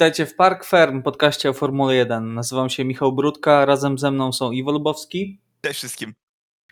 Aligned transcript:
Witajcie 0.00 0.26
w 0.26 0.36
Park 0.36 0.64
Ferm, 0.64 1.02
podcaście 1.02 1.50
o 1.50 1.52
Formule 1.52 1.94
1. 1.94 2.34
Nazywam 2.34 2.70
się 2.70 2.84
Michał 2.84 3.12
Brudka, 3.12 3.66
razem 3.66 3.98
ze 3.98 4.10
mną 4.10 4.32
są 4.32 4.50
Iwo 4.50 4.72
Lubowski. 4.72 5.40
Cześć 5.62 5.78
wszystkim. 5.78 6.14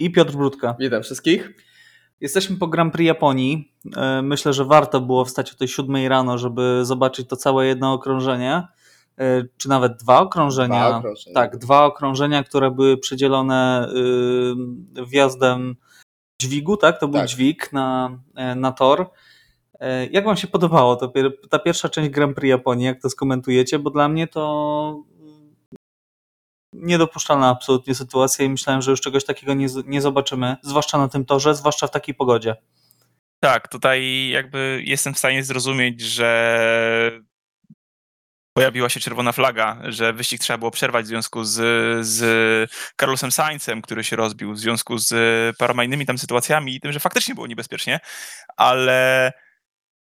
I 0.00 0.10
Piotr 0.10 0.32
Brudka. 0.32 0.77
Witam 0.78 1.02
wszystkich. 1.02 1.50
Jesteśmy 2.20 2.56
po 2.56 2.66
Grand 2.66 2.92
Prix 2.92 3.06
Japonii. 3.06 3.74
E, 3.96 4.22
myślę, 4.22 4.52
że 4.52 4.64
warto 4.64 5.00
było 5.00 5.24
wstać 5.24 5.52
o 5.52 5.56
tej 5.56 5.68
siódmej 5.68 6.09
rano, 6.09 6.38
żeby 6.38 6.80
zobaczyć 6.82 7.28
to 7.28 7.36
całe 7.36 7.66
jedno 7.66 7.92
okrążenie, 7.92 8.62
e, 9.18 9.45
czy 9.56 9.68
nawet 9.68 9.96
dwa 9.96 10.20
okrążenia. 10.20 10.88
Dwa 10.88 10.98
okrążenia. 10.98 11.34
Tak, 11.34 11.56
dwa 11.56 11.84
okrążenia, 11.84 12.45
które 12.45 12.70
były 12.70 12.98
przedzielone 12.98 13.88
wjazdem 15.06 15.76
dźwigu, 16.42 16.76
tak? 16.76 17.01
To 17.01 17.09
był 17.09 17.20
tak. 17.20 17.29
dźwig 17.29 17.73
na, 17.73 18.18
e, 18.34 18.54
na 18.54 18.73
tor. 18.73 19.10
E, 19.80 20.06
jak 20.06 20.24
Wam 20.24 20.37
się 20.37 20.46
podobało 20.46 20.96
to, 20.96 21.12
ta 21.50 21.59
pierwsza 21.59 21.88
część 21.88 22.10
Grand 22.10 22.37
Prix 22.37 22.50
Japonii? 22.50 22.87
Jak 22.87 23.02
to 23.02 23.10
skomentujecie? 23.10 23.78
Bo 23.78 23.91
dla 23.91 24.09
mnie 24.09 24.27
to 24.27 25.04
niedopuszczalna 26.73 27.48
absolutnie 27.48 27.95
sytuacja 27.95 28.45
i 28.45 28.48
myślałem, 28.48 28.82
że 28.82 28.91
już 28.91 29.01
czegoś 29.01 29.24
takiego 29.24 29.54
nie, 29.54 29.66
nie 29.87 30.01
zobaczymy, 30.01 30.56
zwłaszcza 30.62 30.98
na 30.98 31.09
tym 31.09 31.24
torze, 31.24 31.54
zwłaszcza 31.54 31.87
w 31.87 31.91
takiej 31.91 32.14
pogodzie. 32.14 32.56
Tak, 33.41 33.68
tutaj 33.68 34.28
jakby 34.28 34.82
jestem 34.84 35.14
w 35.14 35.18
stanie 35.18 35.45
zrozumieć, 35.45 36.01
że 36.01 37.20
pojawiła 38.56 38.88
się 38.88 39.01
czerwona 39.01 39.32
flaga, 39.32 39.80
że 39.84 40.12
wyścig 40.12 40.40
trzeba 40.40 40.59
było 40.59 40.70
przerwać 40.70 41.04
w 41.04 41.09
związku 41.09 41.45
z, 41.45 41.56
z 42.06 42.70
Carlosem 43.01 43.32
Sainzem, 43.32 43.82
który 43.82 44.04
się 44.04 44.16
rozbił, 44.16 44.52
w 44.52 44.59
związku 44.59 44.99
z 44.99 45.15
paroma 45.56 45.84
innymi 45.84 46.06
tam 46.06 46.18
sytuacjami 46.18 46.74
i 46.74 46.80
tym, 46.80 46.93
że 46.93 47.01
faktycznie 47.01 47.34
było 47.34 47.46
niebezpiecznie, 47.46 48.01
ale 48.56 49.32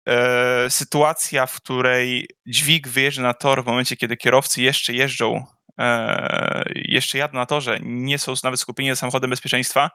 e, 0.09 0.70
sytuacja, 0.70 1.47
w 1.47 1.56
której 1.56 2.28
dźwig 2.47 2.89
wyjeżdża 2.89 3.23
na 3.23 3.34
tor 3.34 3.64
w 3.64 3.67
momencie, 3.67 3.97
kiedy 3.97 4.17
kierowcy 4.17 4.62
jeszcze 4.62 4.92
jeżdżą, 4.92 5.45
e, 5.78 6.64
jeszcze 6.75 7.19
jadą 7.19 7.34
na 7.34 7.47
torze, 7.47 7.78
nie 7.83 8.19
są 8.19 8.34
nawet 8.45 8.61
skupieni 8.61 8.91
na 8.91 8.97
samochodem 8.97 9.31
bezpieczeństwa, 9.31 9.91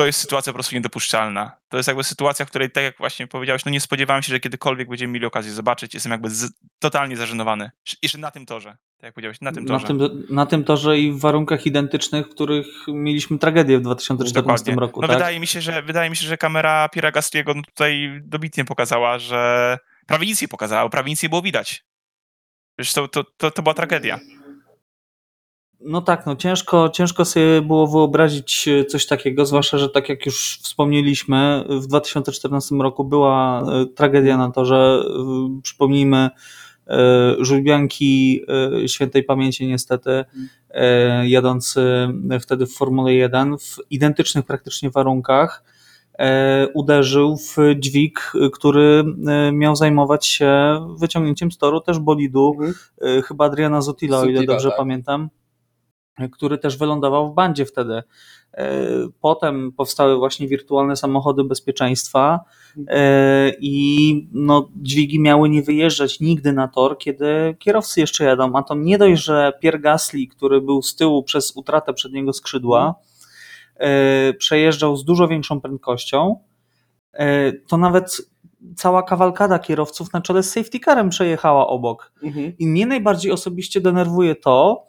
to 0.00 0.06
jest 0.06 0.20
sytuacja 0.20 0.52
po 0.52 0.54
prostu 0.54 0.74
niedopuszczalna. 0.74 1.56
To 1.68 1.76
jest 1.76 1.86
jakby 1.86 2.04
sytuacja, 2.04 2.46
w 2.46 2.48
której, 2.48 2.70
tak 2.70 2.84
jak 2.84 2.98
właśnie 2.98 3.26
powiedziałeś, 3.26 3.64
no 3.64 3.70
nie 3.70 3.80
spodziewałem 3.80 4.22
się, 4.22 4.28
że 4.28 4.40
kiedykolwiek 4.40 4.88
będziemy 4.88 5.12
mieli 5.12 5.26
okazję 5.26 5.52
zobaczyć. 5.52 5.94
Jestem 5.94 6.12
jakby 6.12 6.30
z, 6.30 6.52
totalnie 6.78 7.16
zażenowany. 7.16 7.70
Jeszcze 8.02 8.18
na 8.18 8.30
tym 8.30 8.46
torze, 8.46 8.76
tak 9.00 9.08
jak 9.08 9.14
powiedziałeś, 9.14 9.40
na 9.40 9.52
tym 9.52 9.66
torze. 9.66 9.94
Na 9.94 10.08
tym, 10.08 10.26
na 10.30 10.46
tym 10.46 10.64
torze 10.64 10.98
i 10.98 11.12
w 11.12 11.20
warunkach 11.20 11.66
identycznych, 11.66 12.26
w 12.26 12.30
których 12.30 12.66
mieliśmy 12.88 13.38
tragedię 13.38 13.78
w 13.78 13.82
2014 13.82 14.64
Dokładnie. 14.64 14.86
roku. 14.86 15.00
No 15.00 15.08
tak? 15.08 15.16
wydaje 15.16 15.40
mi 15.40 15.46
się, 15.46 15.60
że 15.60 15.82
wydaje 15.82 16.10
mi 16.10 16.16
się, 16.16 16.26
że 16.26 16.36
kamera 16.36 16.88
Piera 16.88 17.10
Gastriego 17.10 17.54
no 17.54 17.62
tutaj 17.62 18.20
dobitnie 18.24 18.64
pokazała, 18.64 19.18
że 19.18 19.78
prawie 20.06 20.26
nic 20.26 20.42
nie 20.42 20.48
pokazała, 20.48 20.88
prawie 20.88 21.10
nic 21.10 21.22
nie 21.22 21.28
było 21.28 21.42
widać. 21.42 21.84
Zresztą 22.78 23.08
to, 23.08 23.24
to, 23.36 23.50
to 23.50 23.62
była 23.62 23.74
tragedia. 23.74 24.20
No 25.80 26.02
tak, 26.02 26.26
no 26.26 26.36
ciężko, 26.36 26.88
ciężko 26.88 27.24
sobie 27.24 27.62
było 27.62 27.86
wyobrazić 27.86 28.68
e, 28.68 28.84
coś 28.84 29.06
takiego, 29.06 29.46
zwłaszcza, 29.46 29.78
że 29.78 29.88
tak 29.88 30.08
jak 30.08 30.26
już 30.26 30.58
wspomnieliśmy, 30.62 31.64
w 31.68 31.86
2014 31.86 32.74
roku 32.74 33.04
była 33.04 33.62
e, 33.62 33.86
tragedia 33.86 34.36
na 34.36 34.50
to, 34.50 34.64
że 34.64 35.04
przypomnijmy 35.62 36.30
żubianki 37.38 38.42
e, 38.82 38.88
świętej 38.88 39.24
pamięci 39.24 39.66
niestety, 39.66 40.24
jadący 41.22 42.08
wtedy 42.40 42.66
w 42.66 42.72
Formule 42.72 43.14
1 43.14 43.58
w 43.58 43.76
identycznych 43.90 44.44
praktycznie 44.44 44.90
warunkach, 44.90 45.64
uderzył 46.74 47.36
w 47.36 47.56
dźwig, 47.76 48.32
który 48.52 49.04
miał 49.52 49.76
zajmować 49.76 50.26
się 50.26 50.80
wyciągnięciem 50.98 51.52
z 51.52 51.58
toru 51.58 51.80
też 51.80 51.98
bolidu, 51.98 52.56
mhm. 52.58 53.22
chyba 53.22 53.44
Adriana 53.44 53.80
Zutila, 53.80 54.18
o 54.18 54.24
ile 54.24 54.44
dobrze 54.44 54.68
tak. 54.68 54.78
pamiętam 54.78 55.30
który 56.28 56.58
też 56.58 56.76
wylądował 56.76 57.32
w 57.32 57.34
bandzie 57.34 57.66
wtedy. 57.66 58.02
E, 58.54 58.78
potem 59.20 59.72
powstały 59.72 60.16
właśnie 60.16 60.48
wirtualne 60.48 60.96
samochody 60.96 61.44
bezpieczeństwa 61.44 62.40
e, 62.88 63.52
i 63.60 64.28
no, 64.32 64.68
dźwigi 64.76 65.20
miały 65.20 65.48
nie 65.48 65.62
wyjeżdżać 65.62 66.20
nigdy 66.20 66.52
na 66.52 66.68
tor, 66.68 66.98
kiedy 66.98 67.56
kierowcy 67.58 68.00
jeszcze 68.00 68.24
jadą. 68.24 68.56
A 68.56 68.62
to 68.62 68.74
nie 68.74 68.98
dość, 68.98 69.22
że 69.22 69.52
Pierre 69.60 69.78
Gasly, 69.78 70.26
który 70.26 70.60
był 70.60 70.82
z 70.82 70.96
tyłu 70.96 71.22
przez 71.22 71.56
utratę 71.56 71.92
przedniego 71.92 72.32
skrzydła, 72.32 72.94
e, 73.76 74.32
przejeżdżał 74.32 74.96
z 74.96 75.04
dużo 75.04 75.28
większą 75.28 75.60
prędkością, 75.60 76.36
to 77.68 77.76
nawet 77.76 78.22
cała 78.76 79.02
kawalkada 79.02 79.58
kierowców 79.58 80.12
na 80.12 80.20
czele 80.20 80.42
z 80.42 80.52
safety 80.52 80.80
carem 80.80 81.08
przejechała 81.08 81.66
obok. 81.66 82.12
Mhm. 82.22 82.52
I 82.58 82.66
mnie 82.66 82.86
najbardziej 82.86 83.32
osobiście 83.32 83.80
denerwuje 83.80 84.34
to, 84.34 84.86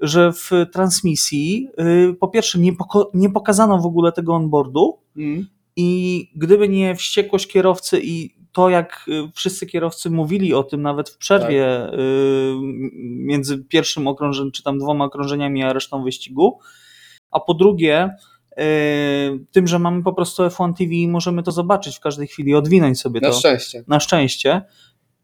że 0.00 0.32
w 0.32 0.50
transmisji 0.72 1.68
y, 2.10 2.14
po 2.14 2.28
pierwsze 2.28 2.58
nie, 2.58 2.72
nie 3.14 3.30
pokazano 3.30 3.78
w 3.78 3.86
ogóle 3.86 4.12
tego 4.12 4.34
onboardu 4.34 4.98
mm. 5.16 5.46
i 5.76 6.30
gdyby 6.36 6.68
nie 6.68 6.96
wściekłość 6.96 7.46
kierowcy 7.46 8.00
i 8.02 8.42
to, 8.52 8.68
jak 8.68 9.04
y, 9.08 9.30
wszyscy 9.34 9.66
kierowcy 9.66 10.10
mówili 10.10 10.54
o 10.54 10.62
tym 10.62 10.82
nawet 10.82 11.10
w 11.10 11.18
przerwie 11.18 11.86
tak. 11.86 11.94
Y, 11.94 12.54
między 13.02 13.58
pierwszym 13.58 14.08
okrążeniem, 14.08 14.52
czy 14.52 14.62
tam 14.62 14.78
dwoma 14.78 15.04
okrążeniami, 15.04 15.62
a 15.62 15.72
resztą 15.72 16.04
wyścigu, 16.04 16.58
a 17.30 17.40
po 17.40 17.54
drugie 17.54 18.10
tym, 19.52 19.66
że 19.66 19.78
mamy 19.78 20.02
po 20.02 20.12
prostu 20.12 20.42
F1 20.42 20.74
TV 20.74 20.94
i 20.94 21.08
możemy 21.08 21.42
to 21.42 21.52
zobaczyć 21.52 21.96
w 21.96 22.00
każdej 22.00 22.26
chwili, 22.26 22.54
odwinąć 22.54 23.00
sobie 23.00 23.20
na 23.20 23.28
to. 23.28 23.34
Na 23.34 23.38
szczęście. 23.38 23.84
Na 23.88 24.00
szczęście. 24.00 24.62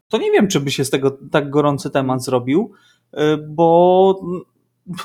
To 0.07 0.17
nie 0.17 0.31
wiem, 0.31 0.47
czy 0.47 0.59
by 0.59 0.71
się 0.71 0.85
z 0.85 0.89
tego 0.89 1.17
tak 1.31 1.49
gorący 1.49 1.89
temat 1.89 2.23
zrobił, 2.23 2.71
bo 3.47 4.21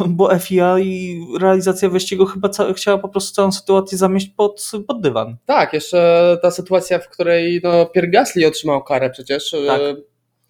bo 0.09 0.39
FIA 0.39 0.78
i 0.78 1.21
realizacja 1.41 1.89
wyścigu 1.89 2.27
chyba 2.27 2.49
chciała 2.75 2.99
po 2.99 3.09
prostu 3.09 3.34
całą 3.34 3.53
sytuację 3.53 3.99
zamieść 3.99 4.28
pod, 4.37 4.71
pod 4.87 5.00
dywan. 5.00 5.37
Tak, 5.47 5.72
jeszcze 5.72 6.39
ta 6.43 6.50
sytuacja, 6.50 6.99
w 6.99 7.09
której 7.09 7.61
no, 7.65 7.87
Pierre 7.87 8.09
Gasly 8.09 8.47
otrzymał 8.47 8.84
karę 8.84 9.11
przecież. 9.11 9.50
Tak. 9.67 9.81
E, 9.81 9.97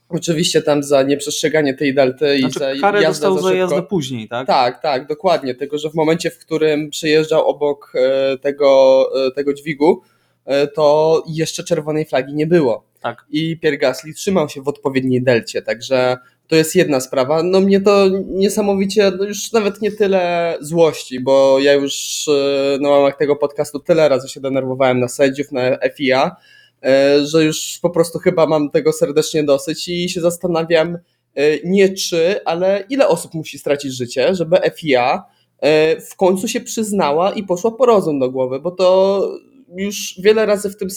oczywiście 0.08 0.62
tam 0.62 0.82
za 0.82 1.02
nieprzestrzeganie 1.02 1.74
tej 1.74 1.94
delty 1.94 2.38
znaczy, 2.38 2.58
i 2.58 2.58
za 2.58 2.80
karę 2.80 3.02
jazdę 3.02 3.26
dostał 3.28 3.42
za, 3.42 3.48
za 3.48 3.54
jazdę 3.54 3.82
później, 3.82 4.28
tak? 4.28 4.46
Tak, 4.46 4.82
tak, 4.82 5.06
dokładnie. 5.06 5.54
Tylko, 5.54 5.78
że 5.78 5.90
w 5.90 5.94
momencie, 5.94 6.30
w 6.30 6.38
którym 6.38 6.90
przejeżdżał 6.90 7.48
obok 7.48 7.92
e, 7.94 8.38
tego, 8.38 9.04
e, 9.26 9.30
tego 9.30 9.54
dźwigu, 9.54 10.02
to 10.74 11.22
jeszcze 11.28 11.64
czerwonej 11.64 12.04
flagi 12.04 12.34
nie 12.34 12.46
było. 12.46 12.84
Tak. 13.00 13.26
I 13.30 13.58
Pierre 13.60 13.78
Gasly 13.78 14.14
trzymał 14.14 14.48
się 14.48 14.62
w 14.62 14.68
odpowiedniej 14.68 15.22
delcie, 15.22 15.62
także 15.62 16.16
to 16.48 16.56
jest 16.56 16.76
jedna 16.76 17.00
sprawa. 17.00 17.42
No 17.42 17.60
mnie 17.60 17.80
to 17.80 18.08
niesamowicie, 18.26 19.12
no 19.18 19.24
już 19.24 19.52
nawet 19.52 19.82
nie 19.82 19.92
tyle 19.92 20.56
złości, 20.60 21.20
bo 21.20 21.58
ja 21.60 21.72
już 21.72 22.26
e, 22.28 22.78
na 22.80 22.88
łamach 22.88 23.16
tego 23.16 23.36
podcastu 23.36 23.80
tyle 23.80 24.08
razy 24.08 24.28
się 24.28 24.40
denerwowałem 24.40 25.00
na 25.00 25.08
sędziów, 25.08 25.52
na 25.52 25.78
FIA, 25.96 26.36
e, 26.82 27.26
że 27.26 27.44
już 27.44 27.78
po 27.82 27.90
prostu 27.90 28.18
chyba 28.18 28.46
mam 28.46 28.70
tego 28.70 28.92
serdecznie 28.92 29.44
dosyć 29.44 29.88
i 29.88 30.08
się 30.08 30.20
zastanawiam 30.20 30.98
e, 31.34 31.58
nie 31.64 31.94
czy, 31.94 32.44
ale 32.44 32.84
ile 32.88 33.08
osób 33.08 33.34
musi 33.34 33.58
stracić 33.58 33.96
życie, 33.96 34.34
żeby 34.34 34.56
FIA 34.76 35.24
w 36.10 36.16
końcu 36.16 36.48
się 36.48 36.60
przyznała 36.60 37.32
i 37.32 37.42
poszła 37.42 37.70
po 37.70 37.86
rozum 37.86 38.18
do 38.18 38.30
głowy, 38.30 38.60
bo 38.60 38.70
to 38.70 39.20
już 39.76 40.20
wiele 40.22 40.46
razy 40.46 40.70
w 40.70 40.76
tym, 40.76 40.88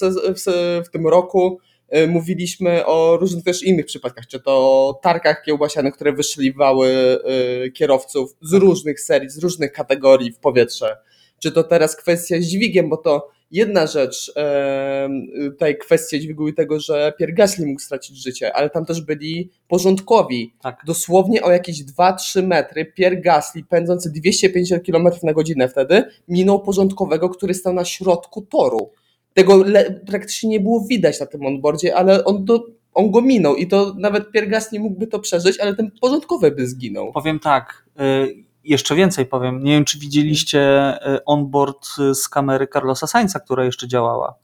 w 0.86 0.90
tym 0.90 1.08
roku 1.08 1.60
mówiliśmy 2.08 2.86
o 2.86 3.18
różnych 3.18 3.44
też 3.44 3.64
innych 3.64 3.86
przypadkach, 3.86 4.28
czy 4.28 4.40
to 4.40 5.00
tarkach 5.04 5.44
kiełbasianych, 5.44 5.94
które 5.94 6.14
wyszliwały 6.14 6.90
e, 6.90 7.70
kierowców 7.70 8.36
z 8.42 8.54
różnych 8.54 9.02
serii, 9.02 9.30
z 9.30 9.38
różnych 9.38 9.72
kategorii 9.72 10.32
w 10.32 10.40
powietrze, 10.40 10.98
czy 11.40 11.52
to 11.52 11.64
teraz 11.64 11.96
kwestia 11.96 12.36
z 12.40 12.46
dźwigiem, 12.46 12.90
bo 12.90 12.98
to 12.98 13.30
jedna 13.52 13.88
rzecz, 13.88 14.32
e, 14.36 15.10
tutaj 15.52 15.78
kwestia 15.78 16.20
dźwigu 16.20 16.48
i 16.48 16.54
tego, 16.54 16.80
że 16.80 17.14
Pierre 17.20 17.34
Gasly 17.34 17.66
mógł 17.66 17.82
stracić 17.82 18.24
życie, 18.24 18.54
ale 18.54 18.70
tam 18.70 18.86
też 18.86 19.02
byli 19.02 19.50
porządkowi. 19.68 20.54
Tak. 20.62 20.82
Dosłownie 20.86 21.44
o 21.44 21.52
jakieś 21.52 21.84
2-3 21.84 22.44
metry 22.44 22.86
Pierre 22.86 23.22
Gasly, 23.22 23.64
pędzący 23.64 24.12
250 24.12 24.86
km 24.86 25.08
na 25.24 25.34
godzinę 25.34 25.70
wtedy, 25.70 26.04
minął 26.28 26.60
porządkowego, 26.60 27.30
który 27.30 27.54
stał 27.54 27.74
na 27.74 27.86
środku 27.86 28.42
toru. 28.42 28.92
Tego 29.38 29.64
praktycznie 30.08 30.50
nie 30.50 30.60
było 30.60 30.86
widać 30.90 31.20
na 31.20 31.26
tym 31.26 31.46
onboardzie, 31.46 31.96
ale 31.96 32.26
on, 32.26 32.46
on 32.94 33.12
go 33.12 33.22
minął 33.22 33.56
i 33.56 33.68
to 33.68 33.94
nawet 33.98 34.32
Piergas 34.32 34.72
nie 34.72 34.80
mógłby 34.80 35.08
to 35.08 35.20
przeżyć, 35.20 35.60
ale 35.60 35.76
ten 35.76 35.92
porządkowy 36.02 36.52
by 36.52 36.68
zginął. 36.68 37.12
Powiem 37.12 37.40
tak, 37.40 37.86
y, 38.02 38.46
jeszcze 38.64 38.96
więcej 38.96 39.26
powiem. 39.26 39.64
Nie 39.64 39.72
wiem, 39.72 39.86
czy 39.86 40.00
widzieliście 40.00 40.94
y, 41.16 41.26
onboard 41.26 41.88
z 42.14 42.30
kamery 42.30 42.68
Carlosa 42.74 43.08
Sainza, 43.08 43.40
która 43.40 43.66
jeszcze 43.66 43.88
działała. 43.88 44.36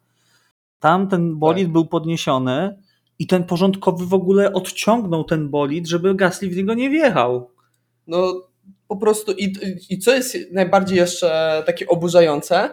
Tam 0.80 1.07
ten 1.07 1.36
bolid 1.39 1.66
tak. 1.66 1.74
był 1.74 1.86
podniesiony 1.86 2.78
i 3.19 3.28
ten 3.28 3.44
porządkowy 3.44 4.06
w 4.06 4.13
ogóle 4.13 4.54
odciągnął 4.54 5.24
ten 5.24 5.50
bolid, 5.50 5.88
żeby 5.88 6.16
Gasly 6.16 6.50
w 6.50 6.56
niego 6.57 6.74
nie 6.74 6.89
wjechał. 6.89 7.50
No 8.07 8.42
po 8.88 8.98
prostu 8.98 9.31
i, 9.31 9.54
i 9.89 10.00
co 10.00 10.13
jest 10.13 10.38
najbardziej 10.51 10.98
jeszcze 10.98 11.63
takie 11.66 11.88
oburzające, 11.88 12.69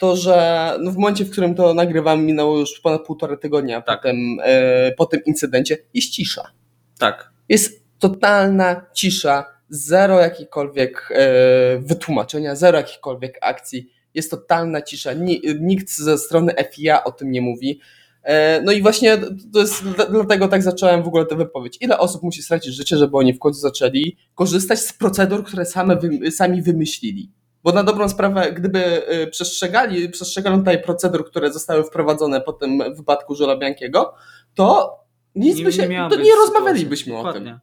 to, 0.00 0.16
że 0.16 0.76
no 0.80 0.90
w 0.90 0.96
momencie, 0.96 1.24
w 1.24 1.30
którym 1.30 1.54
to 1.54 1.74
nagrywam, 1.74 2.24
minęło 2.24 2.58
już 2.58 2.80
ponad 2.80 3.06
półtora 3.06 3.36
tygodnia 3.36 3.82
tak. 3.82 3.98
po, 3.98 4.08
tym, 4.08 4.38
e, 4.44 4.92
po 4.92 5.06
tym 5.06 5.20
incydencie, 5.26 5.78
jest 5.94 6.10
cisza. 6.10 6.50
Tak. 6.98 7.32
Jest 7.48 7.84
totalna 7.98 8.86
cisza, 8.94 9.44
zero 9.68 10.20
jakichkolwiek 10.20 11.08
e, 11.10 11.78
wytłumaczenia, 11.78 12.54
zero 12.54 12.78
jakichkolwiek 12.78 13.38
akcji. 13.42 13.90
Jest 14.14 14.30
totalna 14.30 14.82
cisza. 14.82 15.12
Ni, 15.12 15.42
nikt 15.60 15.90
ze 15.90 16.18
strony 16.18 16.54
FIA 16.72 17.04
o 17.04 17.12
tym 17.12 17.30
nie 17.30 17.40
mówi. 17.42 17.80
E, 18.22 18.62
no 18.62 18.72
i 18.72 18.82
właśnie 18.82 19.18
to 19.52 19.60
jest 19.60 19.84
dlatego 20.10 20.48
tak 20.48 20.62
zacząłem 20.62 21.02
w 21.02 21.06
ogóle 21.06 21.26
tę 21.26 21.36
wypowiedź. 21.36 21.78
Ile 21.80 21.98
osób 21.98 22.22
musi 22.22 22.42
stracić 22.42 22.74
życie, 22.74 22.96
żeby 22.96 23.16
oni 23.16 23.32
w 23.32 23.38
końcu 23.38 23.60
zaczęli 23.60 24.16
korzystać 24.34 24.80
z 24.80 24.92
procedur, 24.92 25.44
które 25.44 25.64
same 25.64 25.98
sami 26.30 26.62
wymyślili? 26.62 27.30
Bo 27.64 27.72
na 27.72 27.84
dobrą 27.84 28.08
sprawę, 28.08 28.52
gdyby 28.52 29.06
e, 29.06 29.26
przestrzegali, 29.26 30.08
przestrzegano 30.08 30.58
tutaj 30.58 30.82
procedur, 30.82 31.26
które 31.26 31.52
zostały 31.52 31.84
wprowadzone 31.84 32.40
po 32.40 32.52
tym 32.52 32.94
wypadku 32.94 33.34
Żula 33.34 33.56
Biankiego, 33.56 34.14
to 34.54 34.96
nic 35.34 35.60
by 35.60 35.72
się, 35.72 35.88
to 36.10 36.16
nie 36.16 36.34
rozmawialibyśmy 36.34 37.18
o 37.18 37.32
tym. 37.32 37.58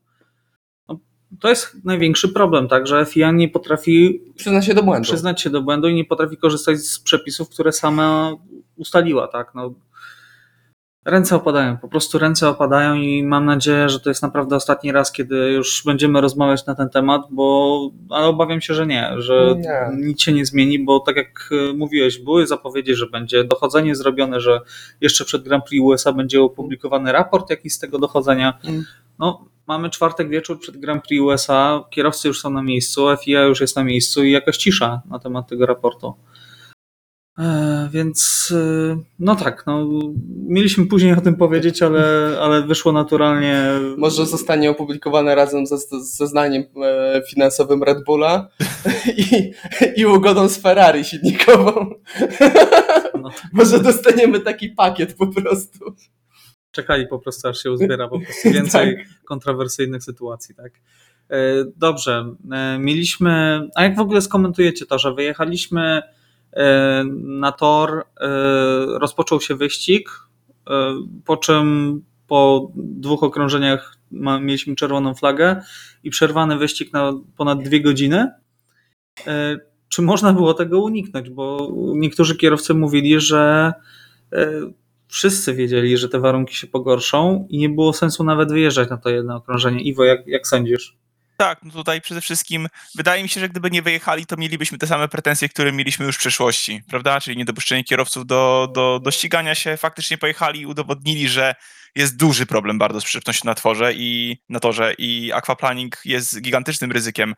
No, 0.87 0.99
to 1.41 1.49
jest 1.49 1.85
największy 1.85 2.29
problem, 2.29 2.67
tak, 2.67 2.87
że 2.87 3.05
FIA 3.05 3.31
nie 3.31 3.49
potrafi 3.49 4.21
przyznać 4.35 4.65
się 4.65 4.73
do 4.73 4.83
błędu. 4.83 5.03
Przyznać 5.03 5.41
się 5.41 5.49
do 5.49 5.61
błędu 5.61 5.87
i 5.87 5.95
nie 5.95 6.05
potrafi 6.05 6.37
korzystać 6.37 6.79
z 6.79 6.99
przepisów, 6.99 7.49
które 7.49 7.71
sama 7.71 8.35
ustaliła, 8.75 9.27
tak. 9.27 9.51
No, 9.55 9.73
ręce 11.07 11.35
opadają, 11.35 11.77
po 11.77 11.87
prostu 11.87 12.19
ręce 12.19 12.49
opadają 12.49 12.95
i 12.95 13.23
mam 13.23 13.45
nadzieję, 13.45 13.89
że 13.89 13.99
to 13.99 14.09
jest 14.09 14.21
naprawdę 14.21 14.55
ostatni 14.55 14.91
raz, 14.91 15.11
kiedy 15.11 15.35
już 15.35 15.83
będziemy 15.85 16.21
rozmawiać 16.21 16.65
na 16.65 16.75
ten 16.75 16.89
temat, 16.89 17.21
bo 17.29 17.79
ale 18.09 18.25
obawiam 18.25 18.61
się, 18.61 18.73
że 18.73 18.87
nie, 18.87 19.13
że 19.17 19.55
nie. 19.57 20.05
nic 20.05 20.21
się 20.21 20.33
nie 20.33 20.45
zmieni, 20.45 20.79
bo 20.79 20.99
tak 20.99 21.15
jak 21.15 21.49
e, 21.51 21.73
mówiłeś, 21.73 22.19
były 22.19 22.47
zapowiedzi, 22.47 22.95
że 22.95 23.05
będzie 23.05 23.43
dochodzenie 23.43 23.95
zrobione, 23.95 24.39
że 24.39 24.59
jeszcze 25.01 25.25
przed 25.25 25.43
Grand 25.43 25.65
Prix 25.65 25.83
USA 25.85 26.13
będzie 26.13 26.41
opublikowany 26.41 27.11
raport 27.11 27.49
jakiś 27.49 27.73
z 27.73 27.79
tego 27.79 27.99
dochodzenia. 27.99 28.59
Mm. 28.63 28.85
No, 29.19 29.45
mamy 29.67 29.89
czwartek 29.89 30.29
wieczór 30.29 30.59
przed 30.59 30.77
Grand 30.77 31.03
Prix 31.03 31.21
USA, 31.21 31.83
kierowcy 31.89 32.27
już 32.27 32.41
są 32.41 32.49
na 32.49 32.63
miejscu, 32.63 33.07
FIA 33.23 33.41
już 33.43 33.61
jest 33.61 33.75
na 33.75 33.83
miejscu 33.83 34.23
i 34.23 34.31
jakaś 34.31 34.57
cisza 34.57 35.01
na 35.09 35.19
temat 35.19 35.47
tego 35.47 35.65
raportu. 35.65 36.13
E, 37.37 37.89
więc 37.91 38.49
e, 38.55 38.97
no 39.19 39.35
tak, 39.35 39.63
no, 39.67 39.89
mieliśmy 40.47 40.85
później 40.85 41.13
o 41.13 41.21
tym 41.21 41.35
powiedzieć, 41.35 41.81
ale, 41.81 42.37
ale 42.41 42.61
wyszło 42.61 42.91
naturalnie. 42.91 43.63
Może 43.97 44.25
zostanie 44.25 44.71
opublikowane 44.71 45.35
razem 45.35 45.67
ze 45.67 45.77
zeznaniem 46.01 46.63
e, 46.83 47.21
finansowym 47.29 47.83
Red 47.83 48.03
Bulla 48.03 48.49
i, 49.17 49.51
i 49.95 50.05
ugodą 50.05 50.49
z 50.49 50.57
Ferrari 50.57 51.05
silnikową. 51.05 51.89
No. 53.21 53.29
Może 53.53 53.79
dostaniemy 53.79 54.39
taki 54.39 54.69
pakiet 54.69 55.15
po 55.15 55.27
prostu. 55.27 55.95
Czekali 56.71 57.07
po 57.07 57.19
prostu, 57.19 57.47
aż 57.47 57.63
się 57.63 57.71
uzbiera 57.71 58.07
po 58.07 58.19
prostu 58.19 58.51
więcej 58.57 58.95
tak. 58.95 59.05
kontrowersyjnych 59.25 60.03
sytuacji, 60.03 60.55
tak. 60.55 60.71
Dobrze, 61.75 62.35
mieliśmy. 62.79 63.61
A 63.75 63.83
jak 63.83 63.95
w 63.95 63.99
ogóle 63.99 64.21
skomentujecie 64.21 64.85
to, 64.85 64.99
że 64.99 65.13
wyjechaliśmy 65.13 66.01
na 67.23 67.51
tor 67.51 67.91
e, 67.91 68.27
rozpoczął 68.99 69.41
się 69.41 69.55
wyścig, 69.55 70.09
e, 70.69 70.93
po 71.25 71.37
czym 71.37 72.01
po 72.27 72.71
dwóch 72.75 73.23
okrążeniach 73.23 73.97
mieliśmy 74.41 74.75
czerwoną 74.75 75.13
flagę 75.13 75.61
i 76.03 76.09
przerwany 76.09 76.57
wyścig 76.57 76.93
na 76.93 77.13
ponad 77.37 77.63
dwie 77.63 77.81
godziny. 77.81 78.31
Czy 79.89 80.01
można 80.01 80.33
było 80.33 80.53
tego 80.53 80.81
uniknąć? 80.81 81.29
Bo 81.29 81.71
niektórzy 81.95 82.35
kierowcy 82.35 82.73
mówili, 82.73 83.19
że 83.19 83.73
wszyscy 85.07 85.53
wiedzieli, 85.53 85.97
że 85.97 86.09
te 86.09 86.19
warunki 86.19 86.55
się 86.55 86.67
pogorszą 86.67 87.47
i 87.49 87.57
nie 87.57 87.69
było 87.69 87.93
sensu 87.93 88.23
nawet 88.23 88.51
wyjeżdżać 88.51 88.89
na 88.89 88.97
to 88.97 89.09
jedno 89.09 89.35
okrążenie. 89.35 89.81
Iwo, 89.81 90.03
jak, 90.03 90.27
jak 90.27 90.47
sądzisz? 90.47 90.97
Tak, 91.37 91.63
no 91.63 91.71
tutaj 91.71 92.01
przede 92.01 92.21
wszystkim 92.21 92.67
wydaje 92.95 93.23
mi 93.23 93.29
się, 93.29 93.39
że 93.39 93.49
gdyby 93.49 93.71
nie 93.71 93.81
wyjechali, 93.81 94.25
to 94.25 94.37
mielibyśmy 94.37 94.77
te 94.77 94.87
same 94.87 95.07
pretensje, 95.07 95.49
które 95.49 95.71
mieliśmy 95.71 96.05
już 96.05 96.15
w 96.15 96.19
przeszłości, 96.19 96.81
prawda? 96.89 97.21
Czyli 97.21 97.37
niedopuszczenie 97.37 97.83
kierowców 97.83 98.25
do, 98.25 98.71
do, 98.73 98.99
do 99.03 99.11
ścigania 99.11 99.55
się. 99.55 99.77
Faktycznie 99.77 100.17
pojechali 100.17 100.61
i 100.61 100.65
udowodnili, 100.65 101.29
że 101.29 101.55
jest 101.95 102.17
duży 102.17 102.45
problem 102.45 102.77
bardzo 102.77 103.01
z 103.01 103.03
przyczepnością 103.03 103.45
na 103.45 103.55
tworze 103.55 103.93
i 103.93 104.37
na 104.49 104.59
torze 104.59 104.93
i 104.97 105.31
aquaplaning 105.33 106.01
jest 106.05 106.41
gigantycznym 106.41 106.91
ryzykiem, 106.91 107.35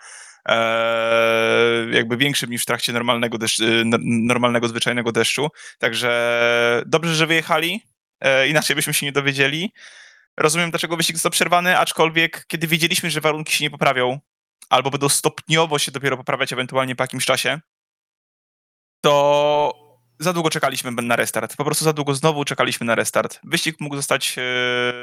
e, 0.50 1.86
jakby 1.92 2.18
większym 2.18 2.50
niż 2.50 2.62
w 2.62 2.66
trakcie 2.66 2.94
normalnego, 2.94 3.38
deszcz, 3.38 3.62
normalnego 4.04 4.68
zwyczajnego 4.68 5.12
deszczu. 5.12 5.48
Także 5.80 6.84
dobrze, 6.86 7.16
że 7.16 7.28
wyjechali, 7.28 7.82
e, 8.22 8.48
inaczej 8.48 8.76
byśmy 8.76 8.94
się 8.94 9.06
nie 9.06 9.12
dowiedzieli. 9.12 9.74
Rozumiem, 10.40 10.70
dlaczego 10.70 10.98
wyścig 10.98 11.16
został 11.16 11.32
przerwany, 11.32 11.78
aczkolwiek 11.78 12.46
kiedy 12.48 12.68
wiedzieliśmy, 12.68 13.12
że 13.12 13.22
warunki 13.22 13.54
się 13.54 13.64
nie 13.64 13.70
poprawią, 13.70 14.20
albo 14.70 14.90
będą 14.90 15.10
stopniowo 15.10 15.80
się 15.80 15.92
dopiero 15.92 16.18
poprawiać 16.18 16.54
ewentualnie 16.54 16.96
po 16.96 17.04
jakimś 17.04 17.26
czasie, 17.26 17.60
to 19.02 19.74
za 20.20 20.34
długo 20.34 20.50
czekaliśmy 20.50 20.92
na 20.92 21.16
restart. 21.16 21.56
Po 21.56 21.66
prostu 21.66 21.86
za 21.86 21.94
długo 21.94 22.16
znowu 22.16 22.46
czekaliśmy 22.46 22.86
na 22.86 22.96
restart. 22.96 23.40
Wyścig 23.44 23.76
mógł 23.80 23.96
zostać, 23.96 24.36
e, 24.38 24.44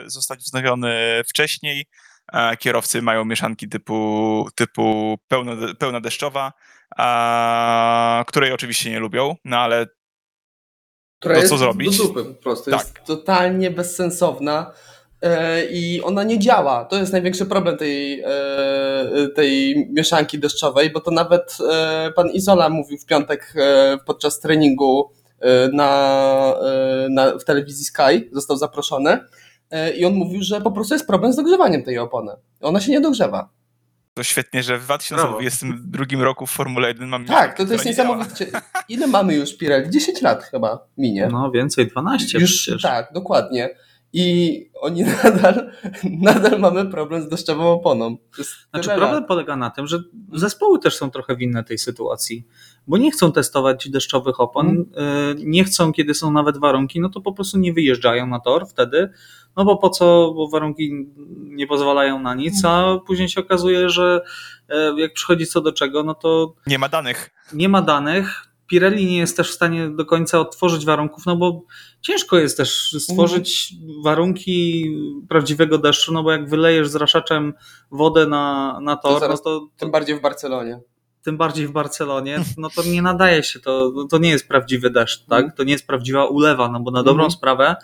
zostać 0.06 0.40
wznowiony 0.40 1.22
wcześniej. 1.28 1.86
Kierowcy 2.58 3.02
mają 3.02 3.24
mieszanki 3.24 3.68
typu, 3.68 4.48
typu 4.54 5.16
pełno, 5.28 5.74
pełna 5.78 6.00
deszczowa, 6.00 6.52
a, 6.96 8.24
której 8.26 8.52
oczywiście 8.52 8.90
nie 8.90 9.00
lubią, 9.00 9.36
no 9.44 9.58
ale 9.58 9.86
Która 11.20 11.42
to 11.42 11.48
co 11.48 11.58
zrobić? 11.58 11.98
Do 11.98 12.04
dupy 12.04 12.24
po 12.24 12.42
prostu. 12.42 12.70
Tak. 12.70 12.80
Jest 12.80 13.04
totalnie 13.04 13.70
bezsensowna. 13.70 14.72
E, 15.26 15.64
i 15.70 16.02
ona 16.02 16.22
nie 16.22 16.38
działa. 16.38 16.84
To 16.84 16.96
jest 16.96 17.12
największy 17.12 17.46
problem 17.46 17.76
tej, 17.76 18.20
e, 18.20 18.26
tej 19.34 19.76
mieszanki 19.92 20.38
deszczowej, 20.38 20.90
bo 20.90 21.00
to 21.00 21.10
nawet 21.10 21.58
e, 21.72 22.12
pan 22.16 22.30
Izola 22.30 22.68
mówił 22.68 22.98
w 22.98 23.06
piątek 23.06 23.54
podczas 24.06 24.40
treningu 24.40 25.10
na, 25.72 26.54
na, 27.10 27.38
w 27.38 27.44
telewizji 27.44 27.84
Sky, 27.84 28.30
został 28.32 28.56
zaproszony 28.56 29.18
i 29.98 30.04
on 30.04 30.14
mówił, 30.14 30.42
że 30.42 30.60
po 30.60 30.70
prostu 30.70 30.94
jest 30.94 31.06
problem 31.06 31.32
z 31.32 31.36
dogrzewaniem 31.36 31.82
tej 31.82 31.98
opony. 31.98 32.32
Ona 32.60 32.80
się 32.80 32.92
nie 32.92 33.00
dogrzewa. 33.00 33.48
To 34.14 34.22
świetnie, 34.22 34.62
że 34.62 34.78
w 34.78 34.84
2022 34.84 36.04
Brawo. 36.06 36.24
roku 36.24 36.46
w 36.46 36.50
Formule 36.50 36.88
1 36.88 37.08
mamy. 37.08 37.24
Tak, 37.24 37.56
to, 37.56 37.66
to 37.66 37.72
jest 37.72 37.84
niesamowicie. 37.84 38.46
Ile 38.88 39.06
mamy 39.06 39.34
już 39.34 39.56
Pirelli? 39.56 39.90
10 39.90 40.22
lat 40.22 40.42
chyba 40.42 40.86
minie. 40.98 41.28
No 41.32 41.50
więcej, 41.50 41.86
12 41.86 42.38
już. 42.38 42.52
Przecież. 42.52 42.82
Tak, 42.82 43.12
dokładnie 43.12 43.70
i 44.12 44.70
oni 44.80 45.04
nadal, 45.24 45.70
nadal 46.10 46.58
mamy 46.60 46.86
problem 46.86 47.22
z 47.22 47.28
deszczową 47.28 47.72
oponą. 47.72 48.16
Znaczy 48.70 48.88
problem 48.88 49.14
lat. 49.14 49.26
polega 49.28 49.56
na 49.56 49.70
tym, 49.70 49.86
że 49.86 50.02
zespoły 50.32 50.78
też 50.78 50.96
są 50.96 51.10
trochę 51.10 51.36
winne 51.36 51.64
tej 51.64 51.78
sytuacji, 51.78 52.46
bo 52.86 52.98
nie 52.98 53.10
chcą 53.10 53.32
testować 53.32 53.88
deszczowych 53.90 54.40
opon, 54.40 54.68
mm. 54.68 54.86
nie 55.38 55.64
chcą, 55.64 55.92
kiedy 55.92 56.14
są 56.14 56.30
nawet 56.30 56.58
warunki, 56.58 57.00
no 57.00 57.08
to 57.08 57.20
po 57.20 57.32
prostu 57.32 57.58
nie 57.58 57.72
wyjeżdżają 57.72 58.26
na 58.26 58.40
tor 58.40 58.68
wtedy, 58.68 59.10
no 59.56 59.64
bo 59.64 59.76
po 59.76 59.90
co, 59.90 60.32
bo 60.36 60.48
warunki 60.48 61.06
nie 61.36 61.66
pozwalają 61.66 62.18
na 62.18 62.34
nic, 62.34 62.64
a 62.64 62.78
mhm. 62.78 63.00
później 63.00 63.28
się 63.28 63.40
okazuje, 63.40 63.88
że 63.88 64.20
e, 64.68 65.00
jak 65.00 65.12
przychodzi 65.12 65.46
co 65.46 65.60
do 65.60 65.72
czego, 65.72 66.02
no 66.02 66.14
to... 66.14 66.54
Nie 66.66 66.78
ma 66.78 66.88
danych. 66.88 67.30
Nie 67.52 67.68
ma 67.68 67.82
danych, 67.82 68.46
Pirelli 68.66 69.06
nie 69.06 69.18
jest 69.18 69.36
też 69.36 69.50
w 69.50 69.54
stanie 69.54 69.90
do 69.90 70.06
końca 70.06 70.40
odtworzyć 70.40 70.84
warunków, 70.84 71.26
no 71.26 71.36
bo 71.36 71.62
ciężko 72.00 72.38
jest 72.38 72.56
też 72.56 72.96
stworzyć 72.98 73.74
warunki 74.04 74.90
prawdziwego 75.28 75.78
deszczu, 75.78 76.12
no 76.12 76.22
bo 76.22 76.32
jak 76.32 76.50
wylejesz 76.50 76.88
zraszaczem 76.88 77.54
wodę 77.90 78.26
na, 78.26 78.78
na 78.82 78.96
tor, 78.96 79.20
to, 79.20 79.28
no 79.28 79.38
to, 79.38 79.68
Tym 79.76 79.90
bardziej 79.90 80.16
w 80.18 80.20
Barcelonie. 80.20 80.80
Tym 81.22 81.36
bardziej 81.36 81.66
w 81.66 81.72
Barcelonie, 81.72 82.38
no 82.58 82.70
to 82.70 82.82
nie 82.82 83.02
nadaje 83.02 83.42
się, 83.42 83.60
to, 83.60 83.92
to 84.10 84.18
nie 84.18 84.30
jest 84.30 84.48
prawdziwy 84.48 84.90
deszcz, 84.90 85.26
tak? 85.26 85.44
Mm. 85.44 85.52
To 85.56 85.64
nie 85.64 85.72
jest 85.72 85.86
prawdziwa 85.86 86.26
ulewa, 86.26 86.68
no 86.68 86.80
bo 86.80 86.90
na 86.90 87.02
dobrą 87.02 87.22
mm. 87.22 87.30
sprawę 87.30 87.76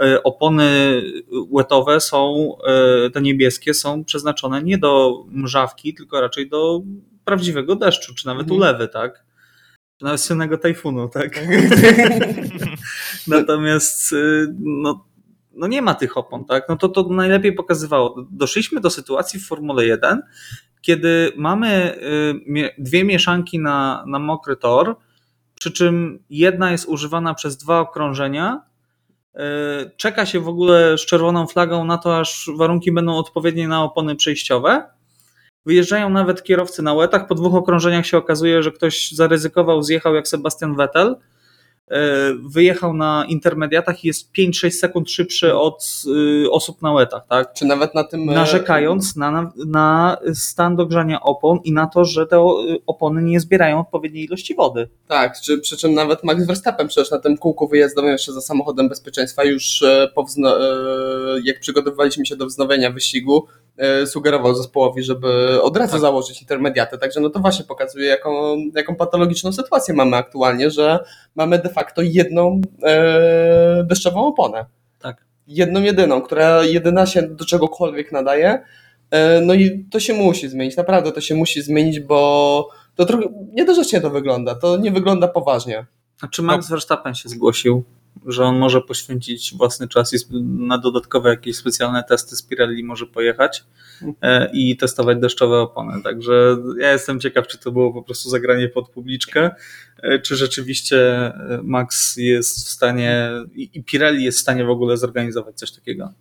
e, 0.00 0.22
opony 0.22 1.02
łetowe 1.50 2.00
są, 2.00 2.52
e, 3.06 3.10
te 3.10 3.22
niebieskie 3.22 3.74
są 3.74 4.04
przeznaczone 4.04 4.62
nie 4.62 4.78
do 4.78 5.24
mrzawki, 5.28 5.94
tylko 5.94 6.20
raczej 6.20 6.48
do 6.48 6.82
prawdziwego 7.24 7.76
deszczu, 7.76 8.14
czy 8.14 8.26
nawet 8.26 8.42
mhm. 8.42 8.60
ulewy, 8.60 8.88
tak? 8.88 9.27
Nawet 10.02 10.20
słynnego 10.20 10.58
tajfunu, 10.58 11.08
tak? 11.08 11.34
tak. 11.34 11.44
Natomiast 13.26 14.12
y, 14.12 14.46
no, 14.58 15.04
no 15.52 15.66
nie 15.66 15.82
ma 15.82 15.94
tych 15.94 16.16
opon, 16.16 16.44
tak? 16.44 16.68
No 16.68 16.76
to 16.76 16.88
to 16.88 17.08
najlepiej 17.08 17.52
pokazywało. 17.52 18.26
Doszliśmy 18.30 18.80
do 18.80 18.90
sytuacji 18.90 19.40
w 19.40 19.46
Formule 19.46 19.86
1, 19.86 20.22
kiedy 20.80 21.32
mamy 21.36 21.98
y, 22.56 22.74
dwie 22.78 23.04
mieszanki 23.04 23.58
na, 23.58 24.04
na 24.06 24.18
mokry 24.18 24.56
tor, 24.56 24.96
przy 25.54 25.72
czym 25.72 26.24
jedna 26.30 26.72
jest 26.72 26.88
używana 26.88 27.34
przez 27.34 27.56
dwa 27.56 27.80
okrążenia. 27.80 28.62
Y, 29.34 29.40
czeka 29.96 30.26
się 30.26 30.40
w 30.40 30.48
ogóle 30.48 30.98
z 30.98 31.06
czerwoną 31.06 31.46
flagą 31.46 31.84
na 31.84 31.98
to, 31.98 32.18
aż 32.18 32.50
warunki 32.56 32.92
będą 32.92 33.16
odpowiednie 33.16 33.68
na 33.68 33.82
opony 33.82 34.16
przejściowe 34.16 34.97
Wyjeżdżają 35.66 36.10
nawet 36.10 36.42
kierowcy 36.42 36.82
na 36.82 36.94
łetach. 36.94 37.26
Po 37.26 37.34
dwóch 37.34 37.54
okrążeniach 37.54 38.06
się 38.06 38.16
okazuje, 38.18 38.62
że 38.62 38.72
ktoś 38.72 39.12
zaryzykował, 39.12 39.82
zjechał 39.82 40.14
jak 40.14 40.28
Sebastian 40.28 40.76
Vettel. 40.76 41.16
e, 41.90 42.00
wyjechał 42.50 42.94
na 42.94 43.24
intermediatach 43.28 44.04
i 44.04 44.06
jest 44.06 44.30
5-6 44.38 44.70
sekund 44.70 45.10
szybszy 45.10 45.54
od 45.56 46.02
y, 46.44 46.50
osób 46.50 46.82
na 46.82 46.92
łetach, 46.92 47.22
tak? 47.28 47.52
Czy 47.52 47.64
nawet 47.64 47.94
na 47.94 48.04
tym... 48.04 48.30
e, 48.30 48.34
Narzekając 48.34 49.16
na, 49.16 49.52
na, 49.66 50.16
stan 50.34 50.76
dogrzania 50.76 51.20
opon 51.20 51.58
i 51.64 51.72
na 51.72 51.86
to, 51.86 52.04
że 52.04 52.26
te 52.26 52.46
opony 52.86 53.22
nie 53.22 53.40
zbierają 53.40 53.80
odpowiedniej 53.80 54.24
ilości 54.24 54.54
wody. 54.54 54.88
Tak, 55.06 55.40
czy, 55.40 55.58
przy 55.58 55.76
czym 55.76 55.94
nawet 55.94 56.24
Max 56.24 56.46
Verstappen 56.46 56.88
przecież 56.88 57.10
na 57.10 57.18
tym 57.18 57.38
kółku 57.38 57.68
wyjazdowym 57.68 58.10
jeszcze 58.10 58.32
za 58.32 58.40
samochodem 58.40 58.88
bezpieczeństwa 58.88 59.44
już 59.44 59.82
e, 59.82 60.08
po 60.14 60.26
jak 61.44 61.60
przygotowywaliśmy 61.60 62.26
się 62.26 62.36
do 62.36 62.46
wznowienia 62.46 62.90
wyścigu, 62.90 63.46
sugerował 64.06 64.54
zespołowi, 64.54 65.02
żeby 65.02 65.62
od 65.62 65.76
razu 65.76 65.92
Tak. 65.92 66.00
założyć 66.00 66.40
intermediaty. 66.42 66.98
Także 66.98 67.20
no 67.20 67.30
to 67.30 67.40
właśnie 67.40 67.64
pokazuje, 67.64 68.06
jaką, 68.08 68.56
jaką 68.74 68.94
patologiczną 68.96 69.52
sytuację 69.52 69.94
mamy 69.94 70.16
aktualnie, 70.16 70.70
że 70.70 70.98
mamy 71.34 71.58
de 71.58 71.68
facto 71.68 72.02
jedną 72.02 72.60
e, 72.82 73.84
deszczową 73.88 74.26
oponę. 74.26 74.64
Tak. 74.98 75.24
Jedną 75.46 75.82
jedyną, 75.82 76.22
która 76.22 76.64
jedyna 76.64 77.06
się 77.06 77.22
do 77.22 77.44
czegokolwiek 77.44 78.12
nadaje. 78.12 78.62
E, 79.10 79.40
No 79.40 79.54
i 79.54 79.84
to 79.90 80.00
się 80.00 80.14
musi 80.14 80.48
zmienić, 80.48 80.76
naprawdę 80.76 81.12
to 81.12 81.20
się 81.20 81.34
musi 81.34 81.62
zmienić, 81.62 82.00
bo 82.00 82.68
to 82.94 83.04
trochę 83.04 83.24
niedorzecznie 83.52 84.00
to 84.00 84.10
wygląda, 84.10 84.54
to 84.54 84.76
nie 84.76 84.90
wygląda 84.90 85.28
poważnie. 85.28 85.86
A 86.22 86.28
czy 86.28 86.42
Max 86.42 86.68
Verstappen 86.68 87.14
się 87.14 87.28
zgłosił, 87.28 87.84
że 88.26 88.44
on 88.44 88.58
może 88.58 88.80
poświęcić 88.80 89.54
własny 89.54 89.88
czas 89.88 90.12
i 90.12 90.42
na 90.42 90.78
dodatkowe 90.78 91.30
jakieś 91.30 91.56
specjalne 91.56 92.04
testy 92.04 92.36
z 92.36 92.42
Pirelli 92.42 92.84
może 92.84 93.06
pojechać 93.06 93.64
e, 94.22 94.50
i 94.52 94.76
testować 94.76 95.18
deszczowe 95.18 95.60
opony. 95.60 96.02
Także 96.02 96.56
ja 96.80 96.92
jestem 96.92 97.20
ciekaw, 97.20 97.46
czy 97.46 97.58
to 97.58 97.72
było 97.72 97.92
po 97.92 98.02
prostu 98.02 98.30
zagranie 98.30 98.68
pod 98.68 98.90
publiczkę, 98.90 99.50
e, 100.02 100.18
czy 100.18 100.36
rzeczywiście 100.36 100.98
e, 100.98 101.60
Max 101.62 102.16
jest 102.16 102.66
w 102.66 102.70
stanie 102.70 103.30
i 103.54 103.84
Pirelli 103.84 104.24
jest 104.24 104.38
w 104.38 104.42
stanie 104.42 104.64
w 104.64 104.70
ogóle 104.70 104.96
zorganizować 104.96 105.58
coś 105.58 105.72
takiego. 105.72 106.12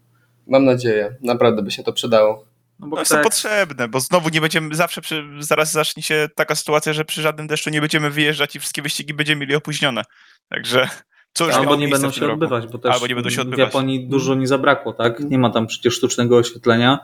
Mam 0.48 0.66
nadzieję, 0.66 1.16
naprawdę 1.22 1.62
by 1.62 1.72
się 1.72 1.84
to 1.84 1.94
przydało. 1.94 2.46
No 2.80 2.88
bo 2.88 2.96
To 2.96 3.02
jest 3.02 3.12
to 3.12 3.16
tak, 3.16 3.24
potrzebne, 3.24 3.88
bo 3.88 4.00
znowu 4.00 4.30
nie 4.30 4.42
będziemy, 4.42 4.76
zawsze 4.76 5.02
przy, 5.02 5.24
zaraz 5.40 5.72
zacznie 5.72 6.04
się 6.04 6.28
taka 6.36 6.56
sytuacja, 6.56 6.94
że 6.94 7.06
przy 7.06 7.22
żadnym 7.22 7.48
deszczu 7.48 7.70
nie 7.70 7.82
będziemy 7.82 8.10
wyjeżdżać 8.10 8.56
i 8.56 8.60
wszystkie 8.60 8.82
wyścigi 8.82 9.14
będziemy 9.14 9.42
mieli 9.42 9.56
opóźnione. 9.56 10.04
Także 10.50 10.90
co 11.38 11.46
już 11.46 11.56
albo 11.56 11.76
nie 11.76 11.88
będą 11.88 12.12
w 12.12 12.16
się 12.16 12.22
roku. 12.22 12.34
odbywać, 12.34 12.68
bo 12.68 12.78
też 12.78 12.94
Albo 12.94 13.08
nie 13.08 13.16
będą 13.16 13.30
się 13.30 13.38
w 13.38 13.40
odbywać. 13.40 13.60
Japonii 13.60 14.08
dużo 14.08 14.36
nie 14.36 14.48
zabrakło, 14.48 14.94
tak? 14.94 15.20
Nie 15.20 15.38
ma 15.40 15.50
tam 15.50 15.68
przecież 15.68 15.94
sztucznego 15.94 16.38
oświetlenia 16.38 17.00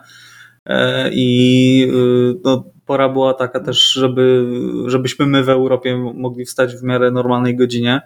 E, 0.66 1.10
i 1.12 1.88
y, 1.94 2.40
no, 2.44 2.64
pora 2.86 3.08
była 3.08 3.34
taka 3.34 3.60
też, 3.60 3.92
żeby, 3.92 4.46
żebyśmy 4.86 5.26
my 5.26 5.44
w 5.44 5.48
Europie 5.48 5.96
mogli 6.14 6.44
wstać 6.44 6.76
w 6.76 6.82
miarę 6.82 7.10
normalnej 7.10 7.56
godzinie 7.56 8.00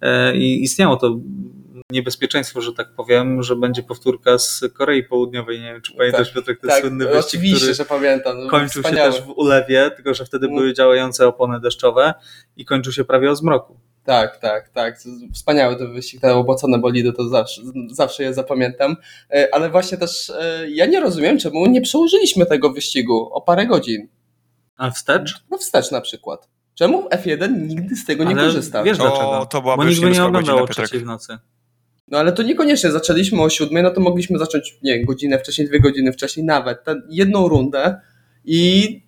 E, 0.00 0.36
i 0.36 0.62
istniało 0.62 0.96
to 0.96 1.16
niebezpieczeństwo, 1.90 2.60
że 2.60 2.72
tak 2.72 2.94
powiem, 2.94 3.42
że 3.42 3.56
będzie 3.56 3.82
powtórka 3.82 4.38
z 4.38 4.64
Korei 4.74 5.02
Południowej. 5.04 5.60
Nie 5.60 5.72
wiem, 5.72 5.82
czy 5.82 5.92
pamiętasz 5.94 6.32
Piotrek, 6.32 6.60
ten 6.60 6.70
tak, 6.70 6.80
słynny 6.80 7.04
wyścig, 7.04 7.24
oczywiście, 7.26 7.56
który 7.56 7.74
że 7.74 7.84
pamiętam. 7.84 8.36
no, 8.44 8.50
kończył 8.50 8.82
wspaniały. 8.82 9.12
się 9.12 9.18
też 9.18 9.26
w 9.26 9.30
ulewie, 9.30 9.90
tylko 9.96 10.14
że 10.14 10.24
wtedy 10.24 10.46
Mm. 10.46 10.58
były 10.58 10.74
działające 10.74 11.26
opony 11.28 11.60
deszczowe 11.60 12.14
i 12.56 12.64
kończył 12.64 12.92
się 12.92 13.04
prawie 13.04 13.30
o 13.30 13.36
zmroku. 13.36 13.76
Tak, 14.04 14.38
tak, 14.38 14.68
tak. 14.68 14.98
Wspaniały 15.32 15.76
ten 15.76 15.92
wyścig, 15.92 16.20
te 16.20 16.34
obłocone 16.34 16.78
bolidy, 16.78 17.12
to 17.12 17.28
zawsze, 17.28 17.62
zawsze 17.90 18.22
je 18.22 18.34
zapamiętam. 18.34 18.96
E, 19.30 19.48
Ale 19.54 19.70
właśnie 19.70 19.98
też 19.98 20.30
e, 20.30 20.70
ja 20.70 20.86
nie 20.86 21.00
rozumiem, 21.00 21.38
czemu 21.38 21.66
nie 21.66 21.80
przełożyliśmy 21.80 22.46
tego 22.46 22.72
wyścigu 22.72 23.30
o 23.32 23.40
parę 23.40 23.66
godzin. 23.66 24.08
A 24.76 24.90
wstecz? 24.90 25.34
No 25.50 25.58
wstecz 25.58 25.90
na 25.90 26.00
przykład. 26.00 26.48
Czemu 26.74 27.08
F1 27.08 27.66
nigdy 27.68 27.96
z 27.96 28.04
tego 28.04 28.24
nie 28.24 28.34
Ale 28.34 28.42
korzysta? 28.44 28.82
Wiesz 28.82 28.98
To- 28.98 29.02
dlaczego? 29.08 29.46
to 29.50 29.62
byłaby 29.62 29.82
Bo 29.82 29.88
już 29.88 29.98
nikt 29.98 30.08
by 30.10 30.14
nie 30.14 30.24
oglądał 30.24 30.58
o 30.58 30.66
trzeciej 30.66 31.00
w 31.00 31.04
nocy. 31.04 31.38
No 32.08 32.18
ale 32.18 32.32
to 32.32 32.42
niekoniecznie. 32.42 32.90
Zaczęliśmy 32.90 33.42
o 33.42 33.50
siódmej, 33.50 33.82
no 33.82 33.90
to 33.90 34.00
mogliśmy 34.00 34.38
zacząć, 34.38 34.78
nie 34.82 34.94
wiem, 34.94 35.04
godzinę 35.04 35.38
wcześniej, 35.38 35.68
dwie 35.68 35.80
godziny 35.80 36.12
wcześniej, 36.12 36.46
nawet 36.46 36.84
tę 36.84 37.00
jedną 37.08 37.48
rundę 37.48 38.00
i 38.44 39.02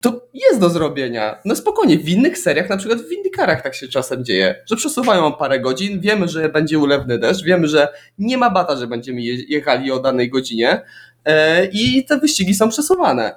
to 0.00 0.28
jest 0.34 0.60
do 0.60 0.70
zrobienia. 0.70 1.38
No 1.44 1.56
spokojnie, 1.56 1.98
w 1.98 2.08
innych 2.08 2.38
seriach, 2.38 2.68
na 2.68 2.76
przykład 2.76 3.00
w 3.00 3.12
Indykarach 3.12 3.62
tak 3.62 3.74
się 3.74 3.88
czasem 3.88 4.24
dzieje, 4.24 4.62
że 4.70 4.76
przesuwają 4.76 5.26
o 5.26 5.32
parę 5.32 5.60
godzin, 5.60 6.00
wiemy, 6.00 6.28
że 6.28 6.48
będzie 6.48 6.78
ulewny 6.78 7.18
deszcz, 7.18 7.44
wiemy, 7.44 7.68
że 7.68 7.88
nie 8.18 8.38
ma 8.38 8.50
bata, 8.50 8.76
że 8.76 8.86
będziemy 8.86 9.22
je- 9.22 9.44
jechali 9.48 9.92
o 9.92 9.98
danej 9.98 10.30
godzinie 10.30 10.82
e, 11.24 11.64
i 11.64 12.04
te 12.04 12.18
wyścigi 12.18 12.54
są 12.54 12.68
przesuwane. 12.68 13.34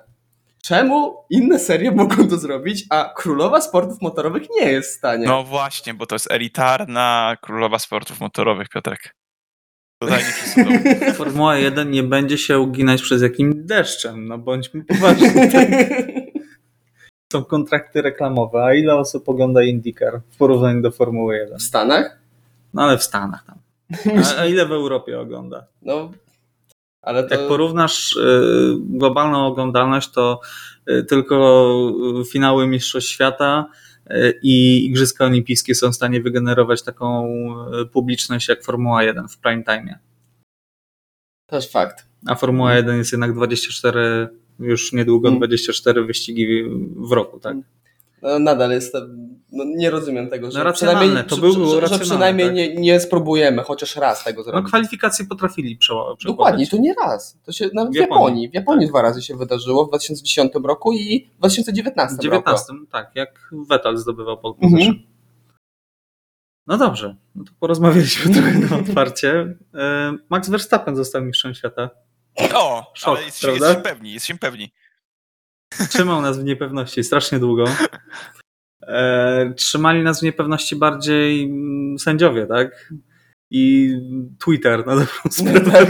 Czemu 0.63 1.15
inne 1.30 1.60
serie 1.60 1.91
mogą 1.91 2.27
to 2.27 2.38
zrobić, 2.38 2.86
a 2.89 3.13
królowa 3.15 3.62
sportów 3.62 4.01
motorowych 4.01 4.44
nie 4.60 4.72
jest 4.72 4.89
w 4.94 4.98
stanie? 4.98 5.25
No 5.27 5.44
właśnie, 5.44 5.94
bo 5.94 6.06
to 6.06 6.15
jest 6.15 6.32
elitarna 6.32 7.38
królowa 7.41 7.80
sportów 7.80 8.20
motorowych, 8.20 8.70
Piotrek. 8.70 9.15
Formuła 11.15 11.58
1 11.58 11.91
nie 11.91 12.03
będzie 12.03 12.38
się 12.38 12.60
uginać 12.60 13.01
przez 13.01 13.22
jakim 13.22 13.65
deszczem, 13.65 14.27
no 14.27 14.38
bądźmy 14.38 14.84
poważni. 14.86 15.27
Są 17.32 17.46
kontrakty 17.46 18.02
reklamowe, 18.02 18.64
a 18.64 18.74
ile 18.74 18.96
osób 18.96 19.30
ogląda 19.30 19.64
IndyCar 19.64 20.22
w 20.32 20.38
porównaniu 20.38 20.82
do 20.82 20.92
Formuły 20.92 21.38
1? 21.38 21.58
w 21.58 21.64
Stanach? 21.64 22.20
No 22.74 22.82
ale 22.82 22.98
w 22.98 23.04
Stanach 23.04 23.46
tam. 23.46 23.58
A, 24.38 24.42
a 24.42 24.46
ile 24.46 24.66
w 24.66 24.72
Europie 24.72 25.20
ogląda? 25.20 25.68
No, 25.82 26.12
ale 27.02 27.24
to... 27.24 27.36
Jak 27.36 27.48
porównasz 27.48 28.16
y, 28.16 28.76
globalną 28.80 29.46
oglądalność, 29.46 30.12
to 30.12 30.40
y, 30.90 31.04
tylko 31.04 31.76
y, 32.22 32.26
finały 32.26 32.68
Mistrzostw 32.68 33.10
Świata 33.10 33.66
i 34.44 34.86
Igrzyska 34.86 35.26
Olimpijskie 35.26 35.76
są 35.76 35.92
w 35.92 35.96
stanie 35.96 36.22
wygenerować 36.22 36.84
taką 36.84 37.28
publiczność 37.94 38.50
jak 38.50 38.64
Formuła 38.64 39.04
1 39.04 39.28
w 39.28 39.38
prime 39.38 39.64
time. 39.64 40.00
Też 41.46 41.72
fakt. 41.72 42.06
A 42.28 42.36
Formuła 42.36 42.76
1 42.76 42.98
jest 42.98 43.12
jednak 43.12 43.34
24, 43.34 44.30
już 44.62 44.94
niedługo 44.94 45.27
Mm. 45.27 45.39
24 45.39 46.06
wyścigi 46.06 46.63
w 46.96 47.12
roku, 47.12 47.39
tak? 47.39 47.58
No, 48.22 48.39
nadal 48.39 48.72
jestem. 48.72 49.32
No, 49.51 49.63
nie 49.68 49.89
rozumiem 49.89 50.30
tego, 50.30 50.51
że 50.51 50.58
No, 50.60 50.63
racjonalne, 50.63 51.00
przynajmniej, 51.01 51.30
to 51.30 51.36
że- 51.36 51.41
było 51.41 51.82
że, 51.82 51.88
że, 51.88 52.00
przynajmniej 52.00 52.48
tak. 52.48 52.56
nie, 52.56 52.75
nie 52.75 53.00
spróbujemy 53.00 53.62
chociaż 53.63 53.96
raz 53.96 54.24
tego 54.24 54.39
No 54.41 54.44
zrobić. 54.44 54.68
kwalifikacje 54.68 55.25
potrafili 55.25 55.77
przełożyć. 55.77 56.24
Dokładnie, 56.25 56.68
to 56.68 56.77
nie 56.77 56.94
raz. 56.94 57.38
To 57.46 57.51
się 57.51 57.70
nawet 57.74 57.94
w 57.94 57.96
Japonii. 57.96 58.24
Japonii. 58.24 58.50
W 58.50 58.53
Japonii 58.53 58.88
dwa 58.88 59.01
razy 59.01 59.22
się 59.22 59.36
wydarzyło 59.38 59.86
w 59.86 59.88
2010 59.89 60.51
roku 60.63 60.94
i 60.94 61.30
w 61.36 61.38
2019 61.38 62.15
W 62.15 62.20
roku. 62.25 62.50
19, 62.50 62.74
tak, 62.91 63.12
jak 63.15 63.50
Vettel 63.70 63.98
zdobywał 63.98 64.38
pole 64.38 64.53
position. 64.53 64.82
Mhm. 64.82 65.03
No 66.68 66.77
dobrze, 66.77 67.15
no 67.36 67.44
to 67.44 67.51
porozmawialiśmy 67.60 68.34
trochę 68.36 68.60
na 68.60 68.77
otwarcie. 68.77 69.56
E, 69.75 70.13
Max 70.30 70.50
Verstappen 70.50 70.96
został 70.96 71.22
mistrzem 71.22 71.53
świata. 71.53 71.89
O, 72.54 72.92
Szok, 72.96 73.18
ale 73.18 73.26
jest, 73.26 73.42
prawda? 73.42 73.66
jest 73.68 73.78
się 73.78 73.84
pewni, 73.84 74.14
jest 74.14 74.26
się 74.26 74.38
pewni. 74.38 74.72
Trzymał 75.90 76.22
nas 76.22 76.40
w 76.40 76.44
niepewności 76.44 77.04
strasznie 77.04 77.40
długo. 77.40 77.66
E, 78.82 79.54
trzymali 79.58 80.04
nas 80.04 80.20
w 80.20 80.24
niepewności 80.24 80.76
bardziej 80.76 81.44
mm, 81.44 82.00
sędziowie, 82.00 82.46
tak? 82.48 82.94
I 83.52 83.94
Twitter 84.46 84.86
na 84.86 84.96
dobrą 84.96 85.08
sprawę. 85.32 85.88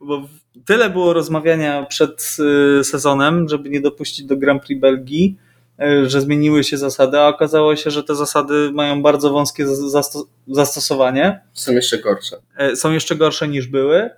Bo, 0.00 0.20
bo 0.20 0.28
tyle 0.64 0.90
było 0.90 1.12
rozmawiania 1.12 1.82
przed 1.86 2.36
y, 2.80 2.84
sezonem, 2.84 3.48
żeby 3.48 3.70
nie 3.70 3.80
dopuścić 3.80 4.26
do 4.26 4.36
Grand 4.36 4.62
Prix 4.62 4.80
Belgii, 4.80 5.38
y, 5.82 6.10
że 6.10 6.20
zmieniły 6.20 6.64
się 6.64 6.76
zasady, 6.78 7.18
a 7.18 7.28
okazało 7.28 7.76
się, 7.76 7.90
że 7.90 8.04
te 8.04 8.14
zasady 8.14 8.70
mają 8.72 9.02
bardzo 9.02 9.30
wąskie 9.30 9.66
zas- 9.66 9.90
zasto- 9.92 10.24
zastosowanie. 10.48 11.40
Są 11.52 11.72
jeszcze 11.72 11.98
gorsze. 11.98 12.36
E, 12.56 12.76
są 12.76 12.92
jeszcze 12.92 13.16
gorsze 13.16 13.48
niż 13.48 13.66
były. 13.66 14.10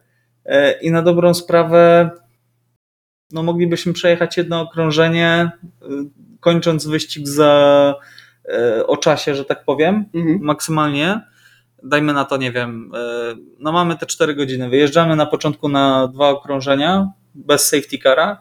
E, 0.46 0.72
I 0.80 0.90
na 0.90 1.02
dobrą 1.02 1.34
sprawę, 1.34 2.10
no 3.32 3.42
moglibyśmy 3.42 3.92
przejechać 3.92 4.36
jedno 4.36 4.60
okrążenie, 4.60 5.50
y, 5.82 5.86
kończąc 6.40 6.86
wyścig 6.86 7.28
za 7.28 7.94
e, 8.48 8.86
o 8.86 8.96
czasie, 8.96 9.34
że 9.34 9.44
tak 9.44 9.64
powiem, 9.64 10.04
Mhm. 10.14 10.38
maksymalnie. 10.42 11.20
Dajmy 11.82 12.12
na 12.12 12.24
to, 12.24 12.36
nie 12.36 12.52
wiem, 12.52 12.92
e, 12.94 13.34
no 13.58 13.72
mamy 13.72 13.96
te 13.96 14.06
4 14.06 14.34
godziny. 14.34 14.68
Wyjeżdżamy 14.68 15.16
na 15.16 15.26
początku 15.26 15.68
na 15.68 16.08
dwa 16.08 16.28
okrążenia 16.28 17.08
bez 17.34 17.68
safety 17.68 17.98
cara. 17.98 18.40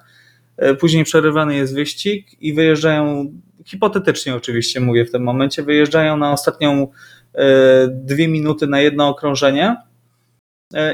E, 0.57 0.75
Później 0.75 1.03
przerywany 1.03 1.55
jest 1.55 1.75
wyścig 1.75 2.41
i 2.41 2.53
wyjeżdżają, 2.53 3.25
hipotetycznie 3.65 4.35
oczywiście 4.35 4.79
mówię 4.79 5.05
w 5.05 5.11
tym 5.11 5.23
momencie, 5.23 5.63
wyjeżdżają 5.63 6.17
na 6.17 6.31
ostatnią 6.31 6.87
e, 7.35 7.47
dwie 7.87 8.27
minuty 8.27 8.67
na 8.67 8.81
jedno 8.81 9.07
okrążenie 9.07 9.65
e, 9.69 9.88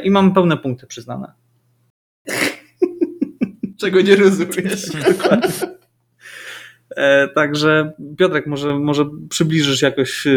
i 0.03 0.11
mamy 0.11 0.33
pełne 0.33 0.57
punkty 0.57 0.87
przyznane. 0.87 1.33
Czego 3.81 4.01
nie 4.01 4.15
rozumiesz? 4.15 4.85
E, 6.95 7.27
Także 7.27 7.93
Piotrek, 8.17 8.47
może, 8.47 8.79
może 8.79 9.05
przybliżysz 9.29 9.81
jakoś, 9.81 10.27
e, 10.27 10.31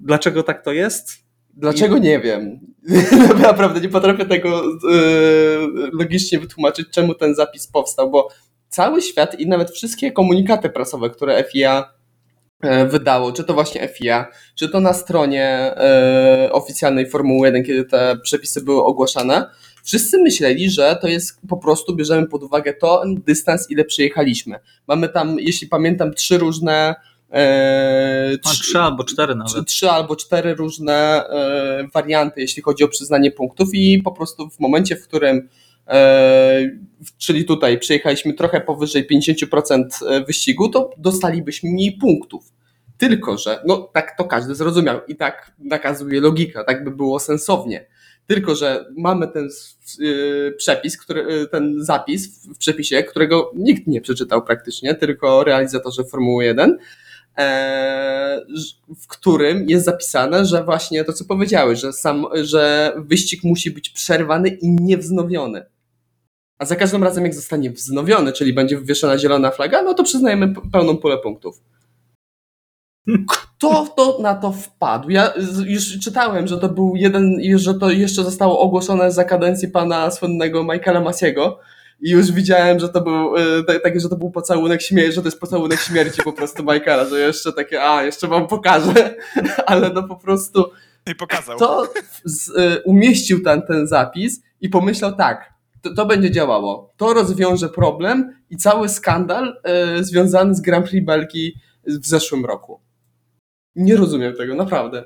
dlaczego 0.00 0.42
tak 0.42 0.64
to 0.64 0.72
jest? 0.72 1.26
Dlaczego 1.54 1.98
nie 1.98 2.20
wiem? 2.20 2.60
Naprawdę 3.42 3.80
nie 3.80 3.88
potrafię 3.88 4.24
tego 4.24 4.62
e, 4.64 4.98
logicznie 5.92 6.38
wytłumaczyć, 6.38 6.88
czemu 6.90 7.14
ten 7.14 7.34
zapis 7.34 7.66
powstał, 7.66 8.10
bo 8.10 8.28
cały 8.68 9.02
świat 9.02 9.40
i 9.40 9.48
nawet 9.48 9.70
wszystkie 9.70 10.12
komunikaty 10.12 10.70
prasowe, 10.70 11.10
które 11.10 11.44
FIA 11.44 11.80
e, 11.80 11.95
wydało, 12.88 13.32
czy 13.32 13.44
to 13.44 13.54
właśnie 13.54 13.88
FIA, 13.88 14.26
czy 14.54 14.68
to 14.68 14.80
na 14.80 14.94
stronie 14.94 15.46
e, 15.46 16.48
oficjalnej 16.52 17.10
Formuły 17.10 17.48
1, 17.48 17.64
kiedy 17.64 17.84
te 17.84 18.18
przepisy 18.22 18.64
były 18.64 18.84
ogłaszane, 18.84 19.50
wszyscy 19.82 20.18
myśleli, 20.18 20.70
że 20.70 20.98
to 21.00 21.08
jest 21.08 21.40
po 21.48 21.56
prostu, 21.56 21.96
bierzemy 21.96 22.26
pod 22.26 22.42
uwagę 22.42 22.74
to 22.74 23.02
dystans, 23.06 23.70
ile 23.70 23.84
przejechaliśmy. 23.84 24.58
Mamy 24.88 25.08
tam, 25.08 25.36
jeśli 25.40 25.68
pamiętam, 25.68 26.14
trzy 26.14 26.38
różne 26.38 26.94
e, 27.32 28.38
A, 28.44 28.48
trzy 28.48 28.78
albo 28.78 29.04
cztery 29.04 29.34
trzy, 29.46 29.56
nawet. 29.56 29.68
trzy 29.68 29.90
albo 29.90 30.16
cztery 30.16 30.54
różne 30.54 30.94
e, 31.28 31.88
warianty, 31.94 32.40
jeśli 32.40 32.62
chodzi 32.62 32.84
o 32.84 32.88
przyznanie 32.88 33.30
punktów 33.30 33.68
i 33.72 34.02
po 34.02 34.12
prostu 34.12 34.50
w 34.50 34.60
momencie, 34.60 34.96
w 34.96 35.08
którym 35.08 35.36
e, 35.36 35.65
czyli 37.18 37.44
tutaj 37.44 37.78
przejechaliśmy 37.78 38.34
trochę 38.34 38.60
powyżej 38.60 39.06
50% 39.06 39.84
wyścigu, 40.26 40.68
to 40.68 40.90
dostalibyśmy 40.98 41.70
mniej 41.70 41.92
punktów. 41.92 42.52
Tylko, 42.98 43.38
że 43.38 43.62
no 43.66 43.90
tak 43.92 44.16
to 44.18 44.24
każdy 44.24 44.54
zrozumiał 44.54 45.00
i 45.08 45.16
tak 45.16 45.52
nakazuje 45.58 46.20
logika, 46.20 46.64
tak 46.64 46.84
by 46.84 46.90
było 46.90 47.20
sensownie. 47.20 47.86
Tylko, 48.26 48.54
że 48.54 48.84
mamy 48.96 49.28
ten 49.28 49.48
y, 50.00 50.54
przepis, 50.56 50.98
który, 50.98 51.46
ten 51.46 51.84
zapis 51.84 52.46
w, 52.46 52.58
przepisie, 52.58 53.02
którego 53.02 53.52
nikt 53.54 53.86
nie 53.86 54.00
przeczytał 54.00 54.42
praktycznie, 54.42 54.94
tylko 54.94 55.44
realizatorzy 55.44 56.04
Formuły 56.04 56.44
1, 56.44 56.78
e, 57.38 58.40
w 58.98 59.06
którym 59.06 59.68
jest 59.68 59.84
zapisane, 59.84 60.46
że 60.46 60.64
właśnie 60.64 61.04
to, 61.04 61.12
co 61.12 61.24
powiedziałeś, 61.24 61.80
że, 61.80 61.92
sam, 61.92 62.26
że 62.34 62.92
wyścig 62.96 63.44
musi 63.44 63.70
być 63.70 63.90
przerwany 63.90 64.48
i 64.48 64.68
niewznowiony. 64.70 65.66
A 66.58 66.64
za 66.64 66.76
każdym 66.76 67.04
razem, 67.04 67.24
jak 67.24 67.34
zostanie 67.34 67.70
wznowiony, 67.70 68.32
czyli 68.32 68.52
będzie 68.52 68.78
wywieszona 68.78 69.18
zielona 69.18 69.50
flaga, 69.50 69.82
no 69.82 69.94
to 69.94 70.04
przyznajemy 70.04 70.54
pełną 70.72 70.96
pulę 70.96 71.18
punktów. 71.18 71.60
Kto 73.28 73.86
to 73.96 74.18
na 74.22 74.34
to 74.34 74.52
wpadł? 74.52 75.10
Ja 75.10 75.32
już 75.66 75.98
czytałem, 75.98 76.46
że 76.46 76.58
to 76.58 76.68
był 76.68 76.92
jeden, 76.96 77.36
że 77.56 77.74
to 77.74 77.90
jeszcze 77.90 78.24
zostało 78.24 78.60
ogłoszone 78.60 79.12
za 79.12 79.24
kadencji 79.24 79.68
pana 79.68 80.10
słynnego 80.10 80.62
Michaela 80.64 81.00
Masiego. 81.00 81.58
I 82.00 82.10
już 82.10 82.32
widziałem, 82.32 82.78
że 82.80 82.88
to 82.88 83.00
był 83.00 83.36
e, 83.36 83.40
ta- 83.66 83.80
takie, 83.80 84.00
że 84.00 84.08
to 84.08 84.16
był 84.16 84.30
pocałunek 84.30 84.82
śmierci, 84.82 85.12
że 85.12 85.22
to 85.22 85.28
jest 85.28 85.40
pocałunek 85.40 85.80
śmierci 85.80 86.22
po 86.22 86.32
prostu 86.32 86.62
Michaela, 86.62 87.04
że 87.04 87.20
jeszcze 87.20 87.52
takie, 87.52 87.82
a 87.82 88.02
jeszcze 88.02 88.28
wam 88.28 88.46
pokażę, 88.46 89.14
ale 89.66 89.90
no 89.90 90.02
po 90.02 90.16
prostu 90.16 90.64
I 91.10 91.14
pokazał. 91.14 91.58
to 91.58 91.92
z, 92.24 92.48
y, 92.48 92.82
umieścił 92.84 93.42
ten, 93.42 93.62
ten 93.62 93.86
zapis 93.86 94.42
i 94.60 94.68
pomyślał 94.68 95.16
tak, 95.16 95.52
to, 95.88 95.94
to 95.94 96.06
będzie 96.06 96.30
działało. 96.30 96.94
To 96.96 97.14
rozwiąże 97.14 97.68
problem 97.68 98.42
i 98.50 98.56
cały 98.56 98.88
skandal 98.88 99.60
y, 99.98 100.04
związany 100.04 100.54
z 100.54 100.60
Grand 100.60 100.88
Prix 100.88 101.06
Belgii 101.06 101.54
w 101.86 102.06
zeszłym 102.06 102.44
roku. 102.44 102.80
Nie 103.76 103.96
rozumiem 103.96 104.36
tego, 104.36 104.54
naprawdę. 104.54 105.04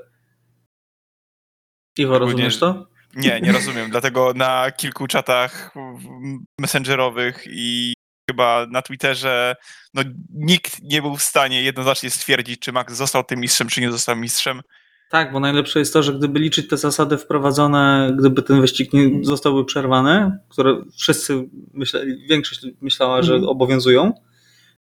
Iwo, 1.99 2.19
rozumiesz 2.19 2.59
to? 2.59 2.87
Nie, 3.17 3.41
nie 3.41 3.53
rozumiem. 3.53 3.91
Dlatego 3.91 4.33
na 4.35 4.71
kilku 4.71 5.07
czatach 5.07 5.75
messengerowych 6.59 7.45
i 7.47 7.95
chyba 8.31 8.67
na 8.71 8.83
Twitterze 8.83 9.57
no, 9.95 10.03
nikt 10.35 10.83
nie 10.83 11.03
był 11.03 11.17
w 11.17 11.23
stanie 11.23 11.63
jednoznacznie 11.63 12.11
stwierdzić, 12.11 12.61
czy 12.61 12.73
Max 12.73 12.95
został 12.95 13.25
tym 13.25 13.41
mistrzem, 13.41 13.69
czy 13.69 13.81
nie 13.81 13.91
został 13.91 14.17
mistrzem. 14.17 14.61
Tak, 15.11 15.33
bo 15.33 15.41
najlepsze 15.41 15.79
jest 15.79 15.93
to, 15.93 16.03
że 16.03 16.13
gdyby 16.15 16.39
liczyć 16.39 16.69
te 16.69 16.77
zasady 16.77 17.19
wprowadzone, 17.19 18.15
gdyby 18.19 18.43
ten 18.43 18.61
wyścig 18.61 18.93
nie 18.93 19.25
zostałby 19.25 19.65
przerwany, 19.65 20.39
które 20.49 20.77
wszyscy 20.97 21.49
myśleli, 21.75 22.27
większość 22.29 22.67
myślała, 22.81 23.23
że 23.23 23.35
Mhm. 23.35 23.49
obowiązują, 23.51 24.13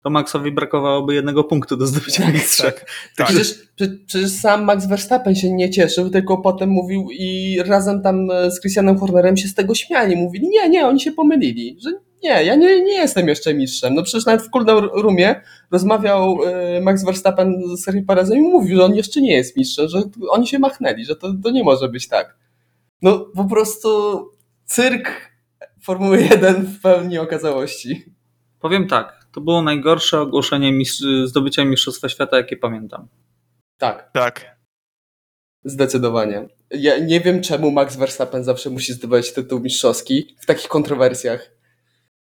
to 0.03 0.11
Maxowi 0.11 0.53
brakowałoby 0.53 1.15
jednego 1.15 1.45
punktu 1.45 1.77
do 1.77 1.87
zdobycia 1.87 2.31
mistrza. 2.31 2.65
Tak. 2.65 2.87
Tak. 3.17 3.27
Przecież, 3.27 3.55
prze- 3.77 3.99
przecież 4.07 4.31
sam 4.31 4.65
Max 4.65 4.87
Verstappen 4.87 5.35
się 5.35 5.53
nie 5.53 5.71
cieszył, 5.71 6.11
tylko 6.11 6.39
potem 6.39 6.69
mówił 6.69 7.09
i 7.11 7.59
razem 7.67 8.03
tam 8.03 8.31
e, 8.31 8.51
z 8.51 8.61
Christianem 8.61 8.99
Hornerem 8.99 9.37
się 9.37 9.49
z 9.49 9.55
tego 9.55 9.75
śmiali. 9.75 10.17
Mówili, 10.17 10.49
nie, 10.49 10.69
nie, 10.69 10.87
oni 10.87 11.01
się 11.01 11.13
pomylili, 11.13 11.77
że 11.85 11.91
nie, 12.23 12.45
ja 12.45 12.55
nie, 12.55 12.83
nie 12.83 12.93
jestem 12.95 13.29
jeszcze 13.29 13.55
mistrzem. 13.55 13.95
No 13.95 14.03
przecież 14.03 14.27
nawet 14.27 14.43
w 14.43 14.51
Cooldown 14.51 14.89
Roomie 15.03 15.41
rozmawiał 15.71 16.39
e, 16.47 16.81
Max 16.81 17.05
Verstappen 17.05 17.77
z 17.77 17.85
Sergio 17.85 18.03
Perezem 18.07 18.39
i 18.39 18.41
mówił, 18.43 18.77
że 18.77 18.85
on 18.85 18.95
jeszcze 18.95 19.21
nie 19.21 19.33
jest 19.37 19.57
mistrzem, 19.57 19.89
że 19.89 20.03
oni 20.31 20.47
się 20.47 20.59
machnęli, 20.59 21.05
że 21.05 21.17
to, 21.17 21.35
to 21.43 21.51
nie 21.51 21.65
może 21.65 21.89
być 21.89 22.09
tak. 22.09 22.37
No 23.03 23.19
po 23.35 23.45
prostu 23.45 23.89
cyrk 24.65 25.29
Formuły 25.83 26.23
1 26.23 26.57
w 26.67 26.81
pełni 26.81 27.19
okazałości. 27.19 28.05
Powiem 28.61 28.87
tak, 28.89 29.18
to 29.39 29.43
było 29.45 29.63
najgorsze 29.63 30.21
ogłoszenie 30.21 30.73
mistrz, 30.73 31.03
zdobycia 31.25 31.65
Mistrzostwa 31.65 32.09
Świata, 32.09 32.37
jakie 32.37 32.57
pamiętam. 32.57 33.09
Tak. 33.77 34.11
Tak. 34.13 34.57
Zdecydowanie. 35.65 36.49
Ja 36.71 36.99
nie 36.99 37.21
wiem, 37.21 37.43
czemu 37.43 37.71
Max 37.71 37.97
Verstappen 37.97 38.45
zawsze 38.45 38.71
musi 38.71 38.93
zdobywać 38.93 39.33
tytuł 39.33 39.61
mistrzowski 39.61 40.37
w 40.41 40.47
takich 40.47 40.69
kontrowersjach. 40.69 41.51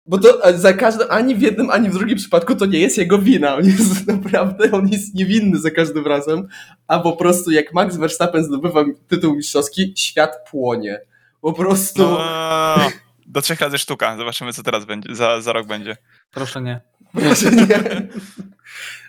Bo 0.06 0.18
to 0.18 0.46
e, 0.46 0.58
za 0.58 0.74
każdym, 0.74 1.08
ani 1.10 1.36
w 1.36 1.42
jednym, 1.42 1.70
ani 1.70 1.90
w 1.90 1.94
drugim 1.94 2.18
przypadku 2.18 2.56
to 2.56 2.66
nie 2.66 2.80
jest 2.80 2.98
jego 2.98 3.20
wina. 3.20 3.56
On 3.56 3.66
jest 3.66 4.08
naprawdę, 4.16 4.72
on 4.72 4.88
jest 4.88 5.16
niewinny 5.16 5.60
za 5.60 5.72
każdym 5.72 6.08
razem. 6.08 6.48
A 6.88 7.00
po 7.00 7.14
prostu 7.14 7.52
jak 7.52 7.74
Max 7.74 7.98
Verstappen 7.98 8.44
zdobywa 8.44 8.86
tytuł 9.08 9.36
mistrzowski, 9.36 9.94
świat 9.98 10.32
płonie. 10.52 11.02
Po 11.42 11.54
prostu. 11.54 12.02
No, 12.02 12.90
do 13.26 13.42
trzech 13.42 13.62
razy 13.62 13.78
sztuka. 13.78 14.18
Zobaczymy, 14.18 14.54
co 14.54 14.64
teraz 14.64 14.86
będzie, 14.86 15.16
za, 15.16 15.42
za 15.42 15.54
rok 15.54 15.68
będzie. 15.68 15.98
Proszę 16.32 16.62
nie. 16.62 16.82
Proszę 17.14 17.52
nie. 17.52 17.68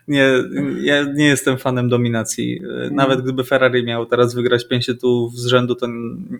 Nie, 0.08 0.28
ja 0.80 1.02
nie 1.14 1.26
jestem 1.26 1.58
fanem 1.58 1.88
dominacji. 1.88 2.60
Nawet 2.90 3.20
gdyby 3.22 3.44
Ferrari 3.44 3.84
miał 3.84 4.06
teraz 4.06 4.34
wygrać 4.34 4.68
5 4.68 4.86
tytułów 4.86 5.38
z 5.38 5.46
rzędu, 5.46 5.74
to 5.74 5.86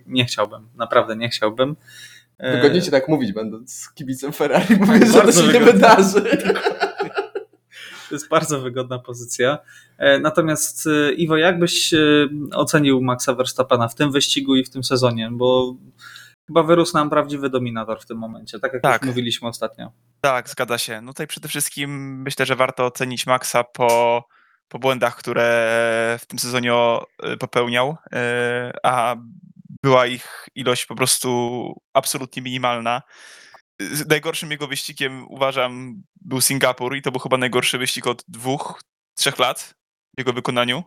nie 0.07 0.25
chciałbym. 0.25 0.67
Naprawdę 0.75 1.15
nie 1.15 1.29
chciałbym. 1.29 1.75
E, 2.37 2.55
Wygodnie 2.57 2.81
ci 2.81 2.91
tak 2.91 3.07
mówić, 3.09 3.33
będąc 3.33 3.89
kibicem 3.95 4.31
Ferrari, 4.33 4.75
bo 4.77 4.85
wiesz, 4.85 5.13
że 5.13 5.21
to 5.21 5.31
się 5.31 5.41
nie 5.41 5.47
wygodnie. 5.47 5.73
wydarzy. 5.73 6.21
To 8.09 8.15
jest 8.15 8.29
bardzo 8.29 8.61
wygodna 8.61 8.99
pozycja. 8.99 9.57
E, 9.97 10.19
Natomiast 10.19 10.87
e, 10.87 11.13
Iwo, 11.13 11.37
jak 11.37 11.59
byś 11.59 11.93
ocenił 12.53 13.01
Maxa 13.01 13.33
Verstappena 13.33 13.87
w 13.87 13.95
tym 13.95 14.11
wyścigu 14.11 14.55
i 14.55 14.63
w 14.63 14.69
tym 14.69 14.83
sezonie? 14.83 15.29
Bo 15.31 15.75
chyba 16.47 16.63
wyrósł 16.63 16.93
nam 16.97 17.09
prawdziwy 17.09 17.49
dominator 17.49 18.01
w 18.01 18.05
tym 18.05 18.17
momencie, 18.17 18.59
tak 18.59 18.73
jak 18.73 18.81
Tak. 18.81 19.01
już 19.01 19.09
mówiliśmy 19.09 19.47
ostatnio. 19.47 19.91
Tak, 20.21 20.49
zgadza 20.49 20.77
się. 20.77 21.01
No 21.01 21.11
tutaj 21.13 21.27
przede 21.27 21.47
wszystkim 21.47 22.21
myślę, 22.21 22.45
że 22.45 22.55
warto 22.55 22.85
ocenić 22.85 23.27
Maxa 23.27 23.63
po, 23.63 24.23
po 24.67 24.79
błędach, 24.79 25.15
które 25.15 25.45
w 26.21 26.25
tym 26.25 26.39
sezonie 26.39 26.73
o- 26.73 27.05
popełniał, 27.39 27.97
e, 28.13 28.71
a 28.83 29.15
była 29.83 30.05
ich 30.07 30.47
ilość 30.55 30.85
po 30.85 30.95
prostu 30.95 31.73
absolutnie 31.93 32.41
minimalna. 32.41 33.01
Najgorszym 34.09 34.51
jego 34.51 34.67
wyścigiem 34.67 35.25
uważam 35.29 36.01
był 36.21 36.41
Singapur 36.41 36.95
i 36.95 37.01
to 37.01 37.11
był 37.11 37.19
chyba 37.19 37.37
najgorszy 37.37 37.77
wyścig 37.77 38.07
od 38.07 38.23
dwóch, 38.27 38.81
trzech 39.17 39.39
lat 39.39 39.73
w 40.15 40.19
jego 40.19 40.33
wykonaniu. 40.33 40.83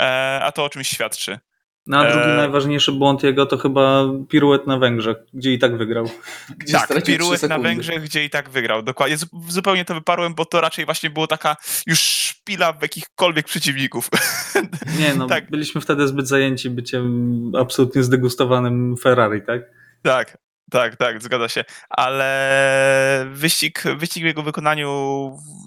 E, 0.00 0.40
A 0.44 0.52
to 0.52 0.64
o 0.64 0.68
czymś 0.68 0.88
świadczy. 0.88 1.38
No 1.86 1.98
a 1.98 2.10
drugi 2.12 2.28
E, 2.30 2.36
najważniejszy 2.36 2.92
błąd 2.92 3.22
jego 3.22 3.46
to 3.46 3.58
chyba 3.58 4.04
piruet 4.28 4.66
na 4.66 4.78
Węgrzech, 4.78 5.16
gdzie 5.34 5.52
i 5.52 5.58
tak 5.58 5.76
wygrał. 5.76 6.04
Gdzie 6.58 6.72
tak, 6.72 7.04
piruet 7.04 7.42
na. 7.42 7.58
Węgrzech, 7.58 8.02
gdzie 8.02 8.24
i 8.24 8.30
tak 8.30 8.50
wygrał. 8.50 8.82
Dokładnie. 8.82 9.16
Zu- 9.16 9.26
Zupełnie 9.48 9.84
to 9.84 9.94
wyparłem, 9.94 10.34
bo 10.34 10.44
to 10.44 10.60
raczej 10.60 10.84
właśnie 10.84 11.10
było 11.10 11.26
taka 11.26 11.56
już 11.86 12.00
szpila 12.00 12.72
w 12.72 12.82
jakichkolwiek 12.82 13.46
przeciwników. 13.46 14.08
Nie 15.00 15.14
no, 15.14 15.26
Tak. 15.26 15.50
byliśmy 15.50 15.80
wtedy 15.80 16.08
zbyt 16.08 16.28
zajęci 16.28 16.70
byciem 16.70 17.32
absolutnie 17.58 18.02
zdegustowanym 18.02 18.96
Ferrari, 18.96 19.42
tak? 19.46 19.62
tak, 20.02 20.38
tak, 20.72 20.96
tak, 20.96 21.22
zgadza 21.22 21.48
się. 21.48 21.64
Ale 21.90 23.26
wyścig, 23.30 23.82
wyścig 23.96 24.22
w 24.22 24.26
jego 24.26 24.42
wykonaniu 24.42 24.90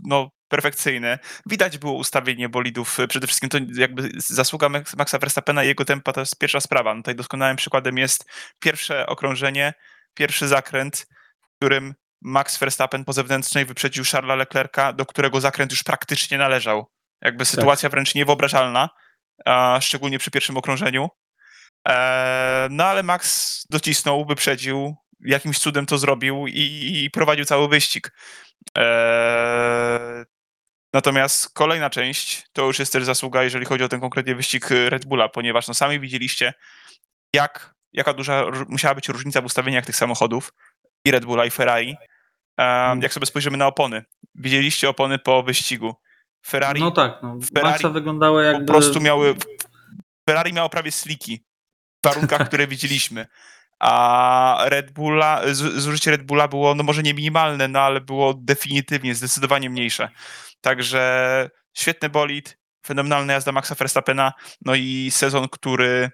no, 0.03 0.29
perfekcyjny. 0.47 1.19
Widać 1.45 1.77
było 1.77 1.93
ustawienie 1.93 2.49
bolidów. 2.49 2.97
Przede 3.09 3.27
wszystkim 3.27 3.49
to 3.49 3.57
jakby 3.77 4.09
zasługa 4.17 4.67
Max- 4.67 4.97
Maxa 4.97 5.19
Verstappena 5.19 5.63
i 5.63 5.67
jego 5.67 5.85
tempa 5.85 6.13
to 6.13 6.19
jest 6.19 6.39
pierwsza 6.39 6.59
sprawa. 6.59 6.93
No, 6.93 7.01
tutaj 7.01 7.15
doskonałym 7.15 7.57
przykładem 7.57 7.97
jest 7.97 8.25
pierwsze 8.59 9.07
okrążenie, 9.07 9.73
pierwszy 10.13 10.47
zakręt, 10.47 11.07
w 11.41 11.55
którym 11.57 11.93
Max 12.21 12.57
Verstappen 12.57 13.05
po 13.05 13.13
zewnętrznej 13.13 13.65
wyprzedził 13.65 14.03
Charlesa 14.11 14.35
Leclerca, 14.35 14.93
do 14.93 15.05
którego 15.05 15.41
zakręt 15.41 15.71
już 15.71 15.83
praktycznie 15.83 16.37
należał. 16.37 16.91
Jakby 17.21 17.45
sytuacja 17.45 17.89
wręcz 17.89 18.15
niewyobrażalna, 18.15 18.89
a 19.45 19.79
szczególnie 19.81 20.19
przy 20.19 20.31
pierwszym 20.31 20.57
okrążeniu. 20.57 21.09
Eee, 21.85 22.69
no 22.71 22.83
ale 22.83 23.03
Max 23.03 23.65
docisnął, 23.69 24.25
wyprzedził, 24.25 24.95
jakimś 25.19 25.59
cudem 25.59 25.85
to 25.85 25.97
zrobił 25.97 26.47
i, 26.47 27.03
i 27.03 27.11
prowadził 27.11 27.45
cały 27.45 27.67
wyścig. 27.67 28.11
Eee, 28.75 30.25
natomiast 30.93 31.53
kolejna 31.53 31.89
część 31.89 32.43
to 32.53 32.65
już 32.65 32.79
jest 32.79 32.93
też 32.93 33.05
zasługa, 33.05 33.43
jeżeli 33.43 33.65
chodzi 33.65 33.83
o 33.83 33.89
ten 33.89 33.99
konkretnie 33.99 34.35
wyścig 34.35 34.69
Red 34.69 35.05
Bulla, 35.05 35.29
ponieważ 35.29 35.67
no 35.67 35.73
sami 35.73 35.99
widzieliście, 35.99 36.53
jak, 37.33 37.75
jaka 37.93 38.13
duża 38.13 38.45
musiała 38.67 38.95
być 38.95 39.09
różnica 39.09 39.41
w 39.41 39.45
ustawieniach 39.45 39.85
tych 39.85 39.95
samochodów 39.95 40.53
i 41.05 41.11
Red 41.11 41.25
Bulla 41.25 41.45
i 41.45 41.51
Ferrari. 41.51 41.95
Eee, 42.57 42.99
jak 43.01 43.13
sobie 43.13 43.25
spojrzymy 43.25 43.57
na 43.57 43.67
opony. 43.67 44.05
Widzieliście 44.35 44.89
opony 44.89 45.19
po 45.19 45.43
wyścigu. 45.43 45.95
Ferrari 46.45 46.79
No 46.79 46.91
tak, 46.91 47.19
no. 47.23 47.39
Ferrari 47.53 47.83
Maxa 47.83 48.41
jakby... 48.43 48.65
po 48.65 48.73
prostu 48.73 49.01
miały. 49.01 49.35
Ferrari 50.29 50.53
miało 50.53 50.69
prawie 50.69 50.91
sliki 50.91 51.45
warunkach, 52.05 52.47
które 52.47 52.67
widzieliśmy. 52.67 53.27
A 53.79 54.65
Red 54.65 54.91
Bulla, 54.91 55.41
zużycie 55.53 56.11
Red 56.11 56.23
Bulla 56.23 56.47
było, 56.47 56.75
no 56.75 56.83
może 56.83 57.03
nie 57.03 57.13
minimalne, 57.13 57.67
no 57.67 57.79
ale 57.79 58.01
było 58.01 58.33
definitywnie, 58.33 59.15
zdecydowanie 59.15 59.69
mniejsze. 59.69 60.09
Także 60.61 61.49
świetny 61.77 62.09
bolid, 62.09 62.57
fenomenalna 62.85 63.33
jazda 63.33 63.51
Maxa 63.51 63.75
Verstappena, 63.75 64.33
no 64.61 64.75
i 64.75 65.11
sezon, 65.11 65.49
który 65.49 66.11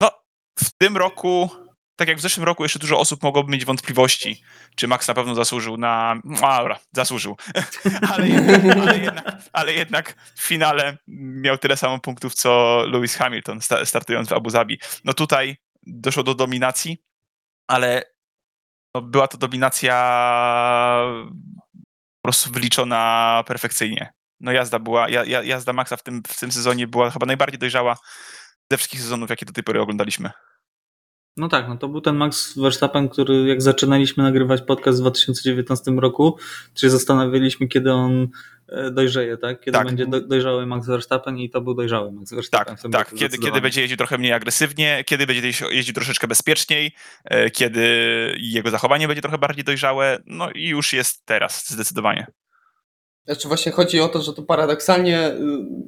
no 0.00 0.10
w 0.58 0.70
tym 0.78 0.96
roku, 0.96 1.50
tak 2.00 2.08
jak 2.08 2.18
w 2.18 2.20
zeszłym 2.20 2.46
roku, 2.46 2.62
jeszcze 2.62 2.78
dużo 2.78 2.98
osób 2.98 3.22
mogłoby 3.22 3.52
mieć 3.52 3.64
wątpliwości, 3.64 4.42
czy 4.76 4.88
Max 4.88 5.08
na 5.08 5.14
pewno 5.14 5.34
zasłużył 5.34 5.76
na... 5.76 6.20
A, 6.42 6.58
dobra, 6.58 6.78
zasłużył. 6.92 7.36
ale, 8.14 8.28
jednak, 8.28 8.76
ale, 8.76 8.98
jednak, 8.98 9.36
ale 9.52 9.72
jednak 9.72 10.14
w 10.36 10.46
finale 10.46 10.98
miał 11.42 11.58
tyle 11.58 11.76
samo 11.76 11.98
punktów, 11.98 12.34
co 12.34 12.82
Lewis 12.86 13.16
Hamilton 13.16 13.60
sta- 13.60 13.84
startując 13.84 14.28
w 14.28 14.32
Abu 14.32 14.50
Zabi. 14.50 14.80
No 15.04 15.12
tutaj 15.12 15.56
doszło 15.86 16.22
do 16.22 16.34
dominacji, 16.34 17.02
ale 17.68 18.02
no, 18.94 19.02
była 19.02 19.28
to 19.28 19.38
dominacja 19.38 19.94
po 22.22 22.26
prostu 22.28 22.50
wyliczona 22.50 23.44
perfekcyjnie. 23.46 24.12
No 24.40 24.52
jazda 24.52 24.78
była, 24.78 25.08
ja, 25.08 25.24
ja- 25.24 25.42
jazda 25.42 25.72
Maxa 25.72 25.96
w 25.96 26.02
tym, 26.02 26.22
w 26.28 26.40
tym 26.40 26.52
sezonie 26.52 26.86
była 26.86 27.10
chyba 27.10 27.26
najbardziej 27.26 27.58
dojrzała 27.58 27.96
ze 28.70 28.78
wszystkich 28.78 29.00
sezonów, 29.00 29.30
jakie 29.30 29.46
do 29.46 29.52
tej 29.52 29.64
pory 29.64 29.80
oglądaliśmy. 29.80 30.30
No 31.36 31.48
tak, 31.48 31.68
no 31.68 31.76
to 31.76 31.88
był 31.88 32.00
ten 32.00 32.16
Max 32.16 32.58
Verstappen, 32.58 33.08
który 33.08 33.48
jak 33.48 33.62
zaczynaliśmy 33.62 34.22
nagrywać 34.22 34.62
podcast 34.62 34.98
w 34.98 35.00
2019 35.00 35.90
roku, 35.90 36.36
to 36.74 36.80
się 36.80 36.90
zastanawialiśmy, 36.90 37.68
kiedy 37.68 37.92
on 37.92 38.28
e, 38.68 38.90
dojrzeje, 38.90 39.36
tak? 39.36 39.60
Kiedy 39.60 39.78
Tak. 39.78 39.86
będzie 39.86 40.06
do, 40.06 40.20
dojrzały 40.20 40.66
Max 40.66 40.86
Verstappen 40.86 41.38
i 41.38 41.50
to 41.50 41.60
był 41.60 41.74
dojrzały 41.74 42.12
Max 42.12 42.32
Verstappen. 42.34 42.66
Tak, 42.66 42.78
w 42.78 42.82
tym 42.82 42.92
tak. 42.92 43.06
roku, 43.06 43.16
Kiedy, 43.16 43.38
kiedy 43.38 43.60
będzie 43.60 43.80
jeździł 43.80 43.96
trochę 43.96 44.18
mniej 44.18 44.32
agresywnie, 44.32 45.04
kiedy 45.06 45.26
będzie 45.26 45.46
jeździł- 45.48 45.70
jeździł 45.70 45.94
troszeczkę 45.94 46.28
bezpieczniej, 46.28 46.94
e, 47.24 47.50
kiedy 47.50 47.84
jego 48.40 48.70
zachowanie 48.70 49.08
będzie 49.08 49.22
trochę 49.22 49.38
bardziej 49.38 49.64
dojrzałe, 49.64 50.18
no 50.26 50.50
i 50.50 50.68
już 50.68 50.92
jest 50.92 51.26
teraz, 51.26 51.70
zdecydowanie. 51.70 52.26
Znaczy 53.26 53.48
właśnie 53.48 53.72
chodzi 53.72 54.00
o 54.00 54.08
to, 54.08 54.22
że 54.22 54.32
to 54.32 54.42
paradoksalnie 54.42 55.28
y, 55.28 55.36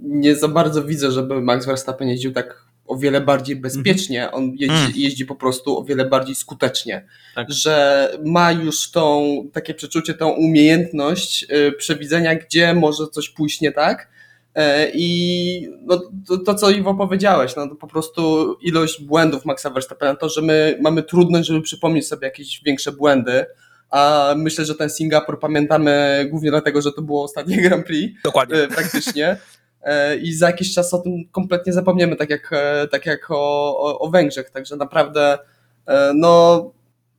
nie 0.03 0.37
za 0.37 0.49
bardzo 0.49 0.85
widzę, 0.85 1.11
żeby 1.13 1.41
Max 1.41 1.67
Verstappen 1.67 2.09
jeździł 2.09 2.33
tak 2.33 2.72
o 2.93 2.97
wiele 2.97 3.21
bardziej 3.21 3.57
bezpiecznie. 3.57 4.31
On 4.31 4.53
jeździ, 4.57 4.77
Mm. 4.77 4.93
jeździ 4.95 5.27
po 5.27 5.35
prostu 5.35 5.79
o 5.79 5.85
wiele 5.85 6.05
bardziej 6.05 6.35
skutecznie. 6.35 7.07
Tak. 7.35 7.51
Że 7.51 8.09
ma 8.25 8.53
już 8.53 8.91
tą, 8.91 9.37
takie 9.53 9.75
przeczucie, 9.75 10.15
tą 10.15 10.29
umiejętność 10.31 11.47
y, 11.69 11.73
przewidzenia, 11.73 12.35
gdzie 12.35 12.75
może 12.75 13.07
coś 13.07 13.29
pójść 13.29 13.61
nie 13.61 13.73
tak. 13.73 14.09
E, 14.55 14.91
I 14.95 15.69
no, 15.83 16.03
to, 16.29 16.39
to, 16.39 16.55
co 16.55 16.71
Iwo 16.71 16.95
powiedziałeś, 16.95 17.57
no 17.57 17.69
to 17.69 17.75
po 17.75 17.87
prostu 17.87 18.53
ilość 18.63 19.03
błędów 19.03 19.45
Maxa 19.45 19.71
Verstappena, 19.71 20.15
to, 20.17 20.29
że 20.29 20.43
my 20.43 20.79
mamy 20.83 21.03
trudność, 21.03 21.49
żeby 21.49 21.61
przypomnieć 21.63 22.07
sobie 22.09 22.27
jakieś 22.27 22.63
większe 22.65 22.93
błędy, 22.93 23.47
a 23.91 24.35
myślę, 24.37 24.65
że 24.65 24.75
ten 24.75 24.91
Singapur 24.91 25.41
pamiętamy 25.41 26.27
głównie 26.31 26.51
dlatego, 26.51 26.83
że 26.83 26.93
to 26.93 27.03
było 27.03 27.25
ostatnie 27.25 27.57
Grand 27.63 27.87
Prix 27.87 28.23
Dokładnie. 28.25 28.57
e, 28.57 28.69
praktycznie. 28.69 29.37
E, 29.83 30.17
I 30.17 30.35
za 30.35 30.47
jakiś 30.47 30.75
czas 30.75 30.95
o 30.95 30.99
tym 30.99 31.13
kompletnie 31.33 31.73
zapomniemy, 31.73 32.17
tak 32.17 32.31
jak, 32.31 32.51
e, 32.53 32.89
tak 32.89 33.07
jak 33.07 33.31
o, 33.31 33.79
o, 33.79 33.99
o 33.99 34.11
Węgrzech. 34.11 34.51
Także 34.51 34.77
naprawdę 34.77 35.39
e, 35.87 36.13
no, 36.15 36.73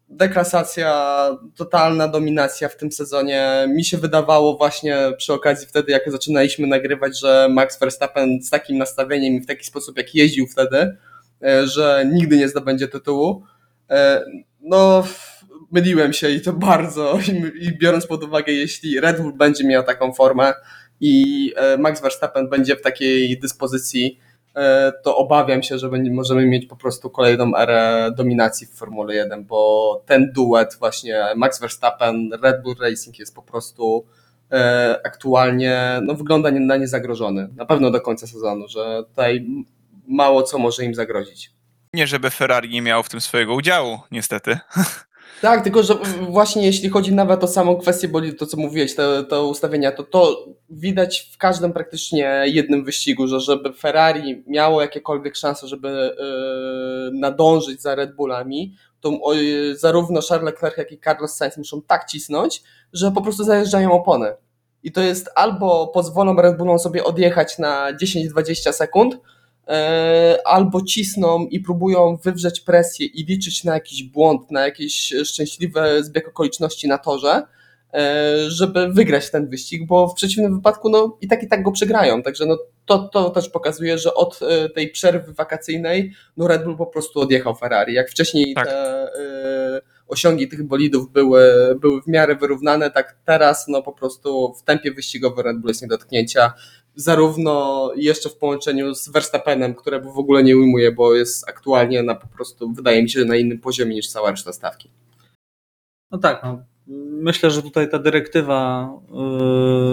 deklasacja, 0.09 1.29
totalna 1.55 2.07
dominacja 2.07 2.69
w 2.69 2.77
tym 2.77 2.91
sezonie. 2.91 3.65
Mi 3.67 3.85
się 3.85 3.97
wydawało 3.97 4.57
właśnie 4.57 4.97
przy 5.17 5.33
okazji 5.33 5.67
wtedy, 5.67 5.91
jak 5.91 6.11
zaczynaliśmy 6.11 6.67
nagrywać, 6.67 7.19
że 7.19 7.47
Max 7.51 7.79
Verstappen 7.79 8.41
z 8.41 8.49
takim 8.49 8.77
nastawieniem 8.77 9.33
i 9.33 9.41
w 9.41 9.47
taki 9.47 9.65
sposób, 9.65 9.97
jak 9.97 10.15
jeździł 10.15 10.47
wtedy, 10.47 10.97
że 11.63 12.05
nigdy 12.13 12.37
nie 12.37 12.49
zdobędzie 12.49 12.87
tytułu. 12.87 13.43
No, 14.61 15.03
myliłem 15.71 16.13
się 16.13 16.29
i 16.29 16.41
to 16.41 16.53
bardzo. 16.69 17.19
I 17.59 17.77
biorąc 17.77 18.07
pod 18.07 18.23
uwagę, 18.23 18.53
jeśli 18.53 18.99
Red 18.99 19.21
Bull 19.21 19.33
będzie 19.33 19.67
miał 19.67 19.83
taką 19.83 20.13
formę 20.13 20.53
i 21.05 21.53
e, 21.55 21.77
Max 21.77 22.01
Verstappen 22.01 22.49
będzie 22.49 22.75
w 22.75 22.81
takiej 22.81 23.39
dyspozycji, 23.39 24.19
e, 24.55 24.91
to 25.03 25.17
obawiam 25.17 25.63
się, 25.63 25.77
że 25.77 25.89
możemy 26.11 26.45
mieć 26.45 26.65
po 26.65 26.75
prostu 26.75 27.09
kolejną 27.09 27.57
erę 27.57 28.11
dominacji 28.17 28.67
w 28.67 28.75
Formule 28.75 29.15
1, 29.15 29.45
bo 29.45 30.03
ten 30.05 30.31
duet 30.31 30.75
właśnie 30.79 31.23
Max 31.35 31.59
Verstappen, 31.59 32.29
Red 32.43 32.63
Bull 32.63 32.75
Racing 32.81 33.19
jest 33.19 33.35
po 33.35 33.41
prostu 33.41 34.05
e, 34.51 34.99
aktualnie, 35.05 36.01
no 36.03 36.15
wygląda 36.15 36.51
na 36.51 36.77
niezagrożony. 36.77 37.49
Na 37.55 37.65
pewno 37.65 37.91
do 37.91 38.01
końca 38.01 38.27
sezonu, 38.27 38.67
że 38.67 39.03
tutaj 39.09 39.47
mało 40.07 40.43
co 40.43 40.57
może 40.57 40.83
im 40.83 40.95
zagrozić. 40.95 41.51
Nie, 41.93 42.07
żeby 42.07 42.29
Ferrari 42.29 42.69
nie 42.69 42.81
miało 42.81 43.03
w 43.03 43.09
tym 43.09 43.21
swojego 43.21 43.53
udziału, 43.53 43.99
niestety. 44.11 44.57
Tak, 45.43 45.63
tylko 45.63 45.83
że 45.83 45.95
właśnie 46.29 46.65
jeśli 46.65 46.89
chodzi 46.89 47.13
nawet 47.13 47.43
o 47.43 47.47
samą 47.47 47.77
kwestię 47.77 48.07
bolidu, 48.07 48.37
to 48.37 48.45
co 48.45 48.57
mówiłeś, 48.57 48.95
te, 48.95 49.23
te 49.23 49.41
ustawienia, 49.41 49.91
to 49.91 50.03
to 50.03 50.45
widać 50.69 51.29
w 51.33 51.37
każdym 51.37 51.73
praktycznie 51.73 52.43
jednym 52.45 52.83
wyścigu, 52.83 53.27
że 53.27 53.39
żeby 53.39 53.73
Ferrari 53.73 54.43
miało 54.47 54.81
jakiekolwiek 54.81 55.35
szanse, 55.35 55.67
żeby 55.67 55.87
yy, 55.89 57.19
nadążyć 57.19 57.81
za 57.81 57.95
Red 57.95 58.15
Bullami, 58.15 58.75
to 59.01 59.33
yy, 59.33 59.77
zarówno 59.77 60.21
Charles 60.29 60.45
Leclerc, 60.45 60.77
jak 60.77 60.91
i 60.91 60.99
Carlos 60.99 61.35
Sainz 61.35 61.57
muszą 61.57 61.81
tak 61.81 62.05
cisnąć, 62.05 62.63
że 62.93 63.11
po 63.11 63.21
prostu 63.21 63.43
zajeżdżają 63.43 63.91
opony. 63.91 64.33
I 64.83 64.91
to 64.91 65.01
jest 65.01 65.29
albo 65.35 65.87
pozwolą 65.87 66.35
Red 66.35 66.57
Bullom 66.57 66.79
sobie 66.79 67.03
odjechać 67.03 67.59
na 67.59 67.93
10-20 67.93 68.73
sekund, 68.73 69.17
albo 70.45 70.81
cisną 70.81 71.45
i 71.45 71.59
próbują 71.59 72.17
wywrzeć 72.23 72.59
presję 72.59 73.05
i 73.05 73.25
liczyć 73.25 73.63
na 73.63 73.73
jakiś 73.73 74.03
błąd, 74.03 74.51
na 74.51 74.61
jakieś 74.61 75.13
szczęśliwe 75.25 76.03
zbieg 76.03 76.27
okoliczności 76.27 76.87
na 76.87 76.97
torze, 76.97 77.41
e, 77.93 78.49
żeby 78.49 78.87
wygrać 78.87 79.31
ten 79.31 79.49
wyścig, 79.49 79.87
bo 79.87 80.07
w 80.07 80.13
przeciwnym 80.13 80.55
wypadku 80.55 80.89
no, 80.89 81.17
i 81.21 81.27
tak 81.27 81.43
i 81.43 81.47
tak 81.47 81.63
go 81.63 81.71
przegrają. 81.71 82.23
Także 82.23 82.45
no, 82.45 82.57
to, 82.85 82.99
to 82.99 83.29
też 83.29 83.49
pokazuje, 83.49 83.97
że 83.97 84.13
od 84.13 84.39
e, 84.41 84.69
tej 84.69 84.91
przerwy 84.91 85.33
wakacyjnej 85.33 86.13
no 86.37 86.47
Red 86.47 86.63
Bull 86.63 86.77
po 86.77 86.85
prostu 86.85 87.19
odjechał 87.19 87.55
Ferrari. 87.55 87.93
Jak 87.93 88.09
wcześniej 88.09 88.53
Tak. 88.55 88.67
te 88.67 89.03
e, 89.03 89.81
osiągi 90.07 90.47
tych 90.47 90.63
bolidów 90.63 91.11
były, 91.11 91.75
były 91.81 92.01
w 92.01 92.07
miarę 92.07 92.35
wyrównane, 92.35 92.91
tak 92.91 93.15
teraz 93.25 93.67
no 93.67 93.81
po 93.81 93.91
prostu 93.93 94.53
w 94.53 94.63
tempie 94.63 94.91
wyścigowym 94.91 95.45
Red 95.45 95.57
Bull 95.59 95.69
jest 95.69 95.81
nie 95.81 95.87
do 95.87 95.97
dotknięcia. 95.97 96.53
Zarówno 96.95 97.91
jeszcze 97.95 98.29
w 98.29 98.35
połączeniu 98.37 98.95
z 98.95 99.09
Verstappenem, 99.09 99.75
którego 99.75 100.11
w 100.11 100.17
ogóle 100.19 100.43
nie 100.43 100.57
ujmuje, 100.57 100.91
bo 100.91 101.15
jest 101.15 101.49
aktualnie 101.49 102.03
na 102.03 102.15
po 102.15 102.27
prostu, 102.27 102.73
wydaje 102.73 103.03
mi 103.03 103.09
się, 103.09 103.25
na 103.25 103.35
innym 103.35 103.59
poziomie 103.59 103.95
niż 103.95 104.07
cała 104.07 104.31
reszta 104.31 104.53
stawki. 104.53 104.89
No 106.11 106.17
tak, 106.17 106.41
no. 106.43 106.59
myślę, 107.21 107.51
że 107.51 107.61
tutaj 107.61 107.89
ta 107.89 107.99
dyrektywa 107.99 108.89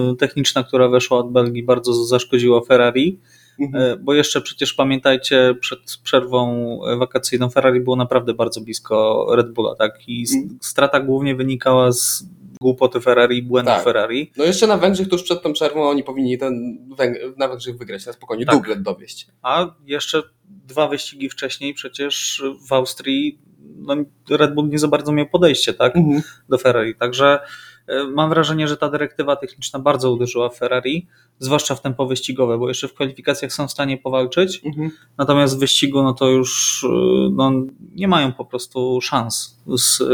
yy, 0.08 0.16
techniczna, 0.16 0.64
która 0.64 0.88
weszła 0.88 1.18
od 1.18 1.32
Belgii, 1.32 1.62
bardzo 1.62 1.94
zaszkodziła 2.04 2.60
Ferrari, 2.64 3.20
Mhm. 3.60 3.84
yy, 3.84 3.96
bo 3.96 4.14
jeszcze 4.14 4.40
przecież 4.40 4.74
pamiętajcie, 4.74 5.54
przed 5.60 5.78
przerwą 6.02 6.78
wakacyjną 6.98 7.50
Ferrari 7.50 7.80
było 7.80 7.96
naprawdę 7.96 8.34
bardzo 8.34 8.60
blisko 8.60 9.26
Red 9.36 9.52
Bulla, 9.52 9.74
tak? 9.74 10.08
I 10.08 10.24
Mhm. 10.34 10.58
strata 10.62 11.00
głównie 11.00 11.34
wynikała 11.34 11.92
z 11.92 12.24
głupoty 12.64 13.00
Ferrari 13.00 13.38
i 13.38 13.42
błędów 13.42 13.74
Tak. 13.74 13.84
Ferrari. 13.84 14.32
No 14.36 14.44
jeszcze 14.44 14.66
na 14.66 14.76
Węgrzech 14.76 15.08
tuż 15.08 15.22
przed 15.22 15.42
tą 15.42 15.52
przerwą 15.52 15.88
oni 15.88 16.02
powinni 16.04 16.38
ten 16.38 16.78
Węg- 16.98 17.36
na 17.36 17.48
Węgrzech 17.48 17.78
wygrać 17.78 18.06
na 18.06 18.12
spokojnie, 18.12 18.46
Tak. 18.46 18.54
dublet 18.54 18.82
dowieść. 18.82 19.26
A 19.42 19.66
jeszcze 19.86 20.22
dwa 20.48 20.88
wyścigi 20.88 21.28
wcześniej 21.30 21.74
przecież 21.74 22.42
w 22.68 22.72
Austrii 22.72 23.38
no, 23.76 23.94
Red 24.30 24.54
Bull 24.54 24.68
nie 24.68 24.78
za 24.78 24.88
bardzo 24.88 25.12
miał 25.12 25.26
podejście, 25.26 25.74
tak? 25.74 25.96
Mhm. 25.96 26.22
do 26.48 26.58
Ferrari. 26.58 26.94
Także 26.94 27.40
e, 27.86 28.04
mam 28.04 28.30
wrażenie, 28.30 28.68
że 28.68 28.76
ta 28.76 28.88
dyrektywa 28.90 29.36
techniczna 29.36 29.78
bardzo 29.78 30.12
uderzyła 30.12 30.48
w 30.48 30.56
Ferrari, 30.58 31.06
zwłaszcza 31.38 31.74
w 31.74 31.82
tempo 31.82 32.06
wyścigowe, 32.06 32.58
bo 32.58 32.68
jeszcze 32.68 32.88
w 32.88 32.94
kwalifikacjach 32.94 33.52
są 33.52 33.68
w 33.68 33.72
stanie 33.72 33.98
powalczyć, 33.98 34.60
Mhm. 34.64 34.90
natomiast 35.18 35.56
w 35.56 35.60
wyścigu 35.60 36.02
no 36.02 36.12
to 36.14 36.28
już 36.28 36.84
e, 36.84 36.88
no, 37.32 37.52
nie 37.94 38.08
mają 38.08 38.32
po 38.32 38.44
prostu 38.44 39.00
szans 39.00 39.58
z, 39.76 40.00
e, 40.00 40.04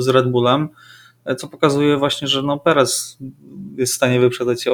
z 0.00 0.08
Red 0.08 0.30
Bullem, 0.30 0.68
co 1.38 1.48
pokazuje 1.48 1.96
właśnie, 1.96 2.28
że 2.28 2.42
no 2.42 2.58
Perez 2.58 3.18
jest 3.76 3.92
w 3.92 3.96
stanie 3.96 4.20
wyprzedać 4.20 4.66
e, 4.66 4.70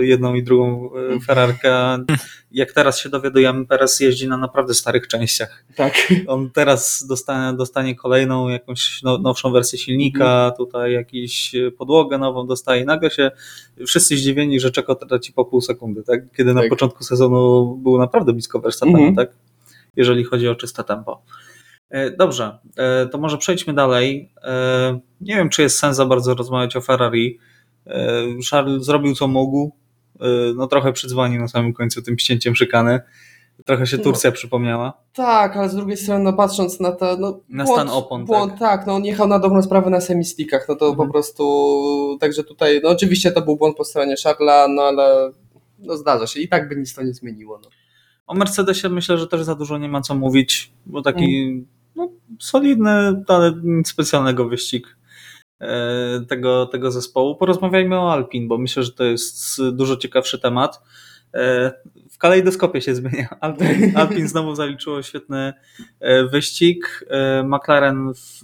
jedną 0.00 0.34
i 0.34 0.42
drugą 0.42 0.90
e, 1.16 1.20
Ferrarkę. 1.20 1.74
a 1.76 1.98
Jak 2.52 2.72
teraz 2.72 2.98
się 3.00 3.08
dowiadujemy, 3.08 3.66
Perez 3.66 4.00
jeździ 4.00 4.28
na 4.28 4.36
naprawdę 4.36 4.74
starych 4.74 5.08
częściach 5.08 5.64
Tak. 5.76 5.92
on 6.26 6.50
teraz 6.50 7.06
dostanie, 7.08 7.56
dostanie 7.56 7.94
kolejną 7.94 8.48
jakąś 8.48 9.02
now- 9.02 9.22
nowszą 9.22 9.52
wersję 9.52 9.78
silnika, 9.78 10.52
tutaj 10.56 10.92
jakąś 10.92 11.54
e, 11.54 11.70
podłogę 11.70 12.18
nową 12.18 12.46
dostaje. 12.46 12.84
Nagle 12.84 13.10
się 13.10 13.30
wszyscy 13.86 14.16
zdziwieni, 14.16 14.60
że 14.60 14.70
Czeko 14.70 14.94
traci 14.94 15.32
po 15.32 15.44
pół 15.44 15.60
sekundy, 15.60 16.02
tak? 16.02 16.20
Kiedy 16.36 16.54
na 16.54 16.60
Tak. 16.60 16.70
początku 16.70 17.04
sezonu 17.04 17.74
był 17.82 17.98
naprawdę 17.98 18.32
blisko 18.32 18.60
Verstappena, 18.60 18.98
Mhm. 18.98 19.16
tak? 19.16 19.30
Jeżeli 19.96 20.24
chodzi 20.24 20.48
o 20.48 20.54
czyste 20.54 20.84
tempo. 20.84 21.22
E, 21.92 22.10
Dobrze, 22.10 22.58
e, 22.76 23.06
to 23.06 23.18
może 23.18 23.38
przejdźmy 23.38 23.74
dalej. 23.74 24.32
E, 24.44 25.00
Nie 25.20 25.36
wiem, 25.36 25.48
czy 25.48 25.62
jest 25.62 25.78
sens 25.78 25.96
za 25.96 26.06
bardzo 26.06 26.34
rozmawiać 26.34 26.76
o 26.76 26.80
Ferrari. 26.80 27.38
Charles 28.50 28.84
zrobił 28.84 29.14
co 29.14 29.28
mógł. 29.28 29.72
no 30.56 30.66
trochę 30.66 30.92
przydzwonił 30.92 31.40
na 31.40 31.48
samym 31.48 31.72
końcu 31.72 32.02
tym 32.02 32.18
ścięciem 32.18 32.54
szykany. 32.56 33.00
Trochę 33.64 33.86
się 33.86 33.96
No. 33.96 34.02
Turcja 34.02 34.32
przypomniała. 34.32 34.92
Tak, 35.14 35.56
ale 35.56 35.68
z 35.68 35.74
drugiej 35.74 35.96
strony, 35.96 36.24
no 36.24 36.32
patrząc 36.32 36.80
na 36.80 36.92
to, 36.92 37.16
no, 37.16 37.40
Na 37.48 37.64
błąd, 37.64 37.80
stan 37.80 37.96
opon, 37.96 38.24
Błąd, 38.24 38.52
tak. 38.52 38.60
tak. 38.60 38.86
no 38.86 38.94
on 38.94 39.04
jechał 39.04 39.28
na 39.28 39.38
dobrą 39.38 39.62
sprawę 39.62 39.90
na 39.90 40.00
semi-stickach, 40.00 40.66
no 40.68 40.76
to 40.76 40.86
Mhm. 40.88 41.06
po 41.08 41.12
prostu, 41.12 41.44
także 42.20 42.44
tutaj, 42.44 42.80
no 42.84 42.88
oczywiście 42.90 43.32
to 43.32 43.42
był 43.42 43.56
błąd 43.56 43.76
po 43.76 43.84
stronie 43.84 44.14
Charlesa, 44.24 44.68
no 44.68 44.82
ale 44.82 45.30
no 45.78 45.96
zdarza 45.96 46.26
się 46.26 46.40
i 46.40 46.48
tak 46.48 46.68
by 46.68 46.76
nic 46.76 46.94
to 46.94 47.02
nie 47.02 47.14
zmieniło. 47.14 47.60
No. 47.64 47.68
O 48.26 48.34
Mercedesie 48.34 48.88
myślę, 48.88 49.18
że 49.18 49.26
też 49.26 49.42
za 49.42 49.54
dużo 49.54 49.78
nie 49.78 49.88
ma 49.88 50.00
co 50.00 50.14
mówić, 50.14 50.72
bo 50.86 51.02
taki 51.02 51.44
Mm. 51.44 51.66
No, 51.96 52.12
solidny, 52.40 53.24
ale 53.28 53.52
nic 53.62 53.88
specjalnego 53.88 54.48
wyścig 54.48 54.96
e, 55.60 56.20
tego, 56.28 56.66
tego 56.66 56.90
zespołu. 56.90 57.36
Porozmawiajmy 57.36 57.98
o 57.98 58.12
Alpin, 58.12 58.48
bo 58.48 58.58
myślę, 58.58 58.82
że 58.82 58.92
to 58.92 59.04
jest 59.04 59.62
dużo 59.72 59.96
ciekawszy 59.96 60.38
temat. 60.38 60.82
E, 61.34 61.72
W 62.10 62.18
kalejdoskopie 62.18 62.80
się 62.80 62.94
zmienia. 62.94 63.36
Alpin, 63.40 63.66
Alpin 63.98 64.28
znowu 64.28 64.54
zaliczyło 64.54 65.02
świetny 65.02 65.52
e, 66.00 66.24
wyścig. 66.24 67.04
McLaren 67.44 68.12
w, 68.14 68.42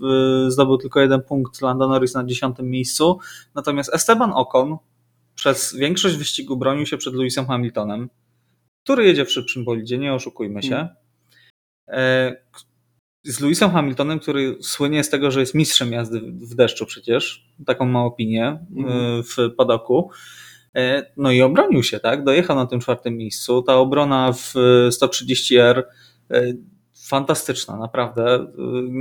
zdobył 0.49 0.79
tylko 0.79 1.01
jeden 1.01 1.23
punkt, 1.23 1.63
Lando 1.63 1.89
Norris 1.89 2.15
na 2.15 2.25
dziesiątym 2.25 2.71
miejscu. 2.71 3.19
Natomiast 3.55 3.95
Esteban 3.95 4.33
Ocon 4.35 4.77
przez 5.35 5.77
większość 5.77 6.17
wyścigu 6.17 6.57
bronił 6.57 6.87
się 6.87 6.97
przed 6.97 7.15
Lewisem 7.15 7.47
Hamiltonem, 7.47 8.11
który 8.85 9.05
jedzie 9.05 9.25
w 9.25 9.33
szybszym 9.33 9.65
bolidzie, 9.65 9.99
nie 9.99 10.15
oszukujmy 10.15 10.63
się. 10.63 10.89
Z 13.29 13.41
Lewisem 13.41 13.71
Hamiltonem, 13.71 14.19
który 14.21 14.57
słynie 14.61 15.05
z 15.05 15.11
tego, 15.11 15.31
że 15.31 15.41
jest 15.41 15.55
mistrzem 15.55 15.93
jazdy 15.93 16.21
w 16.21 16.55
deszczu 16.55 16.87
przecież, 16.87 17.47
taką 17.67 17.87
ma 17.87 18.05
opinię 18.05 18.47
e, 18.47 18.59
Mhm. 18.77 19.23
w 19.23 19.37
padoku. 19.57 20.11
E, 20.77 21.07
No 21.17 21.31
i 21.31 21.43
obronił 21.43 21.83
się, 21.83 22.01
tak? 22.01 22.25
Dojechał 22.25 22.57
na 22.57 22.67
tym 22.67 22.81
czwartym 22.81 23.17
miejscu. 23.17 23.63
Ta 23.63 23.77
obrona 23.77 24.33
w 24.33 24.55
e, 24.57 24.89
130R 24.89 25.83
e, 26.31 26.43
fantastyczna, 27.09 27.77
naprawdę. 27.77 28.47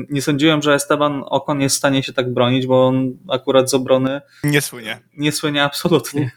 Nie 0.09 0.21
sądziłem, 0.21 0.61
że 0.61 0.73
Esteban 0.73 1.23
Ocon 1.25 1.61
jest 1.61 1.75
w 1.75 1.77
stanie 1.79 2.03
się 2.03 2.13
tak 2.13 2.33
bronić, 2.33 2.67
bo 2.67 2.87
on 2.87 3.17
akurat 3.29 3.69
z 3.69 3.73
obrony 3.73 4.21
Nie 4.43 4.61
słynie. 4.61 4.99
nie 5.17 5.31
słynie 5.31 5.63
absolutnie. 5.63 6.31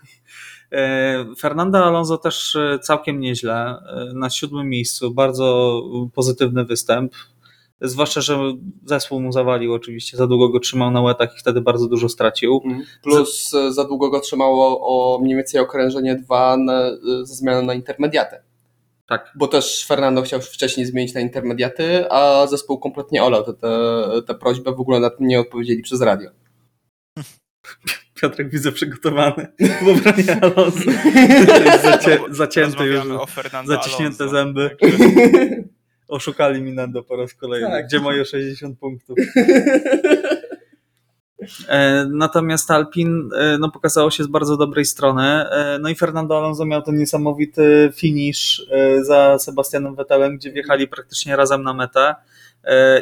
Fernando 1.38 1.84
Alonso 1.86 2.18
też 2.18 2.56
całkiem 2.82 3.20
nieźle. 3.20 3.76
Na 4.14 4.30
siódmym 4.30 4.68
miejscu, 4.68 5.14
bardzo 5.14 5.82
pozytywny 6.14 6.64
występ. 6.64 7.12
Zwłaszcza, 7.80 8.20
że 8.20 8.38
zespół 8.84 9.20
mu 9.20 9.32
zawalił 9.32 9.74
oczywiście, 9.74 10.16
za 10.16 10.26
długo 10.26 10.48
go 10.48 10.60
trzymał 10.60 10.90
na 10.90 11.00
łetach 11.00 11.36
i 11.36 11.40
wtedy 11.40 11.60
bardzo 11.60 11.86
dużo 11.88 12.08
stracił. 12.08 12.60
Plus 13.02 13.54
e, 13.54 13.72
za 13.72 13.84
długo 13.84 14.10
go 14.10 14.20
trzymało 14.20 14.80
o 14.80 15.18
mniej 15.18 15.36
więcej 15.36 15.60
okrężenie 15.60 16.14
2 16.16 16.56
na, 16.56 16.82
e, 16.82 16.96
ze 17.22 17.34
zmianą 17.34 17.62
na 17.62 17.74
intermediaty. 17.74 18.36
Tak. 19.06 19.32
Bo 19.36 19.48
też 19.48 19.86
Fernando 19.86 20.22
chciał 20.22 20.40
wcześniej 20.40 20.86
zmienić 20.86 21.14
na 21.14 21.20
intermediaty, 21.20 22.10
a 22.10 22.46
zespół 22.46 22.78
kompletnie 22.78 23.24
olał 23.24 23.44
tę 23.44 23.54
te, 23.54 24.22
te 24.26 24.34
prośbę, 24.34 24.72
w 24.72 24.80
ogóle 24.80 25.00
na 25.00 25.10
tym 25.10 25.26
nie 25.26 25.40
odpowiedzieli 25.40 25.82
przez 25.82 26.00
radio. 26.00 26.30
Piotrek 28.14 28.50
widzę 28.50 28.72
przygotowany 28.72 29.46
w 29.60 29.88
obronie 29.88 30.42
Alonso. 30.42 30.90
Zacie, 31.82 32.20
zacięty 32.30 32.84
już, 32.84 32.94
Rozmawiamy 32.94 33.20
o 33.20 33.26
Fernando 33.26 33.72
zaciśnięte 33.72 34.24
Alonso. 34.24 34.36
zęby. 34.36 34.76
Oszukali 36.10 36.62
mi 36.62 36.72
Nando 36.72 37.02
po 37.02 37.16
raz 37.16 37.34
kolejny. 37.34 37.70
Tak. 37.70 37.86
Gdzie 37.86 38.00
moje 38.00 38.24
60 38.24 38.78
punktów? 38.78 39.18
E, 41.68 42.06
Natomiast 42.10 42.70
Alpin 42.70 43.30
e, 43.36 43.58
no, 43.58 43.70
pokazało 43.70 44.10
się 44.10 44.24
z 44.24 44.26
bardzo 44.26 44.56
dobrej 44.56 44.84
strony. 44.84 45.22
E, 45.24 45.78
No 45.82 45.88
i 45.88 45.94
Fernando 45.94 46.38
Alonso 46.38 46.64
miał 46.66 46.82
ten 46.82 46.98
niesamowity 46.98 47.92
finish 47.94 48.62
za 49.02 49.38
Sebastianem 49.38 49.94
Vettelem, 49.94 50.36
gdzie 50.36 50.52
wjechali 50.52 50.88
praktycznie 50.88 51.36
razem 51.36 51.62
na 51.62 51.74
metę 51.74 52.14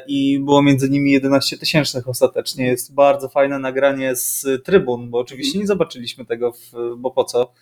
i 0.06 0.40
było 0.44 0.62
między 0.62 0.90
nimi 0.90 1.12
11 1.12 1.58
tysięcznych 1.58 2.08
ostatecznie. 2.08 2.66
Jest 2.66 2.94
bardzo 2.94 3.28
fajne 3.28 3.58
nagranie 3.58 4.16
z 4.16 4.46
trybun, 4.64 5.10
bo 5.10 5.18
oczywiście 5.18 5.58
nie 5.58 5.66
zobaczyliśmy 5.66 6.26
tego, 6.26 6.52
w, 6.52 6.72
bo 6.96 7.10
po 7.10 7.24
co, 7.24 7.52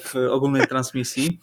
w 0.00 0.14
ogólnej 0.30 0.66
transmisji. 0.66 1.40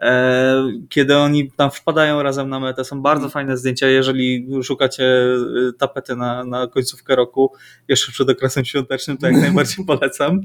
E, 0.00 0.72
Kiedy 0.88 1.16
oni 1.16 1.50
tam 1.52 1.70
wpadają 1.70 2.22
razem 2.22 2.48
na 2.48 2.60
metę, 2.60 2.84
są 2.84 3.02
bardzo 3.02 3.28
fajne 3.28 3.56
zdjęcia. 3.56 3.88
Jeżeli 3.88 4.48
szukacie 4.62 5.04
e, 5.04 5.72
tapety 5.78 6.16
na, 6.16 6.44
na 6.44 6.66
końcówkę 6.66 7.16
roku, 7.16 7.52
jeszcze 7.88 8.12
przed 8.12 8.30
okresem 8.30 8.64
świątecznym, 8.64 9.16
to 9.16 9.26
jak 9.26 9.36
najbardziej 9.46 9.84
polecam. 9.84 10.40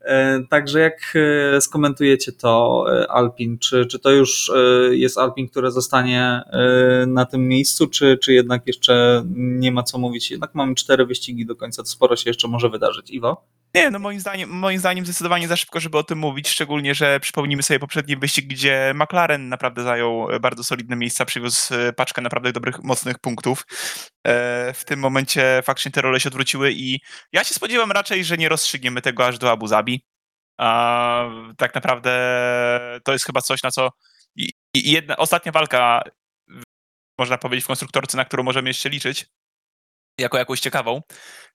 E, 0.00 0.40
Także 0.50 0.80
jak 0.80 1.12
e, 1.56 1.60
skomentujecie 1.60 2.32
to 2.32 2.84
Alpin? 3.08 3.58
Czy, 3.58 3.86
czy 3.86 3.98
to 3.98 4.10
już 4.10 4.50
jest 4.90 5.18
Alpin, 5.18 5.48
które 5.48 5.70
zostanie 5.70 6.42
na 7.06 7.24
tym 7.24 7.48
miejscu, 7.48 7.86
czy, 7.86 8.18
czy 8.22 8.32
jednak 8.32 8.66
jeszcze 8.66 9.22
nie 9.34 9.72
ma 9.72 9.82
co 9.82 9.98
mówić? 9.98 10.30
Jednak 10.30 10.54
mamy 10.54 10.74
cztery 10.74 11.06
wyścigi 11.06 11.46
do 11.46 11.56
końca, 11.56 11.82
to 11.82 11.88
sporo 11.88 12.16
się 12.16 12.30
jeszcze 12.30 12.48
może 12.48 12.68
wydarzyć. 12.68 13.10
Iwo? 13.10 13.44
Nie, 13.74 13.90
no 13.90 13.98
moim 13.98 14.20
zdaniem, 14.20 14.50
moim 14.50 14.78
zdaniem 14.78 15.04
zdecydowanie 15.04 15.48
za 15.48 15.56
szybko, 15.56 15.80
żeby 15.80 15.98
o 15.98 16.02
tym 16.02 16.18
mówić, 16.18 16.48
szczególnie, 16.48 16.94
że 16.94 17.20
przypomnijmy 17.20 17.62
sobie 17.62 17.78
poprzedni 17.78 18.16
wyścig, 18.16 18.46
gdzie 18.46 18.92
McLaren 18.94 19.48
naprawdę 19.48 19.82
zajął 19.82 20.30
e, 20.30 20.40
bardzo 20.40 20.64
solidne 20.64 20.96
miejsca, 20.96 21.24
przywiózł 21.24 21.74
e, 21.74 21.92
paczkę 21.92 22.22
naprawdę 22.22 22.52
dobrych, 22.52 22.82
mocnych 22.82 23.18
punktów. 23.18 23.66
E, 24.26 24.72
W 24.72 24.84
tym 24.84 25.00
momencie 25.00 25.62
faktycznie 25.64 25.92
te 25.92 26.00
role 26.02 26.20
się 26.20 26.28
odwróciły 26.28 26.72
i 26.72 27.00
ja 27.32 27.44
się 27.44 27.54
spodziewam 27.54 27.92
raczej, 27.92 28.24
że 28.24 28.36
nie 28.36 28.48
rozstrzygniemy 28.48 29.02
tego 29.02 29.26
aż 29.26 29.38
do 29.38 29.50
Abu 29.50 29.66
Zabi. 29.66 30.04
A 30.58 31.24
tak 31.56 31.74
naprawdę 31.74 32.10
to 33.04 33.12
jest 33.12 33.26
chyba 33.26 33.40
coś, 33.40 33.62
na 33.62 33.70
co 33.70 33.90
jedna, 34.74 35.16
ostatnia 35.16 35.52
walka, 35.52 36.02
można 37.18 37.38
powiedzieć, 37.38 37.64
w 37.64 37.68
konstruktorce, 37.68 38.16
na 38.16 38.24
którą 38.24 38.42
możemy 38.42 38.70
jeszcze 38.70 38.88
liczyć, 38.88 39.26
jako 40.20 40.38
jakąś 40.38 40.60
ciekawą. 40.60 41.02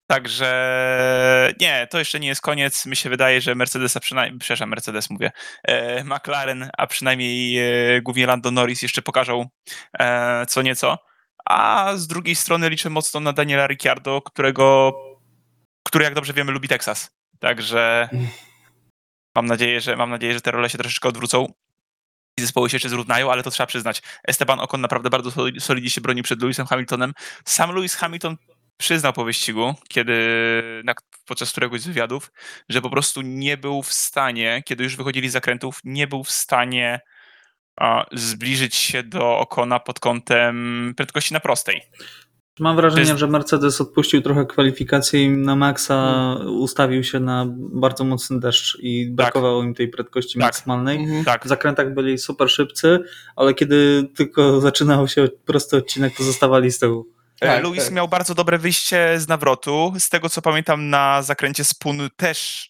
Także 0.07 1.53
nie, 1.59 1.87
to 1.91 1.99
jeszcze 1.99 2.19
nie 2.19 2.27
jest 2.27 2.41
koniec. 2.41 2.85
Mi 2.85 2.95
się 2.95 3.09
wydaje, 3.09 3.41
że 3.41 3.55
Mercedes, 3.55 3.97
a 3.97 3.99
przynajmniej, 3.99 4.39
przepraszam, 4.39 4.69
Mercedes 4.69 5.09
mówię, 5.09 5.31
e, 5.63 6.03
McLaren, 6.03 6.69
a 6.77 6.87
przynajmniej 6.87 7.59
e, 7.59 8.01
głównie 8.01 8.27
Lando 8.27 8.51
Norris 8.51 8.81
jeszcze 8.81 9.01
pokażą 9.01 9.49
e, 9.99 10.45
co 10.45 10.61
nieco. 10.61 10.97
A 11.45 11.91
z 11.95 12.07
drugiej 12.07 12.35
strony 12.35 12.69
liczę 12.69 12.89
mocno 12.89 13.19
na 13.19 13.33
Daniela 13.33 13.67
Ricciardo, 13.67 14.21
którego, 14.21 14.93
który 15.87 16.05
jak 16.05 16.13
dobrze 16.13 16.33
wiemy 16.33 16.51
lubi 16.51 16.67
Teksas. 16.67 17.11
Także 17.39 18.09
mam 19.35 19.45
nadzieję, 19.45 19.81
że 19.81 19.95
mam 19.95 20.09
nadzieję, 20.09 20.33
że 20.33 20.41
te 20.41 20.51
role 20.51 20.69
się 20.69 20.77
troszeczkę 20.77 21.09
odwrócą 21.09 21.53
i 22.37 22.41
zespoły 22.41 22.69
się 22.69 22.75
jeszcze 22.75 22.89
zrównają, 22.89 23.31
ale 23.31 23.43
to 23.43 23.51
trzeba 23.51 23.67
przyznać. 23.67 24.01
Esteban 24.27 24.59
Ocon 24.59 24.81
naprawdę 24.81 25.09
bardzo 25.09 25.29
solid- 25.29 25.59
solidnie 25.59 25.89
się 25.89 26.01
broni 26.01 26.23
przed 26.23 26.41
Lewisem 26.41 26.65
Hamiltonem. 26.65 27.13
Sam 27.45 27.75
Lewis 27.75 27.95
Hamilton 27.95 28.37
przyznał 28.77 29.13
po 29.13 29.23
wyścigu, 29.25 29.73
kiedy 29.87 30.13
na, 30.83 30.93
podczas 31.27 31.51
któregoś 31.51 31.81
z 31.81 31.87
wywiadów, 31.87 32.31
że 32.69 32.81
po 32.81 32.89
prostu 32.89 33.21
nie 33.21 33.57
był 33.57 33.81
w 33.81 33.93
stanie, 33.93 34.63
kiedy 34.65 34.83
już 34.83 34.95
wychodzili 34.95 35.29
z 35.29 35.33
zakrętów, 35.33 35.79
nie 35.83 36.07
był 36.07 36.23
w 36.23 36.31
stanie 36.31 36.99
a, 37.79 38.05
zbliżyć 38.13 38.75
się 38.75 39.03
do 39.03 39.37
Okona 39.39 39.79
pod 39.79 39.99
kątem 39.99 40.93
prędkości 40.97 41.33
na 41.33 41.39
prostej. 41.39 41.81
Mam 42.59 42.75
wrażenie, 42.75 43.01
jest- 43.07 43.17
że 43.19 43.27
Mercedes 43.27 43.81
odpuścił 43.81 44.21
trochę 44.21 44.45
kwalifikacje 44.45 45.23
i 45.23 45.29
na 45.29 45.55
maksa 45.55 46.33
ustawił 46.59 47.03
się 47.03 47.19
na 47.19 47.45
bardzo 47.57 48.03
mocny 48.03 48.39
deszcz 48.39 48.77
i 48.81 49.11
brakowało 49.11 49.63
im 49.63 49.73
tej 49.73 49.87
prędkości 49.87 50.39
Tak. 50.39 50.47
maksymalnej. 50.47 50.97
Mhm. 50.97 51.25
Tak, 51.25 51.45
W 51.45 51.47
zakrętach 51.47 51.93
byli 51.93 52.17
super 52.17 52.49
szybcy, 52.49 52.99
ale 53.35 53.53
kiedy 53.53 54.07
tylko 54.15 54.61
zaczynał 54.61 55.07
się 55.07 55.27
prosty 55.45 55.77
odcinek, 55.77 56.15
to 56.17 56.23
zostawali 56.23 56.71
z 56.71 56.79
tyłu. 56.79 57.14
Tak, 57.39 57.63
Lewis 57.63 57.83
tak. 57.83 57.93
miał 57.93 58.07
bardzo 58.07 58.35
dobre 58.35 58.57
wyjście 58.57 59.19
z 59.19 59.27
nawrotu. 59.27 59.93
Z 59.99 60.09
tego 60.09 60.29
co 60.29 60.41
pamiętam, 60.41 60.89
na 60.89 61.21
zakręcie 61.21 61.63
Spun 61.63 62.09
też 62.17 62.69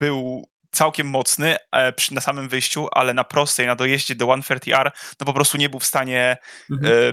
był 0.00 0.48
całkiem 0.72 1.06
mocny 1.06 1.56
e, 1.72 1.92
przy, 1.92 2.14
na 2.14 2.20
samym 2.20 2.48
wyjściu, 2.48 2.88
ale 2.92 3.14
na 3.14 3.24
prostej, 3.24 3.66
na 3.66 3.76
dojeździe 3.76 4.14
do 4.14 4.26
130R, 4.26 4.90
no 5.20 5.26
po 5.26 5.32
prostu 5.32 5.58
nie 5.58 5.68
był 5.68 5.80
w 5.80 5.84
stanie 5.86 6.36
Mhm. 6.70 6.92
e, 6.92 7.12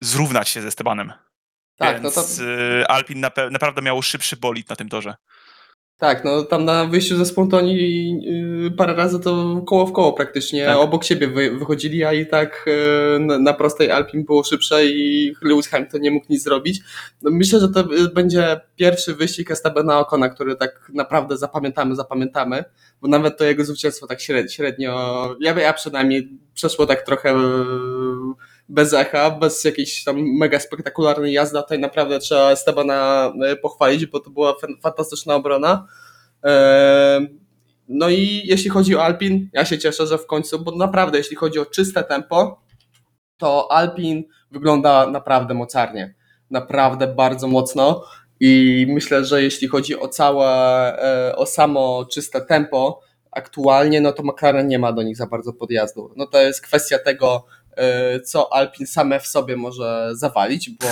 zrównać 0.00 0.48
się 0.48 0.62
ze 0.62 0.68
Estebanem. 0.68 1.12
Tak, 1.78 2.02
no 2.02 2.10
Więc 2.10 2.36
to, 2.36 2.42
e, 2.80 2.90
Alpin 2.90 3.20
nape- 3.20 3.50
naprawdę 3.50 3.82
miał 3.82 4.02
szybszy 4.02 4.36
bolid 4.36 4.70
na 4.70 4.76
tym 4.76 4.88
torze. 4.88 5.14
Tak, 5.98 6.24
no 6.24 6.42
tam 6.42 6.64
na 6.64 6.84
wyjściu 6.84 7.16
ze 7.16 7.26
Spontoni 7.26 7.74
yy, 8.22 8.70
parę 8.70 8.94
razy 8.94 9.20
to 9.20 9.62
koło 9.66 9.86
w 9.86 9.92
koło 9.92 10.12
praktycznie 10.12 10.66
Tak. 10.66 10.76
obok 10.76 11.04
siebie 11.04 11.28
wy, 11.28 11.58
wychodzili, 11.58 12.04
a 12.04 12.12
i 12.12 12.26
tak 12.26 12.64
yy, 12.66 13.20
na, 13.20 13.38
na 13.38 13.52
prostej 13.52 13.90
Alpin 13.90 14.24
było 14.24 14.44
szybsze 14.44 14.86
i 14.86 15.32
Lewis 15.42 15.68
Hamilton 15.68 16.00
nie 16.00 16.10
mógł 16.10 16.26
nic 16.30 16.42
zrobić. 16.42 16.80
No, 17.22 17.30
myślę, 17.30 17.60
że 17.60 17.68
to 17.68 17.80
y, 17.80 18.08
będzie 18.14 18.60
pierwszy 18.76 19.14
wyścig 19.14 19.50
Estabana 19.50 19.98
Ocona, 19.98 20.28
który 20.28 20.56
tak 20.56 20.90
naprawdę 20.94 21.36
zapamiętamy, 21.36 21.96
zapamiętamy, 21.96 22.64
bo 23.00 23.08
nawet 23.08 23.38
to 23.38 23.44
jego 23.44 23.64
zwycięstwo 23.64 24.06
tak 24.06 24.20
średnio, 24.20 24.50
średnio 24.50 25.36
ja, 25.40 25.60
ja 25.60 25.72
przynajmniej 25.72 26.28
przeszło 26.54 26.86
tak 26.86 27.02
trochę 27.02 27.28
yy, 27.28 28.34
bez 28.68 28.92
echa, 28.92 29.30
bez 29.30 29.64
jakiejś 29.64 30.04
tam 30.04 30.16
mega 30.38 30.60
spektakularnej 30.60 31.32
jazdy, 31.32 31.58
tutaj 31.58 31.78
naprawdę 31.78 32.18
trzeba 32.18 32.50
Estebana 32.50 33.32
e, 33.44 33.56
pochwalić, 33.56 34.06
bo 34.06 34.20
to 34.20 34.30
była 34.30 34.52
fan- 34.52 34.80
fantastyczna 34.82 35.34
obrona. 35.34 35.86
E, 36.44 37.20
no 37.88 38.08
i 38.08 38.42
jeśli 38.44 38.70
chodzi 38.70 38.96
o 38.96 39.04
Alpin, 39.04 39.50
ja 39.52 39.64
się 39.64 39.78
cieszę, 39.78 40.06
że 40.06 40.18
w 40.18 40.26
końcu, 40.26 40.58
bo 40.58 40.76
naprawdę 40.76 41.18
jeśli 41.18 41.36
chodzi 41.36 41.58
o 41.58 41.66
czyste 41.66 42.04
tempo, 42.04 42.60
to 43.36 43.72
Alpin 43.72 44.24
wygląda 44.50 45.06
naprawdę 45.06 45.54
mocarnie. 45.54 46.14
Naprawdę 46.50 47.06
bardzo 47.06 47.48
mocno. 47.48 48.04
I 48.40 48.86
myślę, 48.88 49.24
że 49.24 49.42
jeśli 49.42 49.68
chodzi 49.68 50.00
o 50.00 50.08
całe, 50.08 50.48
e, 51.28 51.36
o 51.36 51.46
samo 51.46 52.06
czyste 52.12 52.40
tempo, 52.40 53.00
aktualnie, 53.32 54.00
no 54.00 54.12
to 54.12 54.22
McLaren 54.22 54.68
nie 54.68 54.78
ma 54.78 54.92
do 54.92 55.02
nich 55.02 55.16
za 55.16 55.26
bardzo 55.26 55.52
podjazdu. 55.52 56.12
No 56.16 56.26
to 56.26 56.40
jest 56.40 56.60
kwestia 56.60 56.98
tego, 56.98 57.46
co 58.24 58.52
Alpin 58.52 58.86
same 58.86 59.20
w 59.20 59.26
sobie 59.26 59.56
może 59.56 60.10
zawalić, 60.14 60.70
bo, 60.70 60.86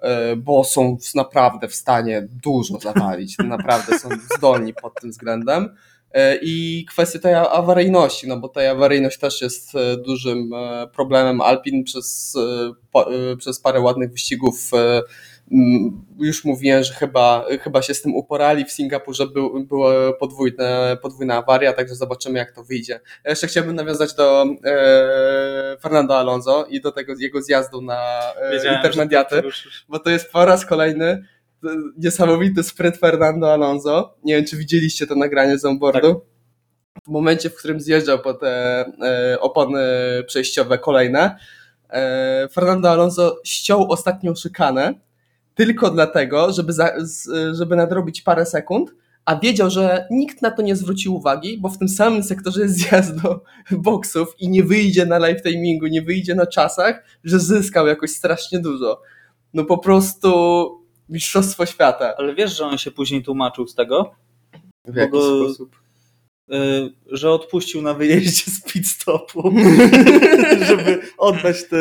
e, 0.00 0.36
bo 0.36 0.64
są 0.64 0.96
naprawdę 1.14 1.68
w 1.68 1.74
stanie 1.74 2.28
dużo 2.44 2.78
zawalić. 2.78 3.36
Naprawdę 3.38 3.98
są 3.98 4.08
zdolni 4.36 4.74
pod 4.74 5.00
tym 5.00 5.10
względem. 5.10 5.76
I 6.42 6.86
kwestia 6.88 7.18
tej 7.18 7.34
awaryjności, 7.34 8.28
no 8.28 8.36
bo 8.36 8.48
ta 8.48 8.70
awaryjność 8.70 9.18
też 9.18 9.42
jest 9.42 9.72
dużym 10.04 10.50
problemem 10.94 11.40
Alpin 11.40 11.84
przez, 11.84 12.36
przez 13.38 13.60
parę 13.60 13.80
ładnych 13.80 14.12
wyścigów 14.12 14.70
już 16.18 16.44
mówiłem, 16.44 16.84
że 16.84 16.94
chyba, 16.94 17.44
chyba 17.60 17.82
się 17.82 17.94
z 17.94 18.02
tym 18.02 18.14
uporali. 18.14 18.64
W 18.64 18.70
Singapurze 18.70 19.26
był, 19.26 19.64
była 19.64 20.12
podwójne, 20.12 20.96
podwójna 21.02 21.34
awaria, 21.34 21.72
także 21.72 21.94
zobaczymy, 21.94 22.38
jak 22.38 22.52
to 22.52 22.64
wyjdzie. 22.64 23.00
jeszcze 23.24 23.46
chciałbym 23.46 23.76
nawiązać 23.76 24.14
do 24.14 24.46
e, 24.64 25.76
Fernando 25.82 26.18
Alonso 26.18 26.66
i 26.70 26.80
do 26.80 26.92
tego 26.92 27.14
jego 27.18 27.42
zjazdu 27.42 27.82
na 27.82 28.20
e, 28.36 28.76
intermediaty, 28.76 29.42
bo 29.88 29.98
to 29.98 30.10
jest 30.10 30.30
po 30.32 30.44
raz 30.44 30.66
kolejny 30.66 31.06
e, 31.06 31.22
niesamowity 31.98 32.62
sprint 32.62 32.96
Fernando 32.96 33.52
Alonso. 33.52 34.16
Nie 34.24 34.36
wiem, 34.36 34.44
czy 34.44 34.56
widzieliście 34.56 35.06
to 35.06 35.14
nagranie 35.14 35.58
z 35.58 35.64
onboardu. 35.64 36.14
Tak. 36.14 37.04
W 37.04 37.08
momencie, 37.08 37.50
w 37.50 37.54
którym 37.54 37.80
zjeżdżał 37.80 38.18
po 38.18 38.34
te 38.34 38.84
e, 39.02 39.40
opony 39.40 39.82
przejściowe 40.26 40.78
kolejne, 40.78 41.36
e, 41.90 42.48
Fernando 42.52 42.90
Alonso 42.90 43.40
ściął 43.44 43.92
ostatnią 43.92 44.34
szykanę 44.34 45.05
tylko 45.56 45.90
dlatego, 45.90 46.52
żeby, 46.52 46.72
za, 46.72 46.92
żeby 47.52 47.76
nadrobić 47.76 48.22
parę 48.22 48.46
sekund, 48.46 48.94
a 49.24 49.36
wiedział, 49.36 49.70
że 49.70 50.06
nikt 50.10 50.42
na 50.42 50.50
to 50.50 50.62
nie 50.62 50.76
zwróci 50.76 51.08
uwagi, 51.08 51.58
bo 51.58 51.68
w 51.68 51.78
tym 51.78 51.88
samym 51.88 52.22
sektorze 52.22 52.60
jest 52.60 52.74
zjazd 52.74 53.22
do 53.22 53.42
boksów 53.70 54.34
i 54.38 54.48
nie 54.48 54.64
wyjdzie 54.64 55.06
na 55.06 55.18
live 55.18 55.42
timingu, 55.42 55.86
nie 55.86 56.02
wyjdzie 56.02 56.34
na 56.34 56.46
czasach, 56.46 57.04
że 57.24 57.40
zyskał 57.40 57.86
jakoś 57.86 58.10
strasznie 58.10 58.58
dużo. 58.58 59.00
No 59.54 59.64
po 59.64 59.78
prostu 59.78 60.30
mistrzostwo 61.08 61.66
świata. 61.66 62.14
Ale 62.16 62.34
wiesz, 62.34 62.56
że 62.56 62.66
on 62.66 62.78
się 62.78 62.90
później 62.90 63.22
tłumaczył 63.22 63.66
z 63.66 63.74
tego? 63.74 64.12
W 64.84 64.96
jaki 64.96 65.12
go, 65.12 65.44
sposób? 65.44 65.76
Y, 66.54 66.92
że 67.06 67.30
odpuścił 67.30 67.82
na 67.82 67.94
wyjeździe 67.94 68.50
z 68.50 68.62
pit 68.62 68.88
stopu, 68.88 69.54
żeby 70.68 71.00
oddać 71.18 71.68
te, 71.68 71.76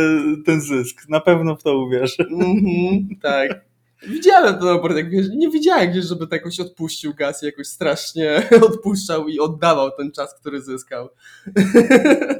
ten 0.45 0.62
zysk. 0.62 1.10
Na 1.10 1.19
pewno 1.19 1.56
w 1.56 1.63
to 1.63 1.78
uwierzę. 1.78 2.23
Mm 2.32 2.65
-hmm, 2.65 3.21
tak. 3.21 3.65
Widziałem 4.08 4.60
jak 4.95 5.10
wiesz, 5.10 5.25
nie 5.36 5.49
widziałem 5.49 5.91
gdzieś, 5.91 6.06
żeby 6.06 6.28
tak 6.28 6.39
jakoś 6.39 6.60
odpuścił 6.60 7.13
gaz 7.13 7.43
i 7.43 7.45
jakoś 7.45 7.67
strasznie 7.67 8.43
odpuszczał 8.69 9.28
i 9.28 9.39
oddawał 9.39 9.91
ten 9.97 10.12
czas, 10.12 10.39
który 10.39 10.62
zyskał. 10.62 11.10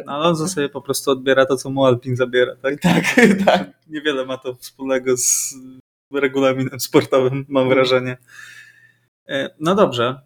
No, 0.05 0.19
on 0.19 0.47
sobie 0.47 0.69
po 0.69 0.81
prostu 0.81 1.11
odbiera 1.11 1.45
to, 1.45 1.57
co 1.57 1.69
mu 1.69 1.85
Alpin 1.85 2.15
zabiera, 2.15 2.55
tak? 2.55 2.81
Tak, 2.81 3.03
tak. 3.45 3.69
Niewiele 3.88 4.25
ma 4.25 4.38
to 4.38 4.55
wspólnego 4.55 5.17
z 5.17 5.55
regulaminem 6.13 6.79
sportowym, 6.79 7.45
mam 7.49 7.69
wrażenie. 7.69 8.17
E, 9.27 9.49
no 9.59 9.75
dobrze, 9.75 10.21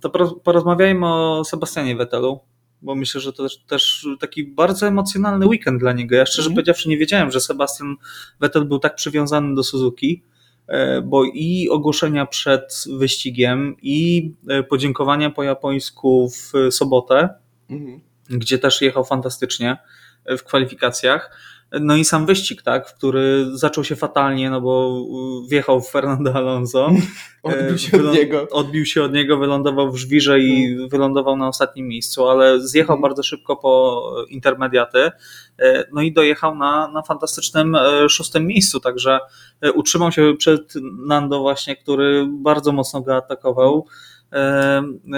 to 0.00 0.10
porozmawiajmy 0.44 1.06
o 1.06 1.44
Sebastianie 1.44 1.96
Vettelu, 1.96 2.40
bo 2.82 2.94
myślę, 2.94 3.20
że 3.20 3.32
to 3.32 3.42
też, 3.42 3.58
też 3.58 4.06
taki 4.20 4.44
bardzo 4.44 4.86
emocjonalny 4.86 5.46
weekend 5.46 5.80
dla 5.80 5.92
niego. 5.92 6.16
Ja 6.16 6.26
szczerze 6.26 6.46
mm. 6.46 6.54
powiedziawszy 6.54 6.88
nie 6.88 6.98
wiedziałem, 6.98 7.30
że 7.30 7.40
Sebastian 7.40 7.96
Vettel 8.40 8.64
był 8.64 8.78
tak 8.78 8.94
przywiązany 8.94 9.54
do 9.54 9.62
Suzuki. 9.62 10.22
E, 10.70 11.02
bo 11.02 11.24
i 11.24 11.68
ogłoszenia 11.68 12.26
przed 12.26 12.84
wyścigiem, 12.98 13.76
i 13.82 14.32
e, 14.48 14.62
podziękowania 14.62 15.30
po 15.30 15.42
japońsku 15.42 16.30
w 16.30 16.52
sobotę, 16.74 17.28
mhm. 17.70 18.00
gdzie 18.28 18.58
też 18.58 18.82
jechał 18.82 19.04
fantastycznie 19.04 19.76
w 20.26 20.42
kwalifikacjach. 20.42 21.36
No 21.80 21.96
i 21.96 22.04
sam 22.04 22.26
wyścig, 22.26 22.62
tak, 22.62 22.94
który 22.94 23.46
zaczął 23.52 23.84
się 23.84 23.96
fatalnie, 23.96 24.50
no 24.50 24.60
bo 24.60 25.04
wjechał 25.48 25.80
w 25.80 25.90
Fernando 25.90 26.34
Alonso. 26.34 26.90
Odbił 27.42 27.78
się 27.78 28.08
od 28.08 28.14
niego. 28.14 28.48
Odbił 28.50 28.86
się 28.86 29.02
od 29.02 29.12
niego, 29.12 29.36
wylądował 29.36 29.92
w 29.92 29.96
żwirze 29.96 30.40
i 30.40 30.76
no. 30.76 30.88
wylądował 30.88 31.36
na 31.36 31.48
ostatnim 31.48 31.88
miejscu, 31.88 32.28
ale 32.28 32.60
zjechał 32.60 32.96
mhm. 32.96 33.02
bardzo 33.02 33.22
szybko 33.22 33.56
po 33.56 34.02
intermediaty. 34.28 35.10
E, 35.58 35.84
no 35.92 36.02
i 36.02 36.12
dojechał 36.12 36.54
na, 36.54 36.88
na 36.88 37.02
fantastycznym 37.02 37.74
e, 37.74 38.08
szóstym 38.08 38.46
miejscu, 38.46 38.80
także 38.80 39.18
e, 39.60 39.72
utrzymał 39.72 40.12
się 40.12 40.34
przed 40.38 40.74
Nando 41.06 41.40
właśnie, 41.40 41.76
który 41.76 42.26
bardzo 42.30 42.72
mocno 42.72 43.00
go 43.00 43.16
atakował 43.16 43.86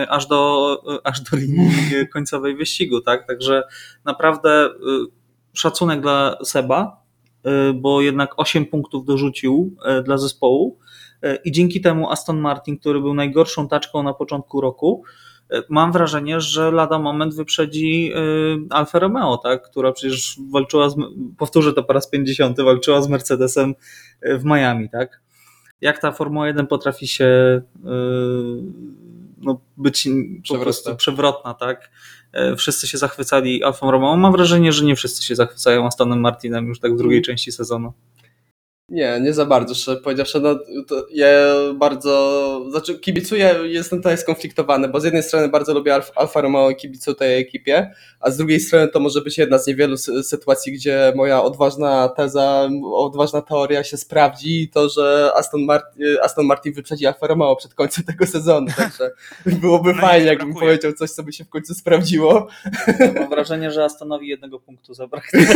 aż 0.08 0.26
do, 0.26 0.82
aż 1.04 1.20
do 1.20 1.36
linii 1.36 1.72
końcowej 2.12 2.56
wyścigu, 2.56 3.00
tak? 3.00 3.26
Także 3.26 3.62
naprawdę 4.04 4.70
szacunek 5.52 6.00
dla 6.00 6.36
Seba, 6.44 7.02
y, 7.46 7.72
bo 7.72 8.02
jednak 8.02 8.30
8 8.36 8.66
punktów 8.66 9.04
dorzucił 9.04 9.76
y, 9.98 10.02
dla 10.02 10.18
zespołu 10.18 10.78
y, 11.24 11.38
i 11.44 11.52
dzięki 11.52 11.80
temu 11.80 12.10
Aston 12.10 12.38
Martin, 12.38 12.78
który 12.78 13.00
był 13.00 13.14
najgorszą 13.14 13.68
taczką 13.68 14.02
na 14.02 14.14
początku 14.14 14.60
roku, 14.60 15.02
mam 15.68 15.92
wrażenie, 15.92 16.40
że 16.40 16.70
lada 16.70 16.98
moment 16.98 17.34
wyprzedzi 17.34 18.12
Alfa 18.70 18.98
Romeo, 18.98 19.36
tak, 19.36 19.62
która 19.62 19.92
przecież 19.92 20.38
walczyła, 20.50 20.88
z, 20.88 20.96
powtórzę 21.38 21.72
to 21.72 21.82
po 21.82 21.92
raz 21.92 22.10
50, 22.10 22.60
walczyła 22.60 23.02
z 23.02 23.08
Mercedesem 23.08 23.74
w 24.22 24.44
Miami, 24.44 24.90
tak. 24.90 25.20
Jak 25.80 25.98
ta 25.98 26.12
Formuła 26.12 26.46
1 26.46 26.66
potrafi 26.66 27.06
się 27.06 27.62
no, 29.42 29.60
być 29.76 30.08
po 30.48 30.58
prostu 30.58 30.96
przewrotna, 30.96 31.54
tak? 31.54 31.90
E, 32.32 32.56
wszyscy 32.56 32.88
się 32.88 32.98
zachwycali 32.98 33.64
Alfą 33.64 33.90
Romeo. 33.90 34.16
Mam 34.16 34.32
wrażenie, 34.32 34.72
że 34.72 34.84
nie 34.84 34.96
wszyscy 34.96 35.22
się 35.22 35.34
zachwycają 35.34 35.86
Astonem 35.86 36.20
Martinem 36.20 36.68
już 36.68 36.80
tak 36.80 36.94
w 36.94 36.98
drugiej 36.98 37.18
mm. 37.18 37.24
części 37.24 37.52
sezonu. 37.52 37.92
Nie, 38.88 39.20
nie 39.20 39.32
za 39.32 39.46
bardzo, 39.46 39.74
szczerze 39.74 40.00
powiedziawszy. 40.00 40.40
No, 40.40 40.58
ja 41.10 41.28
bardzo, 41.74 42.66
znaczy 42.70 42.98
kibicuję, 42.98 43.54
jestem 43.62 43.98
tutaj 43.98 44.18
skonfliktowany, 44.18 44.88
bo 44.88 45.00
z 45.00 45.04
jednej 45.04 45.22
strony 45.22 45.48
bardzo 45.48 45.74
lubię 45.74 45.94
Alfa, 45.94 46.12
Alfa 46.14 46.40
Romeo 46.40 46.70
i 46.70 46.76
kibicuję 46.76 47.16
tej 47.16 47.40
ekipie, 47.40 47.90
a 48.20 48.30
z 48.30 48.36
drugiej 48.36 48.60
strony 48.60 48.88
to 48.88 49.00
może 49.00 49.20
być 49.20 49.38
jedna 49.38 49.58
z 49.58 49.66
niewielu 49.66 49.96
sytuacji, 50.22 50.72
gdzie 50.72 51.12
moja 51.16 51.42
odważna 51.42 52.08
teza, 52.08 52.68
odważna 52.92 53.42
teoria 53.42 53.84
się 53.84 53.96
sprawdzi 53.96 54.62
i 54.62 54.68
to, 54.68 54.88
że 54.88 55.32
Aston 55.36 55.64
Martin, 55.64 56.04
Aston 56.22 56.46
Martin 56.46 56.72
wyprzedzi 56.72 57.06
Alfa 57.06 57.26
Romeo 57.26 57.56
przed 57.56 57.74
końcem 57.74 58.04
tego 58.04 58.26
sezonu, 58.26 58.66
także 58.76 59.10
byłoby 59.46 59.94
no 59.94 60.00
fajnie, 60.00 60.26
jakbym 60.26 60.54
powiedział 60.54 60.92
coś, 60.92 61.10
co 61.10 61.22
by 61.22 61.32
się 61.32 61.44
w 61.44 61.48
końcu 61.48 61.74
sprawdziło. 61.74 62.46
mam 63.14 63.28
wrażenie, 63.34 63.70
że 63.70 63.84
Astonowi 63.84 64.28
jednego 64.28 64.60
punktu 64.60 64.94
zabraknie. 64.94 65.46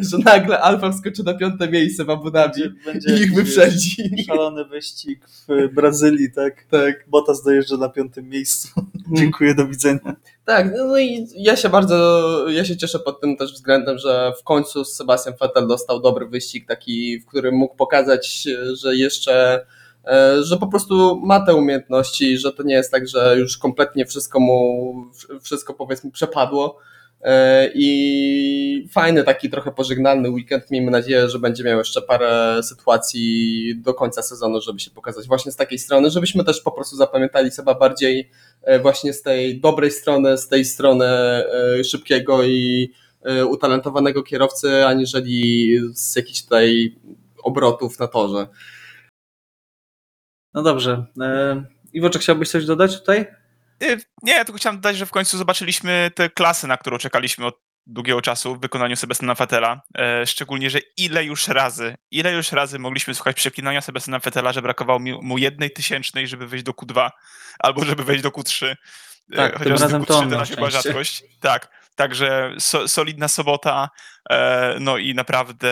że 0.00 0.18
nagle 0.18 0.60
Alfa 0.60 0.92
wskoczy 0.92 1.24
na 1.24 1.34
piąte 1.34 1.68
miejsce 1.68 2.04
w 2.04 2.10
Abu 2.10 2.30
Dhabi 2.30 2.62
będzie, 2.84 3.14
i 3.14 3.20
ich 3.20 3.34
wyprzedzi. 3.34 4.24
Szalony 4.26 4.64
wyścig 4.64 5.20
w 5.48 5.74
Brazylii, 5.74 6.32
tak? 6.32 6.64
Tak. 6.70 7.04
Bottas 7.08 7.42
dojeżdża 7.42 7.76
na 7.76 7.88
piątym 7.88 8.28
miejscu. 8.28 8.68
Dziękuję, 9.12 9.54
do 9.54 9.66
widzenia. 9.66 10.16
Tak, 10.44 10.72
no, 10.76 10.84
no 10.86 10.98
i 10.98 11.26
ja 11.36 11.56
się 11.56 11.68
bardzo, 11.68 12.48
ja 12.48 12.64
się 12.64 12.76
cieszę 12.76 12.98
pod 12.98 13.20
tym 13.20 13.36
też 13.36 13.52
względem, 13.52 13.98
że 13.98 14.32
w 14.40 14.42
końcu 14.42 14.84
Sebastian 14.84 15.34
Vettel 15.40 15.66
dostał 15.66 16.00
dobry 16.00 16.26
wyścig, 16.26 16.66
taki, 16.66 17.20
w 17.20 17.26
którym 17.26 17.54
mógł 17.54 17.76
pokazać, 17.76 18.48
że 18.72 18.96
jeszcze 18.96 19.66
e, 20.06 20.42
że 20.42 20.56
po 20.56 20.66
prostu 20.66 21.20
ma 21.24 21.46
te 21.46 21.54
umiejętności, 21.54 22.38
że 22.38 22.52
to 22.52 22.62
nie 22.62 22.74
jest 22.74 22.90
tak, 22.92 23.08
że 23.08 23.36
już 23.38 23.58
kompletnie 23.58 24.06
wszystko 24.06 24.40
mu, 24.40 24.94
wszystko 25.42 25.74
powiedzmy 25.74 26.10
przepadło, 26.10 26.78
I 27.74 28.88
fajny 28.92 29.24
taki 29.24 29.50
trochę 29.50 29.72
pożegnalny 29.72 30.30
weekend. 30.30 30.70
Miejmy 30.70 30.90
nadzieję, 30.90 31.28
że 31.28 31.38
będzie 31.38 31.64
miał 31.64 31.78
jeszcze 31.78 32.02
parę 32.02 32.60
sytuacji 32.62 33.74
do 33.76 33.94
końca 33.94 34.22
sezonu, 34.22 34.60
żeby 34.60 34.80
się 34.80 34.90
pokazać 34.90 35.26
właśnie 35.26 35.52
z 35.52 35.56
takiej 35.56 35.78
strony, 35.78 36.10
żebyśmy 36.10 36.44
też 36.44 36.60
po 36.60 36.72
prostu 36.72 36.96
zapamiętali 36.96 37.50
Seba 37.50 37.74
bardziej 37.74 38.30
e, 38.62 38.78
właśnie 38.78 39.12
z 39.12 39.22
tej 39.22 39.60
dobrej 39.60 39.90
strony, 39.90 40.38
z 40.38 40.48
tej 40.48 40.64
strony 40.64 41.06
e, 41.06 41.84
szybkiego 41.84 42.44
i 42.44 42.92
utalentowanego 43.50 44.22
kierowcy, 44.22 44.86
aniżeli 44.86 45.78
z 45.92 46.16
jakichś 46.16 46.42
tutaj 46.42 46.96
obrotów 47.42 47.98
na 47.98 48.06
torze. 48.06 48.46
No 50.54 50.62
dobrze. 50.62 51.06
Iwo, 51.92 52.10
czy 52.10 52.18
chciałbyś 52.18 52.50
coś 52.50 52.66
dodać 52.66 53.00
tutaj? 53.00 53.26
Y, 53.82 54.00
nie, 54.22 54.44
tylko 54.44 54.58
chciałem 54.58 54.76
dodać, 54.76 54.96
że 54.96 55.06
w 55.06 55.10
końcu 55.10 55.38
zobaczyliśmy 55.38 56.10
te 56.14 56.30
klasy, 56.30 56.66
na 56.66 56.76
którą 56.76 56.98
czekaliśmy 56.98 57.46
od 57.46 57.60
długiego 57.86 58.22
czasu 58.22 58.54
w 58.56 58.60
wykonaniu 58.60 58.96
Sebastiana 58.96 59.34
Fetela. 59.34 59.82
E, 59.98 60.26
szczególnie, 60.26 60.70
że 60.70 60.78
ile 60.96 61.24
już 61.24 61.48
razy, 61.48 61.96
ile 62.10 62.32
już 62.32 62.52
razy 62.52 62.78
mogliśmy 62.78 63.14
słuchać 63.14 63.36
przeklinania 63.36 63.80
Sebastiana 63.80 64.20
Fetela, 64.20 64.52
że 64.52 64.62
brakowało 64.62 64.98
mu 64.98 65.38
jednej 65.38 65.70
tysięcznej, 65.70 66.28
żeby 66.28 66.46
wejść 66.46 66.64
do 66.64 66.72
Q2 66.72 67.10
albo 67.58 67.84
żeby 67.84 68.04
wejść 68.04 68.22
do 68.22 68.28
Q3. 68.28 68.66
E, 68.66 69.36
Tak, 69.36 69.52
tym 69.52 69.62
Chociaż 69.62 69.80
razem 69.80 70.02
Q3 70.02 70.06
to 70.06 70.18
on 70.18 70.46
szczęście. 70.46 70.70
rzadkość. 70.70 71.22
Tak, 71.40 71.68
także 71.94 72.54
so, 72.58 72.88
solidna 72.88 73.28
sobota, 73.28 73.90
e, 74.30 74.76
no 74.80 74.98
i 74.98 75.14
naprawdę 75.14 75.70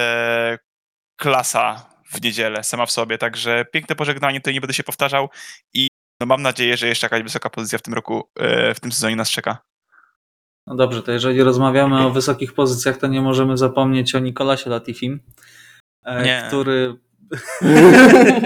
klasa 1.17 1.91
w 2.13 2.23
niedzielę 2.23 2.65
sama 2.65 2.87
w 2.87 2.91
sobie, 2.91 3.19
także 3.19 3.65
piękne 3.73 3.97
pożegnanie, 3.97 4.41
tutaj 4.41 4.55
nie 4.55 4.61
będę 4.61 4.75
się 4.75 4.83
powtarzał 4.85 5.31
i 5.75 5.89
no 6.21 6.27
mam 6.27 6.43
nadzieję, 6.43 6.77
że 6.77 6.87
jeszcze 6.89 7.05
jakaś 7.05 7.23
wysoka 7.23 7.51
pozycja 7.51 7.79
w 7.79 7.83
tym 7.83 7.95
roku, 7.95 8.31
e, 8.39 8.75
w 8.75 8.81
tym 8.81 8.93
sezonie 8.93 9.17
nas 9.17 9.31
czeka. 9.31 9.59
No 10.67 10.77
dobrze, 10.77 11.03
to 11.03 11.13
jeżeli 11.13 11.43
rozmawiamy 11.43 12.07
o 12.07 12.11
wysokich 12.11 12.55
pozycjach, 12.55 12.97
to 12.97 13.07
nie 13.07 13.21
możemy 13.21 13.57
zapomnieć 13.57 14.15
o 14.15 14.19
Nikolasie 14.19 14.71
Latifim, 14.71 15.21
e, 16.05 16.23
Nie. 16.25 16.45
który 16.49 16.97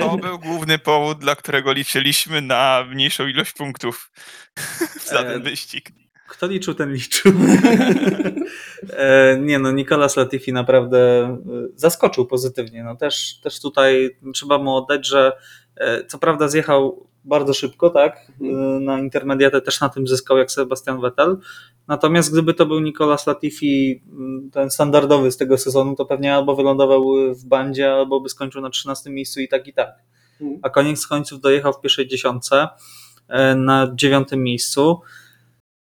To 0.01 0.17
był 0.17 0.39
główny 0.39 0.79
powód, 0.79 1.19
dla 1.19 1.37
którego 1.37 1.73
liczyliśmy 1.73 2.43
na 2.43 2.85
mniejszą 2.91 3.27
ilość 3.27 3.53
punktów 3.53 4.13
za 5.13 5.23
ten 5.23 5.41
E, 5.41 5.41
wyścig. 5.41 5.91
Kto 6.29 6.47
liczył, 6.47 6.75
ten 6.75 6.93
liczył. 6.93 7.33
Nie 9.39 9.59
no, 9.59 9.73
Nicolas 9.73 10.17
Latifi 10.17 10.53
naprawdę 10.53 11.37
zaskoczył 11.75 12.27
pozytywnie. 12.27 12.85
No 12.85 12.97
też, 12.97 13.41
też 13.41 13.61
tutaj 13.61 14.19
trzeba 14.35 14.59
mu 14.59 14.77
oddać, 14.77 15.07
że 15.07 15.33
co 16.09 16.19
prawda 16.19 16.49
zjechał 16.49 17.10
bardzo 17.25 17.55
szybko, 17.55 17.91
tak? 17.91 18.17
E, 18.41 18.45
Na 18.81 18.99
intermediatę 19.01 19.61
też 19.61 19.81
na 19.81 19.89
tym 19.89 20.07
zyskał 20.09 20.39
jak 20.39 20.51
Sebastian 20.51 21.01
Vettel. 21.01 21.37
Natomiast 21.89 22.33
gdyby 22.33 22.55
to 22.55 22.67
był 22.67 22.81
Nicolas 22.81 23.27
Latifi, 23.27 24.03
m, 24.13 24.51
ten 24.53 24.71
standardowy 24.71 25.33
z 25.33 25.37
tego 25.37 25.59
sezonu, 25.59 25.95
to 25.97 26.05
pewnie 26.07 26.35
albo 26.35 26.57
wylądował 26.57 27.05
w 27.35 27.45
bandzie, 27.45 27.93
albo 27.93 28.21
by 28.21 28.29
skończył 28.29 28.61
na 28.63 28.71
13 28.71 29.11
miejscu 29.11 29.41
i 29.41 29.49
tak 29.49 29.67
i 29.67 29.73
tak. 29.73 29.89
A 30.63 30.71
koniec 30.71 31.07
końców 31.07 31.41
dojechał 31.41 31.73
w 31.73 31.81
pierwszej 31.81 32.09
dziesiątce 32.09 32.69
e, 33.29 33.55
na 33.55 33.91
dziewiątym 33.95 34.43
miejscu. 34.43 35.01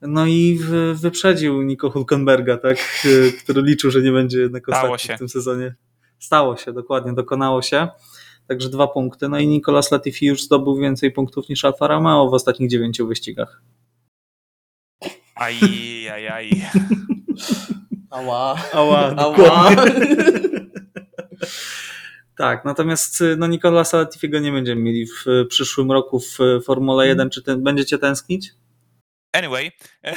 No 0.02 0.26
i 0.26 0.60
wyprzedził 0.94 1.62
Nico 1.62 1.90
Hulkenberga, 1.90 2.58
tak, 2.58 2.78
który 3.44 3.62
liczył, 3.62 3.92
że 3.92 4.02
nie 4.02 4.12
będzie 4.12 4.40
jednak 4.40 4.64
Stało 4.64 4.94
ostatni 4.94 5.08
się. 5.08 5.16
w 5.16 5.20
tym 5.20 5.30
sezonie. 5.30 5.76
Stało 6.20 6.58
się, 6.58 6.74
dokładnie, 6.74 7.14
dokonało 7.14 7.62
się. 7.62 7.88
Także 8.50 8.70
dwa 8.70 8.88
punkty. 8.88 9.30
No 9.30 9.40
i 9.40 9.48
Nicolas 9.48 9.92
Latifi 9.92 10.26
już 10.26 10.44
zdobył 10.44 10.78
więcej 10.78 11.12
punktów 11.12 11.50
niż 11.50 11.66
Alfa 11.66 11.88
Romeo 11.88 12.30
w 12.30 12.34
ostatnich 12.34 12.70
dziewięciu 12.70 13.08
wyścigach. 13.08 13.62
Aj, 15.36 15.56
aj, 16.10 16.28
aj. 16.28 16.50
Ała. 18.10 18.56
Ała, 18.74 19.16
Ała. 19.18 19.70
Tak, 22.38 22.66
natomiast 22.66 23.24
no 23.38 23.48
Nicolasa 23.48 23.98
Latifiego 23.98 24.40
nie 24.40 24.52
będziemy 24.52 24.82
mieli 24.82 25.08
w 25.08 25.28
e, 25.28 25.46
przyszłym 25.46 25.92
roku 25.92 26.20
w 26.20 26.42
e, 26.42 26.62
Formule 26.62 27.08
1. 27.08 27.30
Czy 27.30 27.44
ten, 27.44 27.64
będziecie 27.64 27.98
tęsknić? 27.98 28.52
Anyway, 29.34 29.72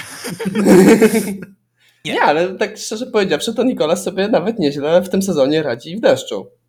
Nie. 2.04 2.12
Nie, 2.12 2.22
ale 2.22 2.54
tak 2.54 2.78
szczerze 2.78 3.06
powiedziawszy, 3.06 3.54
to 3.54 3.64
Nikolas 3.64 4.04
sobie 4.04 4.28
nawet 4.28 4.58
nieźle 4.58 5.02
w 5.02 5.08
tym 5.08 5.22
sezonie 5.22 5.62
radzi 5.62 5.96
w 5.96 6.00
deszczu. 6.00 6.61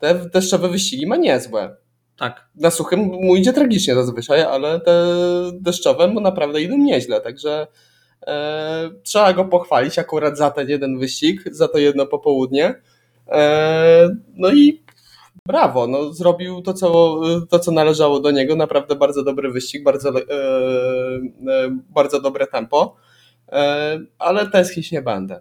Te 0.00 0.14
deszczowe 0.14 0.68
wyścigi 0.68 1.06
ma 1.06 1.16
niezłe. 1.16 1.76
Tak. 2.18 2.48
Na 2.54 2.70
suchym 2.70 3.00
mu 3.00 3.36
idzie 3.36 3.52
tragicznie 3.52 3.94
zazwyczaj, 3.94 4.42
ale 4.42 4.80
te 4.80 5.04
deszczowe 5.52 6.08
mu 6.08 6.20
naprawdę 6.20 6.62
idą 6.62 6.78
nieźle, 6.78 7.20
także 7.20 7.66
e, 8.26 8.90
trzeba 9.02 9.32
go 9.32 9.44
pochwalić 9.44 9.98
akurat 9.98 10.38
za 10.38 10.50
ten 10.50 10.68
jeden 10.68 10.98
wyścig, 10.98 11.42
za 11.50 11.68
to 11.68 11.78
jedno 11.78 12.06
popołudnie. 12.06 12.74
E, 13.28 14.16
no 14.36 14.50
i 14.50 14.82
brawo, 15.46 15.86
no, 15.86 16.12
zrobił 16.12 16.62
to 16.62 16.74
co, 16.74 17.20
to, 17.50 17.58
co 17.58 17.72
należało 17.72 18.20
do 18.20 18.30
niego. 18.30 18.56
Naprawdę 18.56 18.96
bardzo 18.96 19.24
dobry 19.24 19.50
wyścig, 19.50 19.82
bardzo, 19.82 20.08
e, 20.08 20.22
e, 21.48 21.78
bardzo 21.88 22.20
dobre 22.20 22.46
tempo, 22.46 22.96
e, 23.52 24.00
ale 24.18 24.46
tęsknić 24.46 24.92
nie 24.92 25.02
będę. 25.02 25.40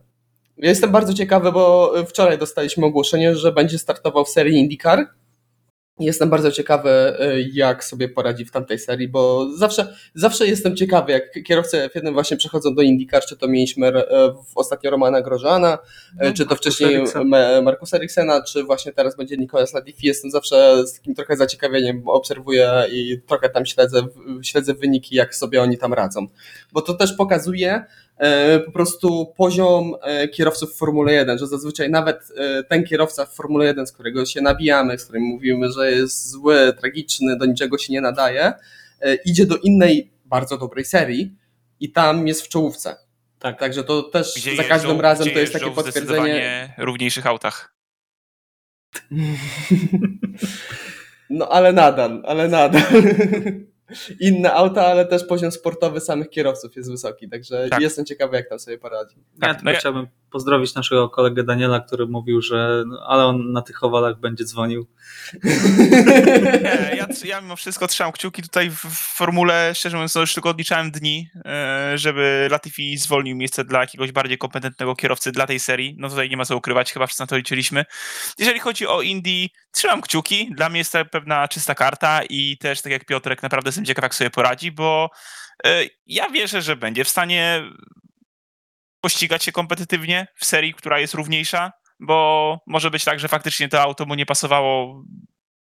Ja 0.59 0.69
jestem 0.69 0.91
bardzo 0.91 1.13
ciekawy, 1.13 1.51
bo 1.51 1.93
wczoraj 2.07 2.37
dostaliśmy 2.37 2.85
ogłoszenie, 2.85 3.35
że 3.35 3.51
będzie 3.51 3.79
startował 3.79 4.25
w 4.25 4.29
serii 4.29 4.57
IndyCar. 4.57 5.07
Jestem 5.99 6.29
bardzo 6.29 6.51
ciekawy, 6.51 6.89
e, 6.89 7.41
jak 7.53 7.83
sobie 7.83 8.09
poradzi 8.09 8.45
w 8.45 8.51
tamtej 8.51 8.79
serii, 8.79 9.07
bo 9.07 9.47
zawsze, 9.57 9.95
zawsze 10.13 10.47
jestem 10.47 10.75
ciekawy, 10.75 11.11
jak 11.11 11.43
kierowcy 11.43 11.89
F1 11.95 12.13
właśnie 12.13 12.37
przechodzą 12.37 12.75
do 12.75 12.81
IndyCar, 12.81 13.25
czy 13.25 13.37
to 13.37 13.47
mieliśmy 13.47 13.87
e, 13.87 14.03
w 14.31 14.57
ostatnio 14.57 14.91
Romana 14.91 15.21
Grożana, 15.21 15.77
e, 16.19 16.33
czy 16.33 16.45
to 16.45 16.55
wcześniej 16.55 16.95
Eriksen. 16.95 17.27
Markusa 17.63 17.97
Eriksena, 17.97 18.43
czy 18.43 18.63
właśnie 18.63 18.91
teraz 18.93 19.15
będzie 19.15 19.37
Nicolas 19.37 19.73
Latifi. 19.73 20.07
Jestem 20.07 20.31
zawsze 20.31 20.87
z 20.87 20.93
takim 20.93 21.15
trochę 21.15 21.37
zaciekawieniem, 21.37 22.07
obserwuję 22.07 22.71
i 22.91 23.21
trochę 23.27 23.49
tam 23.49 23.65
śledzę, 23.65 24.07
śledzę 24.41 24.73
wyniki, 24.73 25.15
jak 25.15 25.35
sobie 25.35 25.61
oni 25.61 25.77
tam 25.77 25.93
radzą. 25.93 26.27
Bo 26.73 26.81
to 26.81 26.93
też 26.93 27.13
pokazuje 27.13 27.85
po 28.65 28.71
prostu 28.71 29.33
poziom 29.37 29.95
e, 30.01 30.27
kierowców 30.27 30.73
w 30.73 30.77
Formule 30.77 31.13
1, 31.13 31.37
że 31.37 31.47
zazwyczaj 31.47 31.89
nawet 31.89 32.17
e, 32.37 32.63
ten 32.63 32.83
kierowca 32.83 33.25
w 33.25 33.33
Formule 33.35 33.65
1, 33.65 33.87
z 33.87 33.91
którego 33.91 34.25
się 34.25 34.41
nabijamy, 34.41 34.99
z 34.99 35.03
którym 35.03 35.23
mówimy, 35.23 35.71
że 35.71 35.91
jest 35.91 36.29
zły, 36.29 36.73
tragiczny, 36.79 37.37
do 37.37 37.45
niczego 37.45 37.77
się 37.77 37.93
nie 37.93 38.01
nadaje, 38.01 38.53
e, 39.01 39.15
idzie 39.15 39.45
do 39.45 39.57
innej 39.57 40.11
bardzo 40.25 40.57
dobrej 40.57 40.85
serii 40.85 41.35
i 41.79 41.91
tam 41.91 42.27
jest 42.27 42.41
w 42.41 42.47
czołówce. 42.47 42.95
Tak. 43.39 43.59
Także 43.59 43.83
to 43.83 44.03
też 44.03 44.33
gdzie 44.37 44.55
za 44.55 44.63
każdym 44.63 44.91
jeżdżą- 44.91 45.01
razem 45.01 45.29
to 45.33 45.39
jest 45.39 45.53
takie 45.53 45.65
w 45.65 45.73
potwierdzenie. 45.73 46.05
zdecydowanie 46.05 46.73
równiejszych 46.77 47.27
autach. 47.27 47.75
No 51.29 51.49
ale 51.49 51.73
nadal, 51.73 52.23
ale 52.25 52.47
nadal. 52.47 52.81
Inne 54.19 54.53
auta, 54.53 54.85
ale 54.85 55.05
też 55.05 55.23
poziom 55.23 55.51
sportowy 55.51 55.99
samych 56.01 56.29
kierowców 56.29 56.75
jest 56.75 56.91
wysoki, 56.91 57.29
także 57.29 57.67
Tak. 57.69 57.81
jestem 57.81 58.05
ciekawy, 58.05 58.35
jak 58.37 58.49
tam 58.49 58.59
sobie 58.59 58.77
poradzi. 58.77 59.15
Ja 59.17 59.47
Tak, 59.47 59.51
tylko 59.51 59.65
no 59.65 59.71
ja- 59.71 59.77
chciałbym 59.79 60.07
pozdrowić 60.31 60.75
naszego 60.75 61.09
kolegę 61.09 61.43
Daniela, 61.43 61.79
który 61.79 62.07
mówił, 62.07 62.41
że 62.41 62.83
no, 62.87 63.05
ale 63.07 63.25
on 63.25 63.51
na 63.51 63.61
tych 63.61 63.83
owalach 63.83 64.19
będzie 64.19 64.45
dzwonił. 64.45 64.87
Nie, 65.43 66.95
ja, 66.97 67.07
ja 67.25 67.41
mimo 67.41 67.55
wszystko 67.55 67.87
trzymam 67.87 68.11
kciuki 68.11 68.41
tutaj 68.41 68.69
w 68.69 69.15
formule, 69.17 69.75
szczerze 69.75 69.97
mówiąc, 69.97 70.15
no 70.15 70.21
już 70.21 70.33
tylko 70.33 70.49
odliczałem 70.49 70.91
dni, 70.91 71.29
e, 71.45 71.91
żeby 71.95 72.47
Latifi 72.51 72.97
zwolnił 72.97 73.35
miejsce 73.35 73.65
dla 73.65 73.79
jakiegoś 73.79 74.11
bardziej 74.11 74.37
kompetentnego 74.37 74.95
kierowcy 74.95 75.31
dla 75.31 75.47
tej 75.47 75.59
serii. 75.59 75.95
No 75.97 76.09
tutaj 76.09 76.29
nie 76.29 76.37
ma 76.37 76.45
co 76.45 76.57
ukrywać, 76.57 76.93
chyba 76.93 77.07
wszyscy 77.07 77.23
na 77.23 77.27
to 77.27 77.37
liczyliśmy. 77.37 77.85
Jeżeli 78.37 78.59
chodzi 78.59 78.87
o 78.87 79.01
Indy, 79.01 79.47
trzymam 79.71 80.01
kciuki. 80.01 80.51
Dla 80.55 80.69
mnie 80.69 80.77
jest 80.77 80.91
to 80.91 81.05
pewna 81.05 81.47
czysta 81.47 81.75
karta 81.75 82.21
i 82.29 82.57
też, 82.57 82.81
tak 82.81 82.91
jak 82.91 83.05
Piotrek, 83.05 83.43
naprawdę 83.43 83.67
jestem 83.67 83.85
ciekaw, 83.85 84.03
jak 84.03 84.15
sobie 84.15 84.29
poradzi, 84.29 84.71
bo 84.71 85.09
e, 85.65 85.83
ja 86.05 86.29
wierzę, 86.29 86.61
że 86.61 86.75
będzie 86.75 87.03
w 87.03 87.09
stanie 87.09 87.63
pościgać 89.01 89.43
się 89.43 89.51
kompetytywnie 89.51 90.27
w 90.35 90.45
serii, 90.45 90.73
która 90.73 90.99
jest 90.99 91.13
równiejsza, 91.13 91.71
bo 91.99 92.59
może 92.67 92.91
być 92.91 93.03
tak, 93.03 93.19
że 93.19 93.27
faktycznie 93.27 93.69
to 93.69 93.81
auto 93.81 94.05
mu 94.05 94.15
nie 94.15 94.25
pasowało 94.25 95.03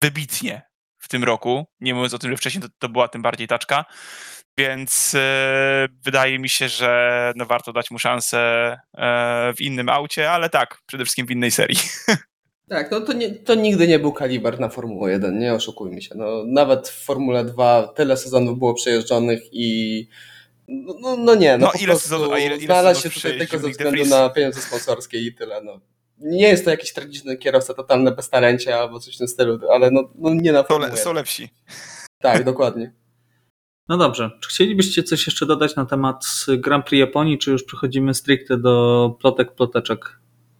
wybitnie 0.01 0.61
w 0.97 1.07
tym 1.07 1.23
roku, 1.23 1.65
nie 1.79 1.93
mówiąc 1.93 2.13
o 2.13 2.19
tym, 2.19 2.31
że 2.31 2.37
wcześniej 2.37 2.61
to, 2.61 2.67
to 2.79 2.89
była 2.89 3.07
tym 3.07 3.21
bardziej 3.21 3.47
taczka, 3.47 3.85
więc 4.57 5.15
e, 5.15 5.87
wydaje 6.03 6.39
mi 6.39 6.49
się, 6.49 6.69
że 6.69 7.33
no, 7.35 7.45
warto 7.45 7.73
dać 7.73 7.91
mu 7.91 7.99
szansę 7.99 8.37
e, 8.97 9.53
w 9.57 9.61
innym 9.61 9.89
aucie, 9.89 10.31
ale 10.31 10.49
tak, 10.49 10.81
przede 10.85 11.03
wszystkim 11.03 11.27
w 11.27 11.31
innej 11.31 11.51
serii. 11.51 11.77
Tak, 12.69 12.91
no 12.91 13.01
to, 13.01 13.13
nie, 13.13 13.29
to 13.35 13.55
nigdy 13.55 13.87
nie 13.87 13.99
był 13.99 14.11
kaliber 14.11 14.59
na 14.59 14.69
Formułę 14.69 15.11
1, 15.11 15.39
nie 15.39 15.53
oszukujmy 15.53 16.01
się. 16.01 16.15
No, 16.15 16.43
nawet 16.47 16.89
w 16.89 17.05
Formule 17.05 17.45
2 17.45 17.87
tyle 17.95 18.17
sezonów 18.17 18.59
było 18.59 18.73
przejeżdżonych 18.73 19.41
i 19.51 20.07
no, 20.67 20.95
no, 21.01 21.17
no 21.17 21.35
nie, 21.35 21.57
no, 21.57 21.65
No, 21.65 21.71
po 21.71 21.77
ile 21.77 21.87
prostu 21.87 22.09
sezonów- 22.09 22.33
a 22.33 22.39
ile- 22.39 22.55
ile 22.57 22.65
znalazł 22.65 23.01
się 23.01 23.09
tutaj 23.09 23.37
tylko 23.37 23.59
ze 23.59 23.69
względu 23.69 24.05
na 24.05 24.29
pieniądze 24.29 24.61
sponsorskie 24.61 25.19
i 25.19 25.35
tyle. 25.35 25.61
No. 25.63 25.79
Nie 26.17 26.47
jest 26.47 26.65
to 26.65 26.71
jakiś 26.71 26.93
tragiczny 26.93 27.37
kierowca, 27.37 27.73
totalne 27.73 28.11
beztalencie 28.11 28.77
albo 28.79 28.99
coś 28.99 29.15
w 29.15 29.17
tym 29.17 29.27
stylu, 29.27 29.59
ale 29.71 29.91
no, 29.91 30.09
no 30.15 30.33
nie 30.33 30.51
na 30.51 30.61
Są, 30.61 30.67
Formułę 30.67 30.87
le, 30.87 30.93
1. 30.93 31.03
są 31.03 31.13
lepsi. 31.13 31.49
Tak, 32.21 32.43
dokładnie. 32.43 32.93
No 33.89 33.97
dobrze, 33.97 34.31
czy 34.41 34.49
chcielibyście 34.49 35.03
coś 35.03 35.27
jeszcze 35.27 35.45
dodać 35.45 35.75
na 35.75 35.85
temat 35.85 36.25
Grand 36.57 36.85
Prix 36.85 36.99
Japonii, 36.99 37.37
czy 37.37 37.51
już 37.51 37.63
przechodzimy 37.63 38.13
stricte 38.13 38.57
do 38.57 39.15
plotek, 39.21 39.55
ploteczek 39.55 40.19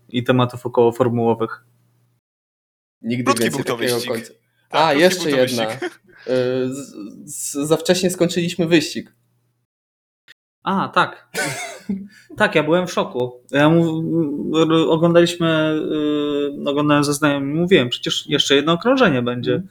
i 0.09 0.23
tematów 0.23 0.65
około 0.65 0.91
formułowych? 0.91 1.65
Nigdy 3.01 3.23
Krótki 3.23 3.43
więcej 3.43 3.57
był 3.57 3.65
to 3.65 3.73
takiego 3.77 3.95
wyścig. 3.95 4.11
końca. 4.11 4.33
Tak, 4.69 4.81
A, 4.81 4.93
jeszcze 4.93 5.29
jedna. 5.31 5.71
Y, 5.73 5.77
Z, 6.73 6.95
z, 7.25 7.51
za 7.67 7.77
wcześnie 7.77 8.09
skończyliśmy 8.09 8.67
wyścig. 8.67 9.15
A, 10.63 10.87
tak. 10.89 11.27
tak, 12.37 12.55
ja 12.55 12.63
byłem 12.63 12.87
w 12.87 12.91
szoku. 12.91 13.31
Ja 13.51 13.69
mu, 13.69 14.03
oglądaliśmy, 14.89 15.79
y, 16.65 16.69
oglądałem 16.69 17.03
ze 17.03 17.13
znajomymi, 17.13 17.59
mówiłem, 17.59 17.89
przecież 17.89 18.27
jeszcze 18.29 18.55
jedno 18.55 18.73
okrążenie 18.73 19.21
będzie. 19.21 19.63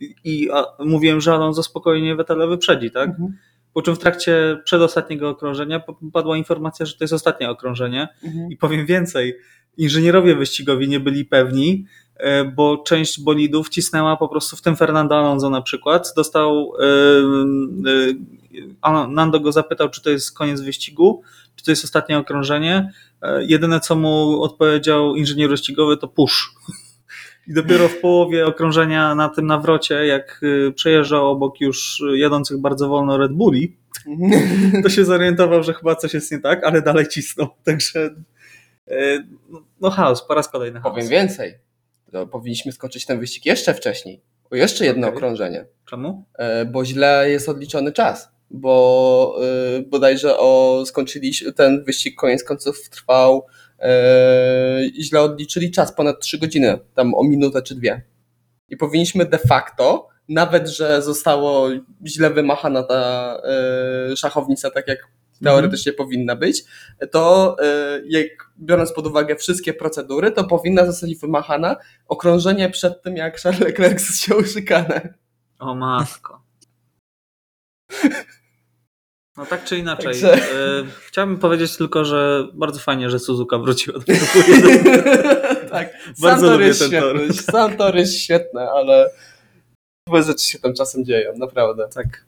I, 0.00 0.14
I 0.24 0.50
a, 0.50 0.64
mówiłem, 0.84 1.20
że 1.20 1.32
Alonso 1.34 1.62
spokojnie 1.62 2.16
Wettela 2.16 2.46
wyprzedzi, 2.46 2.90
tak? 2.90 3.08
Mhm. 3.08 3.36
po 3.72 3.82
czym 3.82 3.94
w 3.94 3.98
trakcie 3.98 4.58
przedostatniego 4.64 5.28
okrążenia 5.28 5.82
padła 6.12 6.36
informacja, 6.36 6.86
że 6.86 6.92
to 6.92 7.04
jest 7.04 7.14
ostatnie 7.14 7.50
okrążenie 7.50 8.08
Mhm. 8.24 8.50
i 8.50 8.56
powiem 8.56 8.86
więcej, 8.86 9.34
inżynierowie 9.76 10.34
wyścigowi 10.36 10.88
nie 10.88 11.00
byli 11.00 11.24
pewni, 11.24 11.86
bo 12.56 12.76
część 12.76 13.20
bolidów 13.20 13.68
cisnęła 13.68 14.16
po 14.16 14.28
prostu 14.28 14.56
w 14.56 14.62
tym 14.62 14.76
Fernando 14.76 15.18
Alonso 15.18 15.50
na 15.50 15.62
przykład, 15.62 16.12
dostał 16.16 16.72
e, 16.80 16.84
e, 18.90 19.08
Nando 19.08 19.40
go 19.40 19.52
zapytał, 19.52 19.90
czy 19.90 20.02
to 20.02 20.10
jest 20.10 20.36
koniec 20.36 20.60
wyścigu, 20.60 21.22
czy 21.56 21.64
to 21.64 21.70
jest 21.70 21.84
ostatnie 21.84 22.18
okrążenie. 22.18 22.92
E, 23.22 23.44
Jedyne, 23.44 23.80
co 23.80 23.96
mu 23.96 24.42
odpowiedział 24.42 25.16
inżynier 25.16 25.50
wyścigowy, 25.50 25.96
to 25.96 26.08
push. 26.08 26.50
I 27.48 27.54
dopiero 27.54 27.88
w 27.88 28.00
połowie 28.00 28.46
okrążenia 28.46 29.14
na 29.14 29.28
tym 29.28 29.46
nawrocie, 29.46 30.06
jak 30.06 30.40
przejeżdżał 30.74 31.30
obok 31.30 31.60
już 31.60 32.02
jadących 32.14 32.60
bardzo 32.60 32.88
wolno 32.88 33.18
Red 33.18 33.32
Bulli, 33.32 33.76
to 34.82 34.88
się 34.88 35.04
zorientował, 35.04 35.62
że 35.62 35.74
chyba 35.74 35.96
coś 35.96 36.14
jest 36.14 36.32
nie 36.32 36.38
tak, 36.38 36.64
ale 36.64 36.82
dalej 36.82 37.08
cisnął. 37.08 37.48
Także 37.64 38.14
e, 38.88 39.24
no 39.80 39.90
chaos, 39.90 40.26
po 40.26 40.34
raz 40.34 40.48
kolejny 40.48 40.80
chaos. 40.80 40.94
Powiem 40.94 41.08
więcej. 41.08 41.65
To 42.12 42.26
powinniśmy 42.26 42.72
skończyć 42.72 43.06
ten 43.06 43.20
wyścig 43.20 43.46
jeszcze 43.46 43.74
wcześniej. 43.74 44.22
O 44.50 44.56
jeszcze 44.56 44.84
jedno 44.84 45.06
Okej. 45.06 45.16
okrążenie. 45.16 45.66
Czemu? 45.86 46.24
E, 46.38 46.64
bo 46.64 46.84
źle 46.84 47.30
jest 47.30 47.48
odliczony 47.48 47.92
czas. 47.92 48.28
Bo 48.50 49.38
e, 49.78 49.82
bodajże 49.82 50.38
o, 50.38 50.82
skończyli 50.86 51.32
ten 51.56 51.84
wyścig 51.84 52.16
koniec 52.16 52.44
końców 52.44 52.90
trwał 52.90 53.46
e, 53.78 54.80
źle 55.00 55.20
odliczyli 55.20 55.70
czas, 55.70 55.94
ponad 55.94 56.20
3 56.20 56.38
godziny, 56.38 56.78
tam 56.94 57.14
o 57.14 57.24
minutę 57.24 57.62
czy 57.62 57.74
dwie. 57.74 58.02
I 58.68 58.76
powinniśmy 58.76 59.24
de 59.24 59.38
facto, 59.38 60.08
nawet 60.28 60.68
że 60.68 61.02
zostało 61.02 61.68
źle 62.06 62.30
wymachana 62.30 62.82
ta 62.82 63.36
szachownica, 64.16 64.70
tak 64.70 64.88
jak 64.88 65.08
teoretycznie 65.44 65.92
powinna 65.92 66.36
być, 66.36 66.64
to 67.12 67.56
e, 67.62 68.00
jak 68.08 68.26
biorąc 68.58 68.92
pod 68.92 69.06
uwagę 69.06 69.36
wszystkie 69.36 69.74
procedury, 69.74 70.32
to 70.32 70.44
powinna 70.44 70.86
zostać 70.86 71.16
wymachana 71.16 71.76
okrążenie 72.08 72.70
przed 72.70 73.02
tym, 73.02 73.16
jak 73.16 73.40
Charles 73.40 73.60
Leclerc 73.60 74.00
zsiął 74.02 74.44
szykanę. 74.44 75.14
O 75.58 75.74
matko. 75.74 76.42
No 79.36 79.46
tak 79.46 79.64
czy 79.64 79.78
inaczej. 79.78 80.04
Także- 80.04 80.34
e, 80.34 80.84
Chciałbym 81.06 81.38
powiedzieć 81.38 81.76
tylko, 81.76 82.04
że 82.04 82.48
bardzo 82.54 82.80
fajnie, 82.80 83.10
że 83.10 83.18
Suzuka 83.18 83.58
wróciła 83.58 83.98
do 83.98 84.14
Formuły 84.14 84.72
1. 84.72 85.04
tak, 85.70 85.92
Bardzo 86.22 86.52
lubię 86.52 86.66
jest 86.66 86.80
ten 86.90 87.00
tor. 87.00 87.16
świetny, 87.16 87.42
sam 87.42 87.76
tor 87.76 87.96
jest 87.96 88.14
świetny, 88.14 88.60
ale 88.70 89.10
złe 90.08 90.22
rzeczy 90.22 90.46
się 90.46 90.58
tam 90.58 90.74
czasem 90.74 91.04
dzieją, 91.04 91.32
naprawdę. 91.38 91.88
Tak. 91.94 92.24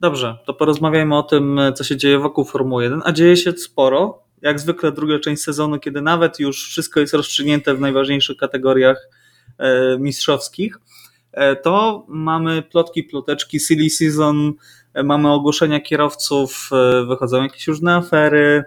Dobrze, 0.00 0.36
to 0.46 0.54
porozmawiajmy 0.54 1.16
o 1.18 1.22
tym, 1.22 1.60
co 1.74 1.84
się 1.84 1.96
dzieje 1.96 2.18
wokół 2.18 2.44
Formuły 2.44 2.82
1, 2.82 3.02
a 3.04 3.12
dzieje 3.12 3.36
się 3.36 3.52
sporo. 3.52 4.22
Jak 4.42 4.60
zwykle 4.60 4.92
druga 4.92 5.18
część 5.18 5.42
sezonu, 5.42 5.78
kiedy 5.78 6.02
nawet 6.02 6.40
już 6.40 6.68
wszystko 6.68 7.00
jest 7.00 7.14
rozstrzygnięte 7.14 7.74
w 7.74 7.80
najważniejszych 7.80 8.36
kategoriach 8.36 9.08
e, 9.58 9.98
mistrzowskich, 9.98 10.78
e, 11.32 11.56
to 11.56 12.04
mamy 12.08 12.62
plotki, 12.62 13.04
ploteczki, 13.04 13.60
silly 13.60 13.90
season, 13.90 14.52
e, 14.94 15.02
mamy 15.02 15.32
ogłoszenia 15.32 15.80
kierowców, 15.80 16.70
e, 16.72 17.04
wychodzą 17.06 17.42
jakieś 17.42 17.66
różne 17.66 17.94
afery 17.94 18.64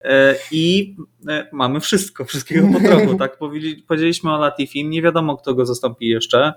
e, 0.00 0.34
i 0.52 0.96
e, 1.28 1.48
mamy 1.52 1.80
wszystko, 1.80 2.24
wszystkiego 2.24 2.68
po 2.72 2.80
trochu. 2.88 3.14
Tak? 3.14 3.38
Powiedzieli- 3.40 3.82
Powiedzieliśmy 3.82 4.32
o 4.34 4.38
Latifi, 4.38 4.84
nie 4.88 5.02
wiadomo 5.02 5.36
kto 5.36 5.54
go 5.54 5.66
zastąpi 5.66 6.08
jeszcze 6.08 6.52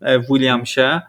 e, 0.00 0.18
w 0.18 0.26
Williamsie. 0.26 1.00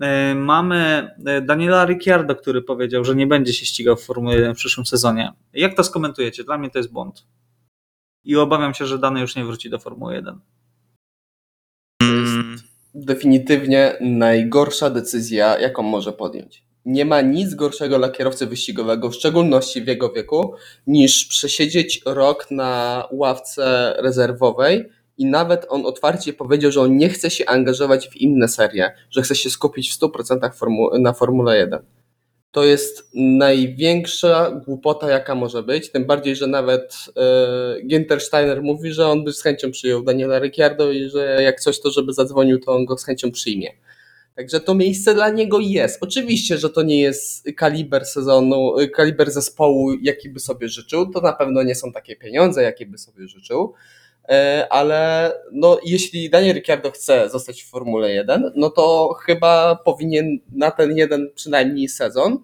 E, 0.00 0.34
Mamy 0.34 1.10
e, 1.26 1.40
Daniela 1.40 1.84
Ricciardo, 1.84 2.36
który 2.36 2.62
powiedział, 2.62 3.04
że 3.04 3.14
nie 3.14 3.26
będzie 3.26 3.52
się 3.52 3.66
ścigał 3.66 3.96
w 3.96 4.04
Formule 4.04 4.36
1 4.36 4.54
w 4.54 4.56
przyszłym 4.56 4.86
sezonie. 4.86 5.32
Jak 5.52 5.76
to 5.76 5.84
skomentujecie? 5.84 6.44
Dla 6.44 6.58
mnie 6.58 6.70
to 6.70 6.78
jest 6.78 6.92
błąd. 6.92 7.26
I 8.24 8.36
obawiam 8.36 8.74
się, 8.74 8.86
że 8.86 8.98
Dany 8.98 9.20
już 9.20 9.36
nie 9.36 9.44
wróci 9.44 9.70
do 9.70 9.78
Formuły 9.78 10.14
1. 10.14 10.40
Mm, 12.02 12.58
Definitywnie 12.94 13.96
najgorsza 14.00 14.90
decyzja, 14.90 15.58
jaką 15.58 15.82
może 15.82 16.12
podjąć. 16.12 16.64
Nie 16.84 17.04
ma 17.04 17.20
nic 17.20 17.54
gorszego 17.54 17.98
dla 17.98 18.08
kierowcy 18.08 18.46
wyścigowego, 18.46 19.10
w 19.10 19.14
szczególności 19.14 19.82
w 19.82 19.86
jego 19.86 20.12
wieku, 20.12 20.54
niż 20.86 21.24
przesiedzieć 21.24 22.02
rok 22.06 22.50
na 22.50 23.04
ławce 23.10 23.96
rezerwowej 23.98 24.90
i 25.20 25.26
nawet 25.26 25.66
on 25.68 25.86
otwarcie 25.86 26.32
powiedział, 26.32 26.72
że 26.72 26.80
on 26.80 26.96
nie 26.96 27.08
chce 27.08 27.30
się 27.30 27.46
angażować 27.46 28.08
w 28.08 28.16
inne 28.16 28.48
serie, 28.48 28.92
że 29.10 29.22
chce 29.22 29.34
się 29.34 29.50
skupić 29.50 29.90
w 29.90 29.98
100% 29.98 30.54
formu- 30.54 31.00
na 31.00 31.12
Formule 31.12 31.58
1. 31.58 31.82
To 32.50 32.64
jest 32.64 33.10
największa 33.14 34.50
głupota, 34.66 35.10
jaka 35.10 35.34
może 35.34 35.62
być. 35.62 35.90
Tym 35.90 36.04
bardziej, 36.04 36.36
że 36.36 36.46
nawet 36.46 36.94
e, 37.16 37.82
Ginter 37.86 38.20
Steiner 38.20 38.62
mówi, 38.62 38.92
że 38.92 39.08
on 39.08 39.24
by 39.24 39.32
z 39.32 39.42
chęcią 39.42 39.70
przyjął 39.70 40.02
Daniela 40.02 40.38
Ricciardo 40.38 40.90
i 40.90 41.08
że 41.08 41.42
jak 41.42 41.60
coś, 41.60 41.80
to 41.80 41.90
żeby 41.90 42.12
zadzwonił, 42.12 42.58
to 42.58 42.72
on 42.72 42.84
go 42.84 42.98
z 42.98 43.04
chęcią 43.04 43.30
przyjmie. 43.30 43.68
Także 44.36 44.60
to 44.60 44.74
miejsce 44.74 45.14
dla 45.14 45.30
niego 45.30 45.58
jest. 45.60 46.02
Oczywiście, 46.02 46.58
że 46.58 46.70
to 46.70 46.82
nie 46.82 47.00
jest 47.00 47.48
kaliber 47.56 48.06
sezonu, 48.06 48.78
y, 48.78 48.88
kaliber 48.88 49.30
zespołu, 49.30 49.92
jaki 50.02 50.28
by 50.28 50.40
sobie 50.40 50.68
życzył. 50.68 51.10
To 51.10 51.20
na 51.20 51.32
pewno 51.32 51.62
nie 51.62 51.74
są 51.74 51.92
takie 51.92 52.16
pieniądze, 52.16 52.62
jakie 52.62 52.86
by 52.86 52.98
sobie 52.98 53.28
życzył. 53.28 53.74
E, 54.28 54.66
Ale 54.70 55.32
no, 55.52 55.78
jeśli 55.84 56.30
Daniel 56.30 56.54
Ricciardo 56.54 56.90
chce 56.90 57.28
zostać 57.28 57.62
w 57.62 57.70
Formule 57.70 58.10
1, 58.12 58.52
no 58.56 58.70
to 58.70 59.14
chyba 59.26 59.76
powinien 59.76 60.38
na 60.52 60.70
ten 60.70 60.96
jeden 60.96 61.30
przynajmniej 61.34 61.88
sezon 61.88 62.38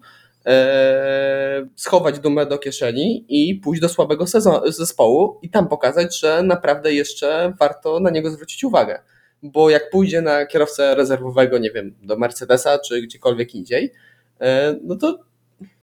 e, 0.46 1.66
schować 1.76 2.18
dumę 2.18 2.46
do 2.46 2.58
kieszeni 2.58 3.24
i 3.28 3.54
pójść 3.54 3.82
do 3.82 3.88
słabego 3.88 4.26
sezon, 4.26 4.72
zespołu 4.72 5.38
i 5.42 5.50
tam 5.50 5.68
pokazać, 5.68 6.20
że 6.20 6.42
naprawdę 6.42 6.94
jeszcze 6.94 7.52
warto 7.58 8.00
na 8.00 8.10
niego 8.10 8.30
zwrócić 8.30 8.64
uwagę. 8.64 9.02
Bo 9.42 9.70
jak 9.70 9.90
pójdzie 9.90 10.22
na 10.22 10.46
kierowcę 10.46 10.94
rezerwowego, 10.94 11.58
nie 11.58 11.70
wiem, 11.70 11.94
do 12.02 12.16
Mercedesa 12.16 12.78
czy 12.78 13.02
gdziekolwiek 13.02 13.54
indziej, 13.54 13.92
e, 14.40 14.74
no 14.84 14.96
to 14.96 15.18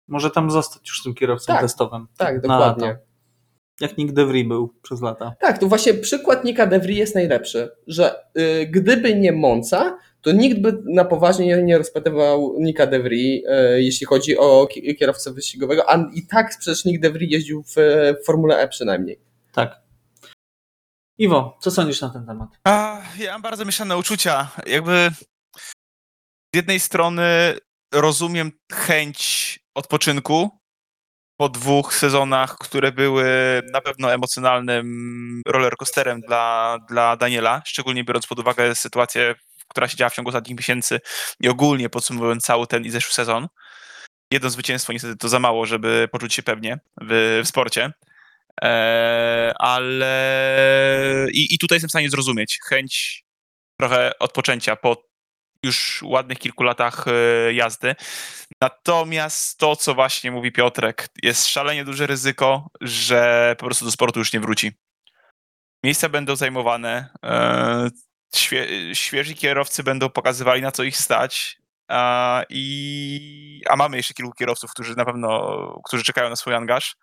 Może 0.07 0.31
tam 0.31 0.51
zostać 0.51 0.89
już 0.89 1.03
tym 1.03 1.13
kierowcą 1.13 1.53
Tak, 1.53 1.61
testowym. 1.61 2.07
tak, 2.17 2.41
dokładnie. 2.41 2.97
Jak 3.81 3.97
Nick 3.97 4.11
DeVry 4.13 4.43
był 4.43 4.73
przez 4.81 5.01
lata. 5.01 5.35
Tak, 5.39 5.57
to 5.57 5.67
właśnie 5.67 5.93
przykład 5.93 6.43
Nika 6.43 6.67
DeVry 6.67 6.93
jest 6.93 7.15
najlepszy, 7.15 7.69
że 7.87 8.15
y, 8.39 8.67
gdyby 8.67 9.15
nie 9.15 9.31
Monza, 9.31 9.97
to 10.21 10.31
nikt 10.31 10.59
by 10.61 10.83
na 10.85 11.05
poważnie 11.05 11.45
nie, 11.45 11.63
nie 11.63 11.77
rozpytywał 11.77 12.55
Nika 12.59 12.87
DeVry, 12.87 13.15
y, 13.15 13.43
jeśli 13.81 14.05
chodzi 14.07 14.37
o 14.37 14.67
ki- 14.67 14.95
kierowcę 14.95 15.33
wyścigowego, 15.33 15.89
a 15.89 16.09
i 16.13 16.27
tak 16.27 16.49
przecież 16.59 16.85
Nick 16.85 17.01
DeVry 17.01 17.25
jeździł 17.25 17.63
w, 17.63 17.73
w 18.21 18.25
Formule 18.25 18.57
E 18.57 18.67
przynajmniej. 18.67 19.19
Tak. 19.53 19.81
Iwo, 21.17 21.57
co 21.61 21.71
sądzisz 21.71 22.01
na 22.01 22.09
ten 22.09 22.25
temat? 22.25 22.49
A, 22.63 23.01
ja 23.19 23.31
mam 23.31 23.41
bardzo 23.41 23.65
mieszane 23.65 23.97
uczucia. 23.97 24.51
Jakby 24.65 25.09
z 26.53 26.55
jednej 26.55 26.79
strony 26.79 27.23
rozumiem 27.93 28.51
chęć 28.73 29.59
odpoczynku 29.75 30.49
po 31.41 31.49
dwóch 31.49 31.93
sezonach, 31.93 32.57
które 32.57 32.91
były 32.91 33.25
na 33.73 33.81
pewno 33.81 34.13
emocjonalnym 34.13 35.41
rollercoasterem 35.47 36.21
dla, 36.21 36.77
dla 36.89 37.17
Daniela, 37.17 37.61
szczególnie 37.65 38.03
biorąc 38.03 38.27
pod 38.27 38.39
uwagę 38.39 38.75
sytuację, 38.75 39.35
która 39.67 39.87
się 39.87 39.97
działa 39.97 40.09
w 40.09 40.13
ciągu 40.13 40.29
ostatnich 40.29 40.57
miesięcy 40.57 40.99
i 41.39 41.49
ogólnie 41.49 41.89
podsumowując 41.89 42.43
cały 42.43 42.67
ten 42.67 42.85
i 42.85 42.89
zeszły 42.89 43.13
sezon. 43.13 43.47
Jedno 44.31 44.49
zwycięstwo 44.49 44.93
niestety 44.93 45.17
to 45.17 45.29
za 45.29 45.39
mało, 45.39 45.65
żeby 45.65 46.07
poczuć 46.11 46.33
się 46.33 46.43
pewnie 46.43 46.79
w, 47.01 47.41
w 47.43 47.47
sporcie. 47.47 47.91
Eee, 48.61 49.53
ale 49.59 51.27
i, 51.33 51.55
i 51.55 51.57
tutaj 51.59 51.75
jestem 51.75 51.89
w 51.89 51.91
stanie 51.91 52.09
zrozumieć 52.09 52.59
chęć 52.69 53.23
trochę 53.79 54.11
odpoczęcia 54.19 54.75
po 54.75 55.10
już 55.65 56.03
ładnych 56.03 56.39
kilku 56.39 56.63
latach 56.63 57.05
e, 57.07 57.53
jazdy. 57.53 57.95
Natomiast 58.61 59.57
to, 59.57 59.75
co 59.75 59.93
właśnie 59.93 60.31
mówi 60.31 60.51
Piotrek, 60.51 61.09
jest 61.23 61.47
szalenie 61.47 61.85
duże 61.85 62.07
ryzyko, 62.07 62.69
że 62.81 63.55
po 63.59 63.65
prostu 63.65 63.85
do 63.85 63.91
sportu 63.91 64.19
już 64.19 64.33
nie 64.33 64.39
wróci. 64.39 64.71
Miejsca 65.83 66.09
będą 66.09 66.35
zajmowane, 66.35 67.09
e, 67.25 67.89
świe, 68.35 68.95
świeżi 68.95 69.35
kierowcy 69.35 69.83
będą 69.83 70.09
pokazywali, 70.09 70.61
na 70.61 70.71
co 70.71 70.83
ich 70.83 70.97
stać. 70.97 71.61
A, 71.87 72.43
i, 72.49 73.61
a 73.69 73.75
mamy 73.75 73.97
jeszcze 73.97 74.13
kilku 74.13 74.31
kierowców, 74.31 74.71
którzy 74.71 74.95
na 74.95 75.05
pewno, 75.05 75.81
którzy 75.85 76.03
czekają 76.03 76.29
na 76.29 76.35
swój 76.35 76.55
angaż 76.55 76.95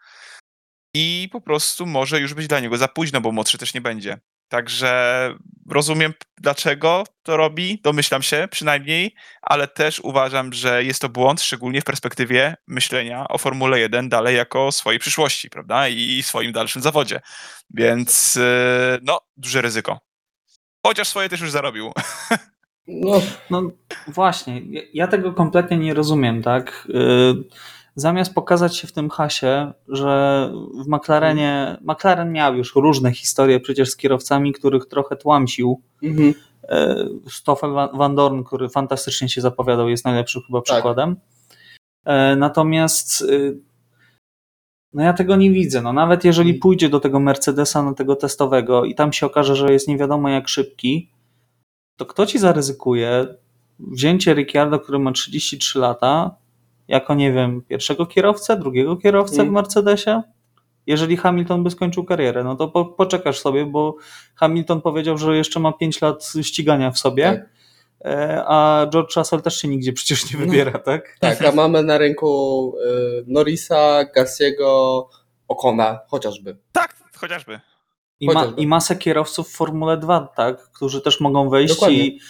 i 0.95 1.29
po 1.33 1.41
prostu 1.41 1.87
może 1.87 2.21
już 2.21 2.35
być 2.35 2.47
dla 2.47 2.61
niego 2.61 2.77
za 2.77 2.89
późno, 2.89 3.21
bo 3.21 3.33
młodszy 3.33 3.59
też 3.59 3.75
nie 3.75 3.81
będzie. 3.81 4.19
Także 4.49 5.35
rozumiem, 5.71 6.15
dlaczego 6.37 7.05
to 7.23 7.37
robi, 7.37 7.81
domyślam 7.83 8.23
się 8.23 8.49
przynajmniej, 8.51 9.15
ale 9.43 9.69
też 9.69 10.01
uważam, 10.01 10.53
że 10.53 10.85
jest 10.85 11.01
to 11.01 11.09
błąd, 11.09 11.43
szczególnie 11.43 11.81
w 11.81 11.85
perspektywie 11.85 12.57
myślenia 12.67 13.29
o 13.29 13.39
Formule 13.39 13.81
1 13.81 14.09
dalej 14.09 14.37
jako 14.37 14.73
swojej 14.73 15.01
przyszłości, 15.01 15.51
prawda? 15.51 15.89
I 15.89 16.23
swoim 16.23 16.53
dalszym 16.53 16.83
zawodzie. 16.83 17.21
Więc 17.71 18.35
yy, 18.35 18.99
no, 19.03 19.21
duże 19.37 19.63
ryzyko. 19.63 19.99
Chociaż 20.87 21.09
swoje 21.09 21.29
też 21.29 21.41
już 21.41 21.51
zarobił. 21.51 21.93
No, 22.91 23.21
No 23.51 23.63
właśnie, 24.07 24.63
ja 24.93 25.07
tego 25.07 25.33
kompletnie 25.33 25.77
nie 25.77 25.95
rozumiem, 25.95 26.43
tak? 26.43 26.89
Y, 26.91 27.45
Zamiast 27.99 28.35
pokazać 28.35 28.77
się 28.77 28.87
w 28.89 28.93
tym 28.93 29.11
hasie, 29.11 29.73
że 29.89 30.51
w 30.85 30.89
McLarenie, 30.89 31.77
McLaren 31.81 32.33
miał 32.33 32.57
już 32.57 32.75
różne 32.75 33.13
historie 33.13 33.61
przecież 33.61 33.91
z 33.91 33.97
kierowcami, 33.97 34.53
których 34.53 34.87
trochę 34.87 35.17
tłamsił. 35.17 35.83
mhm. 36.03 36.35
Y, 37.29 37.31
Stoffel 37.31 37.71
Van- 37.71 38.15
Dorn, 38.15 38.43
który 38.45 38.69
fantastycznie 38.69 39.29
się 39.29 39.41
zapowiadał, 39.41 39.89
jest 39.89 40.05
najlepszym 40.05 40.43
chyba 40.47 40.59
Tak. 40.59 40.65
przykładem. 40.65 41.17
E, 42.05 42.37
Natomiast 42.37 43.21
y, 43.23 43.59
no 44.93 45.03
ja 45.03 45.13
tego 45.13 45.37
nie 45.37 45.51
widzę. 45.51 45.83
No 45.83 45.93
nawet 45.93 46.25
jeżeli 46.25 46.51
Mhm. 46.51 46.61
pójdzie 46.61 46.89
do 46.89 47.01
tego 47.01 47.21
Mercedesa, 47.21 47.83
na 47.83 47.95
tego 47.95 48.17
testowego 48.17 48.85
i 48.85 48.95
tam 48.95 49.13
się 49.13 49.27
okaże, 49.27 49.57
że 49.57 49.73
jest 49.73 49.89
nie 49.89 49.99
wiadomo 49.99 50.29
jak 50.29 50.49
szybki, 50.49 51.11
to 51.97 52.07
kto 52.07 52.27
ci 52.27 52.39
zaryzykuje 52.39 53.27
wzięcie 53.79 54.35
Ricciardo, 54.35 54.81
który 54.81 54.99
ma 54.99 55.13
33 55.13 55.79
lata, 55.79 56.35
jako 56.89 57.15
nie 57.15 57.33
wiem, 57.33 57.63
pierwszego 57.63 58.07
kierowcę, 58.07 58.57
drugiego 58.57 58.97
kierowcę 58.97 59.37
w 59.37 59.39
Mhm. 59.41 59.53
Mercedesie? 59.55 60.23
Jeżeli 60.87 61.17
Hamilton 61.17 61.65
by 61.65 61.71
skończył 61.71 62.05
karierę, 62.05 62.45
no 62.45 62.57
to 62.57 62.69
po, 62.69 62.85
poczekasz 62.85 63.39
sobie, 63.39 63.67
bo 63.67 63.97
Hamilton 64.35 64.81
powiedział, 64.81 65.19
że 65.19 65.37
jeszcze 65.37 65.61
ma 65.61 65.73
5 65.73 66.01
lat 66.01 66.33
ścigania 66.43 66.91
w 66.91 66.99
sobie, 66.99 67.25
Tak. 67.25 67.49
e, 68.13 68.45
a 68.47 68.87
George 68.91 69.17
Russell 69.17 69.43
też 69.43 69.61
się 69.61 69.69
nigdzie 69.69 69.93
przecież 69.93 70.33
nie 70.35 70.41
No. 70.41 70.47
wybiera, 70.47 70.79
tak? 70.79 71.17
Tak, 71.21 71.43
a 71.43 71.53
mamy 71.53 71.83
na 71.83 71.99
rynku 71.99 72.75
y, 73.21 73.25
Norrisa, 73.27 74.05
Gassiego, 74.05 75.09
Okona 75.49 76.01
chociażby. 76.09 76.57
Tak, 76.73 76.97
chociażby. 77.17 77.61
I, 78.21 78.27
ma, 78.27 78.33
Chociażby. 78.35 78.61
I 78.63 78.67
masę 78.67 78.97
kierowców 78.97 79.49
w 79.49 79.57
Formule 79.57 79.97
2, 79.97 80.29
tak, 80.37 80.71
którzy 80.71 81.01
też 81.01 81.21
mogą 81.21 81.49
wejść 81.49 81.75
Dokładnie. 81.75 81.99
i 82.07 82.21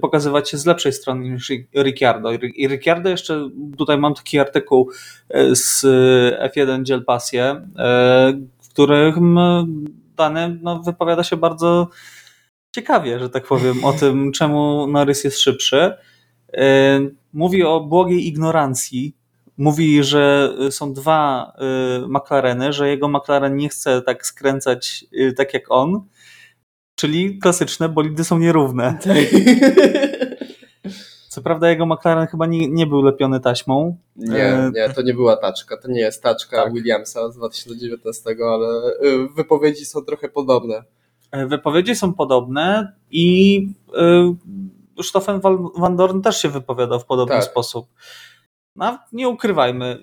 pokazywać 0.00 0.50
się 0.50 0.58
z 0.58 0.66
lepszej 0.66 0.92
strony 0.92 1.30
niż 1.30 1.50
Ri- 1.50 1.66
Ricciardo. 1.82 2.32
I 2.32 2.38
Ri- 2.38 2.52
I 2.56 2.68
Ricciardo 2.68 3.10
jeszcze, 3.10 3.50
tutaj 3.78 3.98
mam 3.98 4.14
taki 4.14 4.38
artykuł 4.38 4.90
y, 5.36 5.56
z 5.56 5.84
y, 5.84 6.50
F1 6.54 6.82
Dziel 6.82 7.04
Passie, 7.04 7.38
y, 7.38 7.62
w 8.62 8.68
którym 8.70 9.38
y, 9.38 9.64
dany 10.16 10.58
no, 10.62 10.82
wypowiada 10.82 11.22
się 11.24 11.36
bardzo 11.36 11.88
ciekawie, 12.74 13.18
że 13.18 13.30
tak 13.30 13.46
powiem, 13.46 13.84
o 13.84 13.92
tym, 13.92 14.32
czemu 14.32 14.86
Norris 14.86 15.24
jest 15.24 15.40
szybszy. 15.40 15.92
Y, 16.54 17.14
Mówi 17.32 17.62
o 17.62 17.80
błogiej 17.80 18.26
ignorancji. 18.26 19.16
Mówi, 19.58 20.04
że 20.04 20.52
y, 20.66 20.72
są 20.72 20.92
dwa 20.92 21.52
y, 22.04 22.08
McLareny, 22.08 22.72
że 22.72 22.88
jego 22.88 23.08
McLaren 23.08 23.56
nie 23.56 23.68
chce 23.68 24.02
tak 24.02 24.26
skręcać 24.26 25.04
y, 25.12 25.32
tak 25.32 25.54
jak 25.54 25.62
on. 25.68 26.00
Czyli 26.96 27.38
klasyczne, 27.38 27.88
bolidy 27.88 28.24
są 28.24 28.38
nierówne. 28.38 28.98
Co 31.28 31.42
prawda 31.42 31.70
jego 31.70 31.86
McLaren 31.86 32.26
chyba 32.26 32.46
nie, 32.46 32.68
nie 32.68 32.86
był 32.86 33.02
lepiony 33.02 33.40
taśmą. 33.40 33.96
Nie, 34.16 34.70
nie, 34.74 34.88
to 34.94 35.02
nie 35.02 35.14
była 35.14 35.36
taczka. 35.36 35.76
To 35.76 35.88
nie 35.88 36.00
jest 36.00 36.22
taczka 36.22 36.64
Tak. 36.64 36.72
Williamsa 36.72 37.30
z 37.30 37.36
2019, 37.36 38.30
ale 38.54 38.68
y, 39.02 39.28
wypowiedzi 39.36 39.84
są 39.84 40.02
trochę 40.02 40.28
podobne. 40.28 40.82
E, 41.30 41.46
Wypowiedzi 41.46 41.94
są 41.96 42.14
podobne 42.14 42.92
i 43.10 43.68
Stoffen 45.02 45.40
Van 45.76 45.96
Dorn 45.96 46.20
też 46.20 46.42
się 46.42 46.48
wypowiadał 46.48 47.00
w 47.00 47.04
podobny 47.04 47.34
Tak. 47.34 47.44
sposób. 47.44 47.86
No, 48.76 48.98
nie 49.12 49.28
ukrywajmy, 49.28 50.02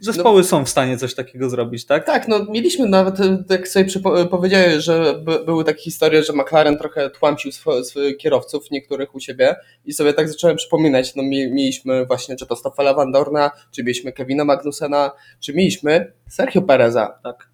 zespoły 0.00 0.44
są 0.44 0.64
w 0.64 0.68
stanie 0.68 0.96
coś 0.98 1.14
takiego 1.14 1.50
zrobić, 1.50 1.86
tak? 1.86 2.06
Tak, 2.06 2.28
no 2.28 2.44
mieliśmy 2.50 2.88
nawet, 2.88 3.20
y, 3.20 3.44
tak 3.48 3.68
sobie 3.68 3.84
przypo- 3.84 4.28
powiedziałeś, 4.28 4.84
że 4.84 5.20
by, 5.24 5.44
były 5.44 5.64
takie 5.64 5.82
historie, 5.82 6.22
że 6.22 6.32
McLaren 6.32 6.78
trochę 6.78 7.10
tłamsił 7.10 7.50
swo- 7.52 7.84
swoich 7.84 8.16
kierowców, 8.16 8.70
niektórych 8.70 9.14
u 9.14 9.20
siebie 9.20 9.56
i 9.84 9.92
sobie 9.92 10.12
tak 10.12 10.28
zacząłem 10.28 10.56
przypominać, 10.56 11.14
no 11.14 11.22
mi, 11.22 11.52
mieliśmy 11.52 12.06
właśnie 12.06 12.36
czy 12.36 12.46
to 12.46 12.56
Stoffela 12.56 12.94
Van 12.94 13.12
Dorna, 13.12 13.50
czy 13.70 13.82
mieliśmy 13.82 14.12
Kevina 14.12 14.44
Magnusena, 14.44 15.10
czy 15.40 15.54
mieliśmy 15.54 16.12
Sergio 16.28 16.62
Pereza. 16.62 17.18
Tak. 17.22 17.48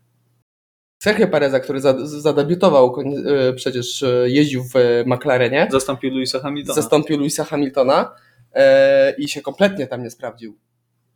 Sergio 1.03 1.29
Pereza, 1.29 1.61
który 1.61 1.81
za, 1.81 1.95
zadebiutował, 2.07 2.95
y, 3.51 3.53
przecież 3.55 4.05
jeździł 4.25 4.65
w 4.65 4.75
McLarenie, 5.07 5.69
Zastąpił 5.71 6.11
Louisa 6.11 6.41
Hamiltona. 6.41 6.75
zastąpił 6.75 7.17
Louisa 7.19 7.45
Hamiltona 7.45 8.15
e, 8.55 9.15
i 9.19 9.29
się 9.29 9.41
kompletnie 9.43 9.87
tam 9.87 10.03
nie 10.03 10.11
sprawdził. 10.11 10.59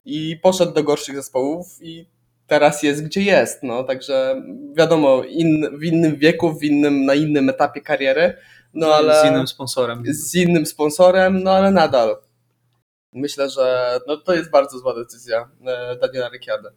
I 0.05 0.37
poszedł 0.43 0.73
do 0.73 0.83
gorszych 0.83 1.17
zespołów 1.17 1.67
i 1.81 2.07
teraz 2.47 2.83
jest 2.83 3.05
gdzie 3.05 3.23
jest. 3.23 3.63
No, 3.63 3.85
także 3.85 4.43
wiadomo, 4.77 5.23
in, 5.25 5.79
w 5.79 5.85
innym 5.85 6.17
wieku, 6.17 6.59
w 6.59 6.65
innym, 6.65 7.05
na 7.05 7.15
innym 7.15 7.49
etapie 7.49 7.81
kariery, 7.81 8.37
no 8.75 8.95
ale 8.95 9.23
Z 9.23 9.25
innym 9.27 9.47
sponsorem. 9.47 10.03
z 10.07 10.35
innym 10.35 10.67
sponsorem, 10.67 11.43
no 11.43 11.51
ale 11.51 11.71
nadal. 11.71 12.17
Myślę, 13.13 13.51
że 13.51 13.99
no, 14.07 14.17
to 14.17 14.35
jest 14.35 14.51
bardzo 14.51 14.79
zła 14.79 14.95
decyzja 14.95 15.49
e, 15.67 15.97
Daniela 15.97 16.29
Ricciarda. 16.29 16.71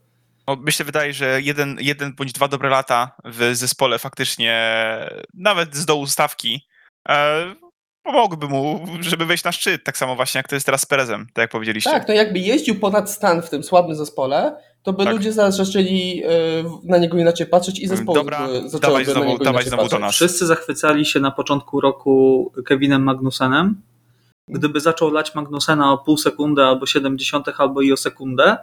No, 0.48 0.56
myślę, 0.56 0.86
wydaje, 0.86 1.14
że 1.14 1.42
jeden, 1.42 1.78
jeden 1.82 2.16
bądź 2.16 2.32
dwa 2.34 2.48
dobre 2.48 2.70
lata 2.70 3.16
w 3.26 3.56
zespole 3.56 4.00
faktycznie, 4.00 4.60
nawet 5.34 5.76
z 5.76 5.86
dołu 5.86 6.08
stawki, 6.08 6.68
e, 8.10 8.12
pomogłyby 8.12 8.48
mu, 8.48 8.86
żeby 9.02 9.26
wejść 9.26 9.44
na 9.44 9.52
szczyt. 9.52 9.84
Tak 9.84 9.98
samo 9.98 10.16
właśnie 10.16 10.40
jak 10.40 10.48
to 10.48 10.56
jest 10.56 10.66
teraz 10.66 10.82
z 10.82 10.86
Perezem, 10.86 11.28
tak 11.34 11.44
jak 11.44 11.52
powiedzieliście. 11.52 11.90
Tak, 11.92 12.08
no 12.08 12.14
jakby 12.14 12.40
jeździł 12.40 12.76
ponad 12.80 13.12
stan 13.12 13.42
w 13.42 13.50
tym 13.50 13.64
słabym 13.64 13.96
zespole, 13.96 14.56
to 14.84 14.94
by 14.94 15.04
Tak. 15.04 15.14
ludzie 15.14 15.34
zaczęli 15.34 16.24
e, 16.26 16.30
na 16.84 16.98
niego 16.98 17.18
inaczej 17.18 17.48
patrzeć 17.48 17.80
i 17.80 17.88
zespoły 17.88 18.20
Dobra, 18.20 18.48
by 18.48 18.54
dawaj 18.54 18.70
zaczęłyby 18.70 19.06
na 19.08 19.14
znowu- 19.14 19.26
niego 19.28 19.44
dawaj 19.44 19.54
inaczej 19.64 19.70
znowu 19.70 19.84
do 19.84 19.90
patrzeć. 19.90 20.02
nas. 20.02 20.16
Wszyscy 20.16 20.46
zachwycali 20.46 21.06
się 21.06 21.20
na 21.20 21.32
początku 21.32 21.82
roku 21.82 22.52
Kevinem 22.66 23.04
Magnusenem. 23.04 23.82
Gdyby 24.50 24.80
zaczął 24.80 25.12
lać 25.12 25.36
Magnusena 25.36 25.92
o 25.94 25.98
pół 25.98 26.18
sekundy, 26.18 26.64
albo 26.64 26.86
70, 26.86 27.48
albo 27.58 27.82
i 27.82 27.92
o 27.92 27.98
sekundę, 27.98 28.58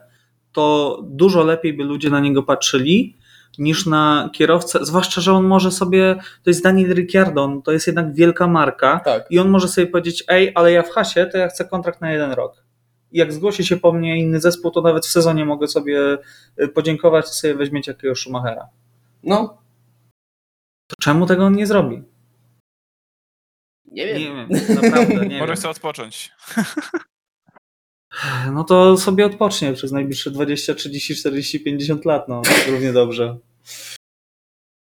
to 0.52 0.98
dużo 1.02 1.42
lepiej 1.44 1.72
by 1.72 1.84
ludzie 1.84 2.10
na 2.10 2.20
niego 2.20 2.42
patrzyli 2.42 3.16
niż 3.58 3.86
na 3.86 4.30
kierowcę. 4.32 4.78
Zwłaszcza, 4.84 5.20
że 5.20 5.32
on 5.32 5.44
może 5.44 5.70
sobie, 5.70 6.16
to 6.42 6.50
jest 6.50 6.62
Daniel 6.62 6.94
Ricciardo, 6.94 7.44
on- 7.44 7.62
to 7.62 7.72
jest 7.72 7.86
jednak 7.86 8.14
wielka 8.14 8.46
marka 8.46 9.00
Tak. 9.04 9.26
i 9.30 9.38
on 9.38 9.48
może 9.48 9.68
sobie 9.68 9.86
powiedzieć, 9.86 10.24
ej, 10.28 10.52
ale 10.54 10.72
ja 10.72 10.82
w 10.82 10.90
hasie, 10.90 11.26
to 11.26 11.38
ja 11.38 11.48
chcę 11.48 11.64
kontrakt 11.64 12.00
na 12.00 12.12
jeden 12.12 12.32
rok. 12.32 12.64
I 13.12 13.18
jak 13.18 13.32
zgłosi 13.32 13.64
się 13.64 13.76
po 13.76 13.92
mnie 13.92 14.18
inny 14.18 14.40
zespół, 14.40 14.70
to 14.70 14.80
nawet 14.82 15.06
w 15.06 15.10
sezonie 15.10 15.44
mogę 15.44 15.68
sobie 15.68 16.18
y, 16.62 16.68
podziękować 16.68 17.24
i 17.26 17.34
sobie 17.34 17.54
weźmiecie 17.54 17.92
jakiegoś 17.92 18.18
Schumachera. 18.20 18.68
No, 19.22 19.58
To 20.86 20.96
czemu 21.02 21.26
tego 21.26 21.44
on 21.44 21.52
nie 21.56 21.66
zrobi? 21.66 22.02
nie 23.92 24.06
Nie 24.06 24.14
wiem. 24.14 24.48
wiem, 24.48 24.76
naprawdę 24.82 25.26
nie 25.26 25.38
Może 25.40 25.46
wiem. 25.52 25.56
chce 25.56 25.68
odpocząć. 25.68 26.32
No 28.52 28.64
to 28.64 28.96
sobie 28.96 29.26
odpocznie 29.26 29.72
przez 29.72 29.92
najbliższe 29.92 30.30
20, 30.30 30.74
30, 30.74 31.16
40, 31.16 31.60
50 31.60 32.04
lat, 32.04 32.28
no 32.28 32.42
równie 32.70 32.92
dobrze. 32.92 33.36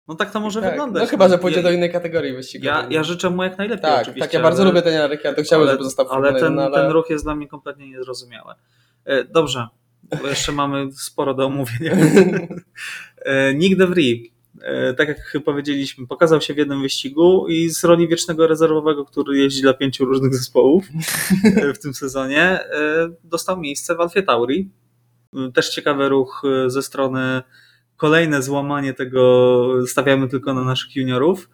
No 0.07 0.15
tak 0.15 0.31
to 0.31 0.39
może 0.39 0.61
tak. 0.61 0.69
wyglądać. 0.69 1.03
No 1.03 1.09
chyba, 1.09 1.29
że 1.29 1.37
pójdzie 1.37 1.57
ja, 1.57 1.63
do 1.63 1.71
innej 1.71 1.91
kategorii 1.91 2.33
wyścigowej. 2.33 2.83
ja, 2.83 2.87
ja 2.89 3.03
życzę 3.03 3.29
mu 3.29 3.43
jak 3.43 3.57
najlepiej 3.57 3.81
Tak, 3.81 4.01
oczywiście. 4.01 4.21
tak, 4.21 4.33
ja 4.33 4.41
bardzo 4.41 4.61
ale, 4.63 4.71
lubię 4.71 4.81
Daniela 4.81 5.07
Ricciardo, 5.07 5.43
chciałbym, 5.43 5.67
ale, 5.67 5.77
żeby 5.77 5.83
został 5.83 6.07
w 6.07 6.11
ale 6.11 6.27
ten, 6.27 6.43
1, 6.43 6.59
ale... 6.59 6.71
ten 6.71 6.91
ruch 6.91 7.09
jest 7.09 7.25
dla 7.25 7.35
mnie 7.35 7.47
kompletnie 7.47 7.89
niezrozumiały. 7.89 8.53
E, 9.05 9.23
Dobrze, 9.23 9.67
bo 10.21 10.27
jeszcze 10.27 10.51
mamy 10.51 10.91
sporo 10.91 11.33
do 11.33 11.45
omówienia. 11.45 11.95
E, 13.25 13.53
Nick 13.53 13.77
de 13.77 13.87
Vries, 13.87 14.27
e, 14.27 14.29
tak 14.97 15.07
jak 15.07 15.33
powiedzieliśmy, 15.45 16.07
pokazał 16.07 16.41
się 16.41 16.53
w 16.53 16.57
jednym 16.57 16.81
wyścigu 16.81 17.47
i 17.47 17.69
z 17.69 17.83
roli 17.83 18.07
wiecznego 18.07 18.47
rezerwowego, 18.47 19.05
który 19.05 19.37
jeździ 19.37 19.61
dla 19.61 19.73
pięciu 19.73 20.05
różnych 20.05 20.35
zespołów 20.35 20.85
e, 21.55 21.73
w 21.73 21.79
tym 21.79 21.93
sezonie, 21.93 22.41
e, 22.41 23.09
dostał 23.23 23.59
miejsce 23.59 23.95
w 23.95 24.01
Alfie 24.01 24.23
Tauri. 24.23 24.71
E, 25.35 25.51
Też 25.51 25.69
ciekawy 25.69 26.09
ruch 26.09 26.41
e, 26.65 26.69
ze 26.69 26.81
strony, 26.81 27.41
kolejne 27.97 28.41
złamanie 28.41 28.93
tego, 28.93 29.63
stawiamy 29.87 30.27
tylko 30.27 30.53
na 30.53 30.63
naszych 30.63 30.95
juniorów. 30.95 31.49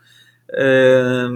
E, 0.49 1.29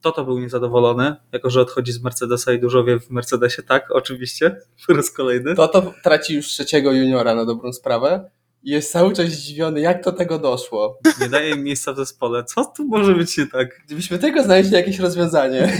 Toto 0.00 0.24
był 0.24 0.38
niezadowolony, 0.38 1.16
jako 1.32 1.50
że 1.50 1.60
odchodzi 1.60 1.92
z 1.92 2.02
Mercedesa 2.02 2.52
i 2.52 2.60
dużo 2.60 2.84
wie 2.84 3.00
w 3.00 3.10
Mercedesie, 3.10 3.62
tak, 3.62 3.90
oczywiście, 3.90 4.56
po 4.86 4.94
raz 4.94 5.10
kolejny. 5.10 5.54
To 5.54 5.68
to 5.68 5.94
traci 6.02 6.34
już 6.34 6.46
trzeciego 6.46 6.92
juniora 6.92 7.34
na 7.34 7.44
dobrą 7.44 7.72
sprawę 7.72 8.30
i 8.62 8.70
jest 8.70 8.92
cały 8.92 9.12
czas 9.12 9.26
zdziwiony, 9.26 9.80
jak 9.80 10.04
do 10.04 10.12
tego 10.12 10.38
doszło. 10.38 10.98
Nie 11.20 11.28
daje 11.28 11.56
miejsca 11.56 11.92
w 11.92 11.96
zespole. 11.96 12.44
Co 12.44 12.64
tu 12.64 12.84
może 12.84 13.14
być 13.14 13.38
nie 13.38 13.46
tak? 13.46 13.80
Gdybyśmy 13.86 14.18
tylko 14.18 14.42
znaleźli 14.42 14.74
jakieś 14.74 14.98
rozwiązanie. 14.98 15.72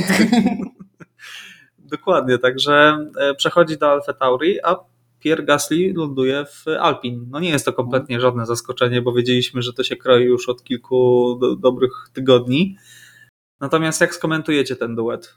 Dokładnie, 1.79 2.39
także 2.39 3.07
e, 3.21 3.35
przechodzi 3.35 3.79
do 3.79 3.91
Alfa 3.91 4.13
Tauri, 4.13 4.61
a 4.63 4.77
Pierre 5.21 5.45
Gasly 5.45 5.93
ląduje 5.97 6.45
w 6.45 6.65
Alpin. 6.81 7.27
No 7.31 7.41
nie 7.41 7.51
jest 7.51 7.65
to 7.65 7.73
kompletnie 7.73 8.21
żadne 8.21 8.47
zaskoczenie, 8.47 9.03
bo 9.03 9.13
wiedzieliśmy, 9.13 9.63
że 9.63 9.73
to 9.73 9.85
się 9.85 9.97
kroi 9.97 10.25
już 10.25 10.49
od 10.49 10.65
kilku 10.65 11.35
do, 11.41 11.57
dobrych 11.57 11.93
tygodni. 12.13 12.77
Natomiast 13.61 14.01
jak 14.01 14.15
skomentujecie 14.15 14.77
ten 14.77 14.95
duet? 14.95 15.35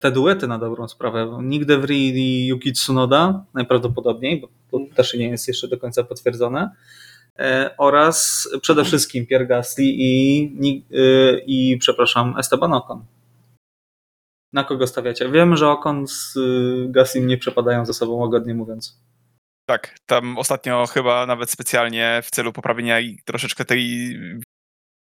Te 0.00 0.10
duety 0.10 0.46
na 0.46 0.58
dobrą 0.58 0.88
sprawę. 0.88 1.38
Nick 1.42 1.64
de 1.64 1.78
Vries 1.78 2.14
i 2.16 2.46
Yuki 2.46 2.72
Tsunoda 2.72 3.44
najprawdopodobniej, 3.54 4.40
bo 4.40 4.48
to 4.70 4.94
też 4.94 5.14
nie 5.14 5.28
jest 5.28 5.48
jeszcze 5.48 5.68
do 5.68 5.78
końca 5.78 6.04
potwierdzone. 6.04 6.70
E, 7.38 7.74
oraz 7.78 8.48
przede 8.62 8.84
wszystkim 8.84 9.26
Pierre 9.26 9.46
Gasly 9.46 9.84
i, 9.84 10.84
e, 10.92 11.38
i 11.46 11.78
przepraszam, 11.78 12.34
Esteban 12.38 12.72
Ocon. 12.72 13.04
Na 14.52 14.64
kogo 14.64 14.86
stawiacie? 14.86 15.28
Wiem, 15.28 15.56
że 15.56 15.68
Okon 15.68 16.06
z 16.06 16.36
y, 16.36 16.86
Gaslim 16.88 17.26
nie 17.26 17.38
przepadają 17.38 17.86
ze 17.86 17.94
sobą, 17.94 18.12
łagodnie 18.12 18.54
mówiąc. 18.54 19.00
Tak, 19.68 19.98
tam 20.06 20.38
ostatnio 20.38 20.86
chyba 20.86 21.26
nawet 21.26 21.50
specjalnie 21.50 22.20
w 22.24 22.30
celu 22.30 22.52
poprawienia 22.52 22.96
troszeczkę 23.24 23.64
tej 23.64 24.16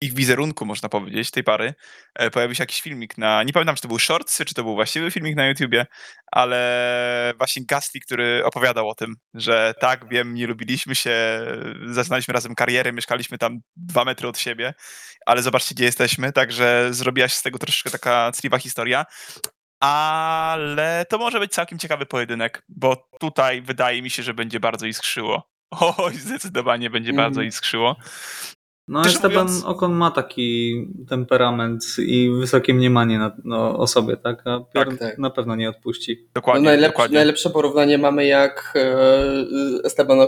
ich 0.04 0.14
wizerunku, 0.14 0.66
można 0.66 0.89
powiedzieć, 0.89 1.32
tej 1.32 1.43
pary, 1.43 1.74
e, 2.16 2.32
pojawił 2.32 2.56
się 2.56 2.64
jakiś 2.64 2.82
filmik 2.82 3.18
na, 3.18 3.43
nie 3.43 3.54
pamiętam, 3.54 3.76
czy 3.76 3.82
to 3.82 3.88
był 3.88 3.99
shorts, 3.99 4.38
czy 4.45 4.54
to 4.54 4.64
był 4.64 4.76
właściwy 4.76 5.12
filmik 5.12 5.36
na 5.36 5.47
YouTubie, 5.47 5.86
ale 6.32 7.34
właśnie 7.38 7.66
Gasly, 7.66 8.01
który 8.01 8.45
opowiadał 8.45 8.89
o 8.89 8.95
tym, 8.95 9.16
że 9.34 9.74
tak, 9.80 10.10
wiem, 10.10 10.34
nie 10.34 10.47
lubiliśmy 10.47 10.95
się, 10.95 11.45
zaczynaliśmy 11.86 12.34
razem 12.34 12.56
karierę, 12.56 12.93
mieszkaliśmy 12.93 13.38
tam 13.38 13.60
dwa 13.76 14.06
metry 14.06 14.28
od 14.28 14.39
siebie, 14.39 14.74
ale 15.26 15.41
zobaczcie, 15.41 15.76
gdzie 15.76 15.86
jesteśmy, 15.86 16.32
także 16.32 16.88
zrobiła 16.91 17.28
się 17.28 17.36
z 17.36 17.41
tego 17.41 17.60
troszeczkę 17.60 17.89
taka 17.89 18.32
cliwa 18.32 18.58
historia. 18.58 19.06
Ale 19.80 21.06
to 21.10 21.18
może 21.18 21.39
być 21.39 21.51
całkiem 21.51 21.80
ciekawy 21.80 22.06
pojedynek, 22.06 22.64
bo 22.70 23.08
tutaj 23.20 23.62
wydaje 23.62 24.01
mi 24.01 24.10
się, 24.10 24.24
że 24.24 24.34
będzie 24.34 24.60
bardzo 24.60 24.86
iskrzyło. 24.86 25.49
Oj, 25.97 26.16
zdecydowanie 26.16 26.89
będzie 26.89 27.10
mm. 27.10 27.26
bardzo 27.26 27.41
iskrzyło. 27.41 27.95
No, 28.88 29.04
Też 29.04 29.16
Esteban 29.16 29.48
mówiąc... 29.48 29.66
Okon 29.66 29.94
ma 29.94 30.12
taki 30.12 30.76
temperament 31.10 31.84
i 32.00 32.30
wysokie 32.40 32.74
mniemanie 32.74 33.20
na, 33.20 33.36
no, 33.44 33.78
o 33.80 33.88
sobie, 33.88 34.18
tak? 34.18 34.48
A 34.48 34.60
Pierre 34.74 34.92
tak, 34.92 35.00
tak. 35.00 35.18
na 35.18 35.30
pewno 35.30 35.56
nie 35.56 35.70
odpuści. 35.70 36.28
Dokładnie, 36.34 36.64
no 36.64 36.70
najlepsze, 36.70 36.92
dokładnie. 36.92 37.16
najlepsze 37.16 37.50
porównanie 37.50 37.98
mamy 37.98 38.26
jak 38.26 38.74
e, 38.76 39.86
Esteban 39.86 40.20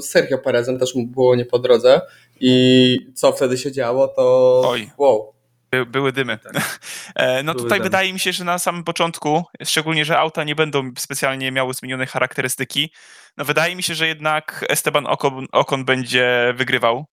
z 0.00 0.10
Sergio 0.10 0.38
Perezem, 0.38 0.78
też 0.78 0.94
mu 0.94 1.06
było 1.06 1.36
nie 1.36 1.44
po 1.44 1.58
drodze 1.58 2.00
i 2.40 2.98
co 3.14 3.32
wtedy 3.32 3.58
się 3.58 3.72
działo, 3.72 4.08
to 4.08 4.62
Oj. 4.66 4.90
wow. 4.98 5.32
By, 5.70 5.86
były 5.86 6.12
dymy. 6.12 6.38
Tak. 6.38 6.52
E, 7.14 7.42
no 7.42 7.52
były 7.52 7.64
tutaj 7.64 7.78
dymy. 7.78 7.84
wydaje 7.84 8.12
mi 8.12 8.18
się, 8.18 8.32
że 8.32 8.44
na 8.44 8.58
samym 8.58 8.84
początku, 8.84 9.42
szczególnie, 9.64 10.04
że 10.04 10.18
auta 10.18 10.44
nie 10.44 10.54
będą 10.54 10.90
specjalnie 10.98 11.52
miały 11.52 11.74
zmienione 11.74 12.06
charakterystyki, 12.06 12.92
no 13.36 13.44
wydaje 13.44 13.76
mi 13.76 13.82
się, 13.82 13.94
że 13.94 14.06
jednak 14.06 14.64
Esteban 14.68 15.06
Ocon, 15.06 15.46
Ocon 15.52 15.84
będzie 15.84 16.54
wygrywał 16.56 17.06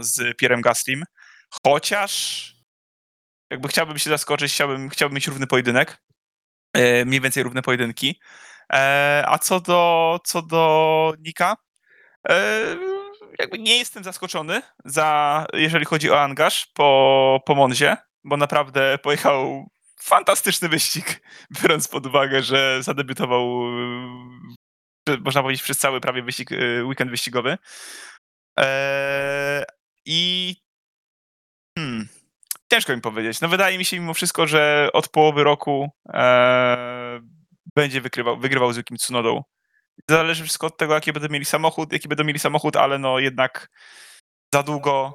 z 0.00 0.36
Pierrem 0.36 0.60
Gaslim. 0.60 1.04
Chociaż 1.64 2.44
jakby 3.50 3.68
chciałbym 3.68 3.98
się 3.98 4.10
zaskoczyć, 4.10 4.52
chciałbym, 4.52 4.90
chciałbym 4.90 5.14
mieć 5.14 5.26
równy 5.26 5.46
pojedynek. 5.46 6.02
E, 6.72 7.04
mniej 7.04 7.20
więcej 7.20 7.42
równe 7.42 7.62
pojedynki. 7.62 8.20
E, 8.72 9.24
a 9.26 9.38
co 9.38 9.60
do, 9.60 10.20
co 10.24 10.42
do 10.42 11.14
Nika, 11.18 11.56
e, 12.28 12.62
jakby 13.38 13.58
nie 13.58 13.78
jestem 13.78 14.04
zaskoczony, 14.04 14.62
za, 14.84 15.46
jeżeli 15.52 15.84
chodzi 15.84 16.10
o 16.10 16.22
angaż 16.22 16.66
po, 16.66 17.40
po 17.46 17.54
Monzie, 17.54 17.96
bo 18.24 18.36
naprawdę 18.36 18.98
pojechał 18.98 19.70
fantastyczny 20.02 20.68
wyścig, 20.68 21.22
biorąc 21.62 21.88
pod 21.88 22.06
uwagę, 22.06 22.42
że 22.42 22.82
zadebiutował, 22.82 23.62
można 25.24 25.42
powiedzieć, 25.42 25.62
przez 25.62 25.78
cały 25.78 26.00
prawie 26.00 26.22
wyścig, 26.22 26.50
weekend 26.84 27.10
wyścigowy. 27.10 27.58
Eee, 28.60 29.64
I 30.06 30.56
hmm, 31.78 32.08
ciężko 32.72 32.96
mi 32.96 33.00
powiedzieć. 33.00 33.40
No 33.40 33.48
wydaje 33.48 33.78
mi 33.78 33.84
się 33.84 34.00
mimo 34.00 34.14
wszystko, 34.14 34.46
że 34.46 34.88
od 34.92 35.08
połowy 35.08 35.44
roku 35.44 35.90
e, 36.08 37.20
będzie 37.76 38.00
wygrywał, 38.00 38.38
wygrywał 38.38 38.72
z 38.72 38.76
Yukim 38.76 38.96
Tsunodą. 38.96 39.42
Zależy 40.08 40.42
wszystko 40.44 40.66
od 40.66 40.76
tego, 40.76 40.94
jaki 40.94 41.12
będą 41.12 41.28
mieli 41.28 41.44
samochód, 41.44 41.92
jaki 41.92 42.08
będą 42.08 42.24
mieli 42.24 42.38
samochód, 42.38 42.76
ale 42.76 42.98
no 42.98 43.18
jednak 43.18 43.68
za 44.54 44.62
długo, 44.62 45.14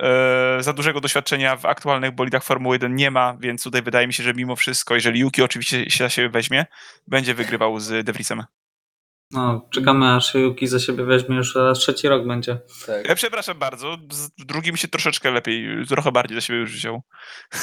e, 0.00 0.62
za 0.62 0.72
dużego 0.72 1.00
doświadczenia 1.00 1.56
w 1.56 1.66
aktualnych 1.66 2.14
bolidach 2.14 2.44
Formuły 2.44 2.74
1 2.74 2.96
nie 2.96 3.10
ma, 3.10 3.36
więc 3.40 3.62
tutaj 3.62 3.82
wydaje 3.82 4.06
mi 4.06 4.12
się, 4.12 4.22
że 4.22 4.34
mimo 4.34 4.56
wszystko, 4.56 4.94
jeżeli 4.94 5.20
Yuki 5.20 5.42
oczywiście 5.42 6.10
się 6.10 6.28
weźmie, 6.28 6.66
będzie 7.06 7.34
wygrywał 7.34 7.80
z 7.80 8.06
De 8.06 8.12
Vriesem. 8.12 8.44
No, 9.32 9.68
czekamy 9.70 10.14
aż 10.14 10.34
Yuki 10.34 10.66
za 10.66 10.80
siebie 10.80 11.04
weźmie, 11.04 11.36
już 11.36 11.54
raz 11.54 11.78
trzeci 11.78 12.08
rok 12.08 12.26
będzie. 12.26 12.58
Tak. 12.86 13.08
Ja 13.08 13.14
przepraszam 13.14 13.58
bardzo, 13.58 13.96
z 14.12 14.30
drugim 14.46 14.76
się 14.76 14.88
troszeczkę 14.88 15.30
lepiej, 15.30 15.86
trochę 15.88 16.12
bardziej 16.12 16.34
za 16.34 16.40
siebie 16.40 16.58
już 16.58 16.72
wziął. 16.72 17.02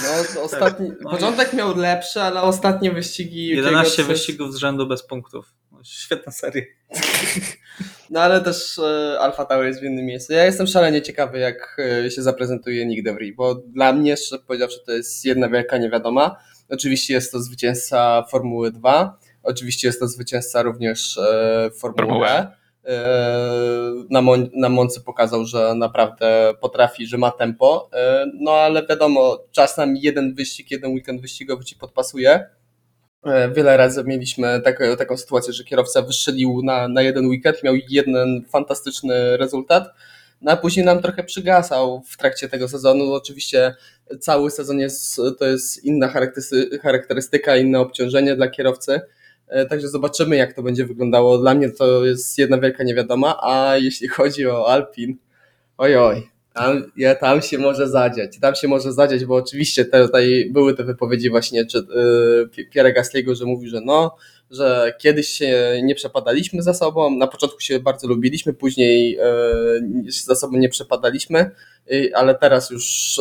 No, 0.03 0.41
ostatni, 0.41 0.89
tak. 0.89 1.11
początek 1.11 1.53
miał 1.53 1.77
lepszy, 1.77 2.21
ale 2.21 2.41
ostatnie 2.41 2.91
wyścigi... 2.91 3.47
11 3.47 3.95
coś... 3.95 4.05
wyścigów 4.05 4.53
z 4.53 4.57
rzędu 4.57 4.87
bez 4.87 5.07
punktów. 5.07 5.53
No, 5.71 5.79
świetna 5.83 6.31
seria. 6.31 6.63
No 8.09 8.21
ale 8.21 8.41
też 8.41 8.79
e, 8.79 9.19
Alfa 9.19 9.45
Tower 9.45 9.67
jest 9.67 9.81
w 9.81 9.83
innym 9.83 10.05
miejscu. 10.05 10.33
Ja 10.33 10.45
jestem 10.45 10.67
szalenie 10.67 11.01
ciekawy, 11.01 11.39
jak 11.39 11.77
e, 12.05 12.11
się 12.11 12.21
zaprezentuje 12.21 12.85
Nick 12.85 13.03
DeVry, 13.03 13.33
bo 13.37 13.55
dla 13.55 13.93
mnie, 13.93 14.17
szczerze 14.17 14.41
powiedziawszy, 14.47 14.79
to 14.85 14.91
jest 14.91 15.25
jedna 15.25 15.49
wielka 15.49 15.77
niewiadoma. 15.77 16.35
Oczywiście 16.69 17.13
jest 17.13 17.31
to 17.31 17.41
zwycięzca 17.41 18.25
Formuły 18.31 18.71
2, 18.71 19.19
Oczywiście 19.43 19.87
jest 19.87 19.99
to 19.99 20.07
zwycięzca 20.07 20.61
również 20.61 21.17
e, 21.17 21.69
Formuły 21.79 22.27
E. 22.27 22.59
Na, 24.09 24.21
Mon 24.21 24.49
na 24.55 24.69
Moncy 24.69 25.01
pokazał, 25.01 25.45
że 25.45 25.75
naprawdę 25.75 26.53
potrafi, 26.61 27.07
że 27.07 27.17
ma 27.17 27.31
tempo, 27.31 27.89
e, 27.93 28.25
no 28.33 28.51
ale 28.51 28.87
wiadomo, 28.87 29.39
czasem 29.51 29.97
jeden 29.97 30.35
wyścig, 30.35 30.71
jeden 30.71 30.91
weekend 30.91 31.21
wyścigowy 31.21 31.65
ci 31.65 31.75
podpasuje. 31.75 32.49
E, 33.25 33.51
wiele 33.51 33.77
razy 33.77 34.03
mieliśmy 34.03 34.61
tak, 34.61 34.79
taką 34.97 35.17
sytuację, 35.17 35.53
że 35.53 35.63
kierowca 35.63 36.01
wystrzelił 36.01 36.61
na, 36.63 36.87
na 36.87 37.01
jeden 37.01 37.27
weekend, 37.27 37.63
miał 37.63 37.75
jeden 37.89 38.45
fantastyczny 38.49 39.37
rezultat, 39.37 39.89
no 40.41 40.51
a 40.51 40.57
później 40.57 40.85
nam 40.85 41.01
trochę 41.01 41.23
przygasał 41.23 42.01
w 42.01 42.17
trakcie 42.17 42.49
tego 42.49 42.67
sezonu. 42.67 43.13
Oczywiście 43.13 43.75
cały 44.19 44.51
sezon 44.51 44.79
jest, 44.79 45.21
to 45.39 45.45
jest 45.45 45.85
inna 45.85 46.13
charakterystyka, 46.81 47.57
inne 47.57 47.79
obciążenie 47.79 48.35
dla 48.35 48.47
kierowcy, 48.47 49.01
E, 49.01 49.18
także 49.69 49.87
zobaczymy, 49.87 50.35
jak 50.35 50.53
to 50.53 50.63
będzie 50.63 50.85
wyglądało. 50.85 51.37
Dla 51.37 51.53
mnie 51.53 51.69
to 51.69 52.05
jest 52.05 52.37
jedna 52.37 52.59
wielka 52.59 52.83
niewiadoma, 52.83 53.37
a 53.41 53.77
jeśli 53.77 54.07
chodzi 54.07 54.47
o 54.47 54.67
Alpin, 54.67 55.17
ojoj, 55.77 56.29
tam, 56.59 56.91
ja, 56.97 57.15
tam 57.15 57.41
się 57.41 57.57
może 57.57 57.89
zadziać. 57.89 58.39
Tam 58.39 58.55
się 58.55 58.67
może 58.67 58.93
zadziać, 58.93 59.25
bo 59.25 59.35
oczywiście 59.35 59.85
te, 59.85 60.05
tutaj 60.05 60.49
były 60.51 60.73
te 60.73 60.83
wypowiedzi 60.83 61.29
właśnie 61.29 61.65
czy, 61.65 61.77
yy, 62.55 62.65
Pierre 62.65 62.93
Gasliego, 62.93 63.35
że 63.35 63.45
mówi, 63.45 63.69
że 63.69 63.81
no, 63.81 64.15
że 64.51 64.93
kiedyś 64.99 65.29
się 65.29 65.79
nie 65.83 65.95
przepadaliśmy 65.95 66.63
za 66.63 66.73
sobą, 66.73 67.15
na 67.15 67.27
początku 67.27 67.59
się 67.59 67.79
bardzo 67.79 68.07
lubiliśmy, 68.07 68.53
później 68.53 69.11
yy, 69.11 70.11
za 70.11 70.35
sobą 70.35 70.57
nie 70.57 70.69
przepadaliśmy, 70.69 71.51
yy, 71.87 72.11
ale 72.15 72.35
teraz 72.35 72.69
już 72.69 73.17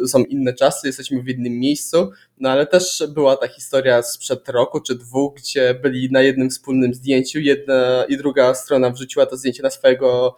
yy, 0.00 0.08
są 0.08 0.24
inne 0.24 0.54
czasy, 0.54 0.86
jesteśmy 0.86 1.22
w 1.22 1.28
innym 1.28 1.58
miejscu, 1.58 2.10
no 2.40 2.50
ale 2.50 2.66
też 2.66 3.02
była 3.08 3.36
ta 3.36 3.48
historia 3.48 4.02
sprzed 4.02 4.48
roku 4.48 4.80
czy 4.80 4.94
dwóch, 4.94 5.34
gdzie 5.34 5.74
byli 5.74 6.08
na 6.12 6.22
jednym 6.22 6.50
wspólnym 6.50 6.94
zdjęciu, 6.94 7.38
jedna 7.38 8.04
i 8.08 8.16
druga 8.16 8.54
strona 8.54 8.90
wrzuciła 8.90 9.26
to 9.26 9.36
zdjęcie 9.36 9.62
na 9.62 9.70
swojego 9.70 10.36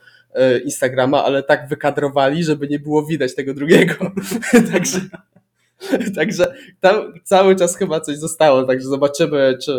Instagrama, 0.64 1.24
ale 1.24 1.42
tak 1.42 1.68
wykadrowali, 1.68 2.44
żeby 2.44 2.68
nie 2.68 2.78
było 2.78 3.06
widać 3.06 3.34
tego 3.34 3.54
drugiego. 3.54 3.94
także, 4.72 5.00
także 6.14 6.54
tam 6.80 7.12
cały 7.24 7.56
czas 7.56 7.76
chyba 7.76 8.00
coś 8.00 8.16
zostało, 8.16 8.64
także 8.64 8.88
zobaczymy, 8.88 9.58
czy 9.64 9.72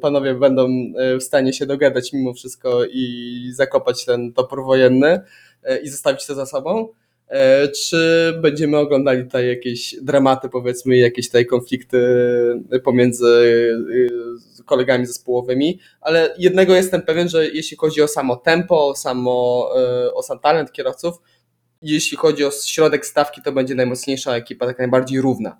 panowie 0.00 0.34
będą 0.34 0.68
e, 0.96 1.16
w 1.16 1.22
stanie 1.22 1.52
się 1.52 1.66
dogadać 1.66 2.12
mimo 2.12 2.34
wszystko 2.34 2.84
i 2.84 3.50
zakopać 3.54 4.04
ten 4.04 4.32
topór 4.32 4.64
wojenny 4.64 5.20
e, 5.62 5.78
i 5.78 5.88
zostawić 5.88 6.26
to 6.26 6.34
za 6.34 6.46
sobą. 6.46 6.88
Czy 7.76 8.32
będziemy 8.42 8.76
oglądali 8.76 9.24
tutaj 9.24 9.48
jakieś 9.48 9.96
dramaty, 10.02 10.48
powiedzmy, 10.48 10.96
jakieś 10.96 11.26
tutaj 11.26 11.46
konflikty 11.46 11.98
pomiędzy 12.84 13.26
kolegami 14.64 15.06
zespołowymi, 15.06 15.78
ale 16.00 16.34
jednego 16.38 16.74
jestem 16.74 17.02
pewien, 17.02 17.28
że 17.28 17.48
jeśli 17.48 17.76
chodzi 17.76 18.02
o 18.02 18.08
samo 18.08 18.36
tempo, 18.36 18.94
samo, 18.96 19.68
e, 19.76 20.14
o 20.14 20.22
sam 20.22 20.38
talent 20.38 20.72
kierowców, 20.72 21.14
jeśli 21.82 22.16
chodzi 22.16 22.44
o 22.44 22.50
środek 22.50 23.06
stawki, 23.06 23.42
to 23.42 23.52
będzie 23.52 23.74
najmocniejsza 23.74 24.36
ekipa, 24.36 24.66
tak 24.66 24.78
najbardziej 24.78 25.20
równa. 25.20 25.58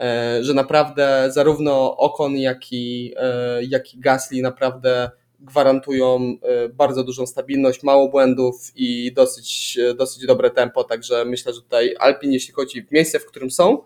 E, 0.00 0.38
że 0.44 0.54
naprawdę 0.54 1.28
zarówno 1.32 1.96
Okon, 1.96 2.36
jak 2.36 2.72
i, 2.72 3.14
e, 3.16 3.64
jak 3.64 3.94
i 3.94 4.00
Gasly 4.00 4.42
naprawdę 4.42 5.10
gwarantują 5.40 6.36
bardzo 6.74 7.04
dużą 7.04 7.26
stabilność, 7.26 7.82
mało 7.82 8.08
błędów 8.08 8.72
i 8.76 9.12
dosyć, 9.12 9.78
dosyć 9.96 10.26
dobre 10.26 10.50
tempo, 10.50 10.84
także 10.84 11.24
myślę, 11.24 11.52
że 11.52 11.62
tutaj 11.62 11.94
Alpin, 11.98 12.32
jeśli 12.32 12.54
chodzi 12.54 12.82
w 12.82 12.92
miejsce, 12.92 13.18
w 13.18 13.26
którym 13.26 13.50
są, 13.50 13.78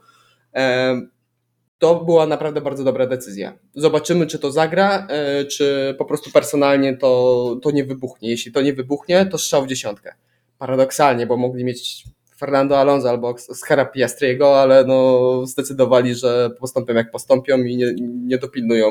to 1.79 2.05
była 2.05 2.27
naprawdę 2.27 2.61
bardzo 2.61 2.85
dobra 2.85 3.07
decyzja. 3.07 3.59
Zobaczymy, 3.75 4.27
czy 4.27 4.39
to 4.39 4.53
zagra, 4.53 5.07
e, 5.11 5.45
czy 5.45 5.95
po 5.99 6.05
prostu 6.05 6.31
personalnie 6.31 6.97
to, 6.97 7.57
to 7.63 7.71
nie 7.71 7.85
wybuchnie. 7.85 8.31
Jeśli 8.31 8.53
to 8.53 8.61
nie 8.61 8.73
wybuchnie, 8.73 9.27
to 9.27 9.39
strzał 9.39 9.65
w 9.65 9.67
dziesiątkę. 9.67 10.15
Paradoksalnie, 10.59 11.27
bo 11.27 11.37
mogli 11.37 11.65
mieć 11.65 12.05
Fernando 12.39 12.79
Alonso 12.79 13.09
albo 13.11 13.39
Skara 13.39 13.85
Piastriego, 13.85 14.61
ale 14.61 14.85
no 14.85 15.47
zdecydowali, 15.47 16.15
że 16.15 16.51
postąpią 16.61 16.95
jak 16.95 17.11
postąpią 17.11 17.59
i 17.59 17.77
nie, 17.77 17.95
nie 18.01 18.39
dopilnują 18.39 18.91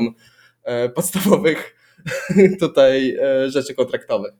e, 0.64 0.90
podstawowych 0.90 1.76
tutaj 2.60 3.18
e, 3.22 3.50
rzeczy 3.50 3.74
kontraktowych. 3.76 4.34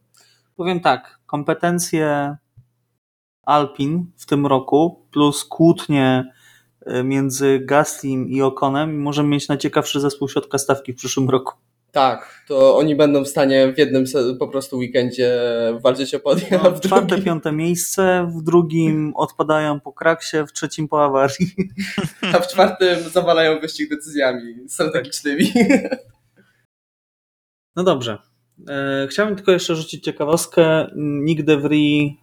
Powiem 0.56 0.80
tak, 0.80 1.20
kompetencje 1.26 2.36
Alpin 3.44 4.12
w 4.18 4.26
tym 4.26 4.46
roku 4.46 5.06
plus 5.12 5.46
kłótnie 5.46 6.32
między 7.04 7.60
Gaslim 7.60 8.30
i 8.30 8.42
Okonem 8.42 8.94
i 8.94 8.98
możemy 8.98 9.30
mieć 9.30 9.48
najciekawszy 9.48 10.00
zespół 10.00 10.30
środka 10.30 10.58
stawki 10.58 10.94
w 10.94 10.96
przyszłym 10.96 11.30
roku. 11.30 11.54
Tak, 11.92 12.44
to 12.48 12.78
oni 12.78 12.96
będą 12.96 13.24
w 13.24 13.28
stanie 13.28 13.74
w 13.74 13.78
jednym 13.78 14.06
po 14.40 14.48
prostu 14.48 14.78
weekendzie 14.78 15.40
walczyć 15.82 16.16
o 16.16 16.20
podium. 16.20 16.50
No, 16.64 16.72
w 16.72 16.80
czwarte, 16.80 17.08
drugim... 17.08 17.26
piąte 17.26 17.52
miejsce, 17.52 18.32
w 18.38 18.42
drugim 18.42 19.14
odpadają 19.16 19.80
po 19.80 19.94
kraksie, 19.94 20.38
w 20.48 20.54
trzecim 20.54 20.88
po 20.88 21.06
awarii. 21.06 21.56
A 22.36 22.40
w 22.40 22.48
czwartym 22.48 23.10
zawalają 23.10 23.60
wyścig 23.60 23.90
decyzjami 23.90 24.56
strategicznymi. 24.68 25.54
No 27.76 27.84
dobrze. 27.84 28.18
E, 28.70 29.08
chciałbym 29.08 29.36
tylko 29.36 29.52
jeszcze 29.52 29.76
rzucić 29.76 30.04
ciekawostkę. 30.04 30.88
Nick 30.96 31.44
DeVry 31.44 31.78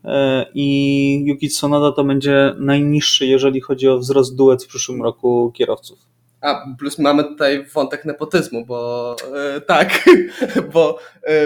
e, 0.05 0.47
i 0.55 1.25
Yuki 1.27 1.49
Tsunoda 1.49 1.93
to 1.93 2.05
będzie 2.05 2.55
najniższy, 2.59 3.27
jeżeli 3.27 3.61
chodzi 3.61 3.89
o 3.89 3.99
wzrost 3.99 4.37
duet 4.37 4.65
w 4.65 4.67
przyszłym 4.67 5.03
roku 5.03 5.53
kierowców. 5.55 5.99
A, 6.41 6.65
plus 6.79 6.99
mamy 6.99 7.25
tutaj 7.25 7.67
wątek 7.75 8.05
nepotyzmu, 8.05 8.67
bo 8.67 9.17
e, 9.37 9.61
tak, 9.61 10.05
bo 10.75 10.99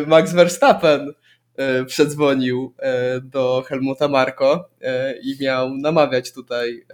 Max 0.06 0.32
Verstappen 0.32 1.12
e, 1.56 1.84
przedzwonił 1.84 2.74
do 3.22 3.64
Helmuta 3.66 4.08
Marko 4.08 4.68
i 5.22 5.36
miał 5.40 5.74
namawiać 5.76 6.32
tutaj 6.32 6.84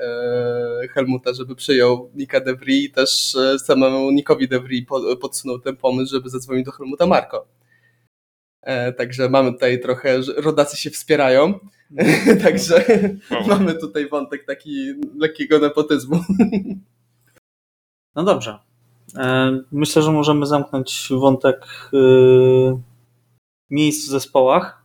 Helmuta, 0.90 1.32
żeby 1.34 1.54
przyjął 1.54 2.10
Nika 2.14 2.40
DeVry 2.40 2.72
i 2.72 2.90
też 2.90 3.36
samemu 3.64 4.10
Nikowi 4.10 4.48
DeVry 4.48 4.86
podsunął 5.20 5.58
ten 5.58 5.76
pomysł, 5.76 6.14
żeby 6.14 6.30
zadzwonił 6.30 6.64
do 6.64 6.72
Helmuta 6.72 7.06
Marko. 7.06 7.46
Także 8.98 9.28
mamy 9.28 9.52
tutaj 9.52 9.80
trochę, 9.80 10.20
rodacy 10.36 10.76
się 10.76 10.90
wspierają, 10.90 11.58
także 12.44 12.84
mamy 13.46 13.74
tutaj 13.74 14.08
wątek 14.08 14.44
taki 14.46 14.94
lekkiego 15.18 15.58
nepotyzmu. 15.58 16.20
No 18.16 18.24
dobrze. 18.24 18.58
E, 19.16 19.58
myślę, 19.72 20.02
że 20.02 20.12
możemy 20.12 20.46
zamknąć 20.46 21.08
wątek 21.10 21.90
y, 21.94 21.98
miejsc 23.70 24.06
w 24.06 24.10
zespołach 24.10 24.84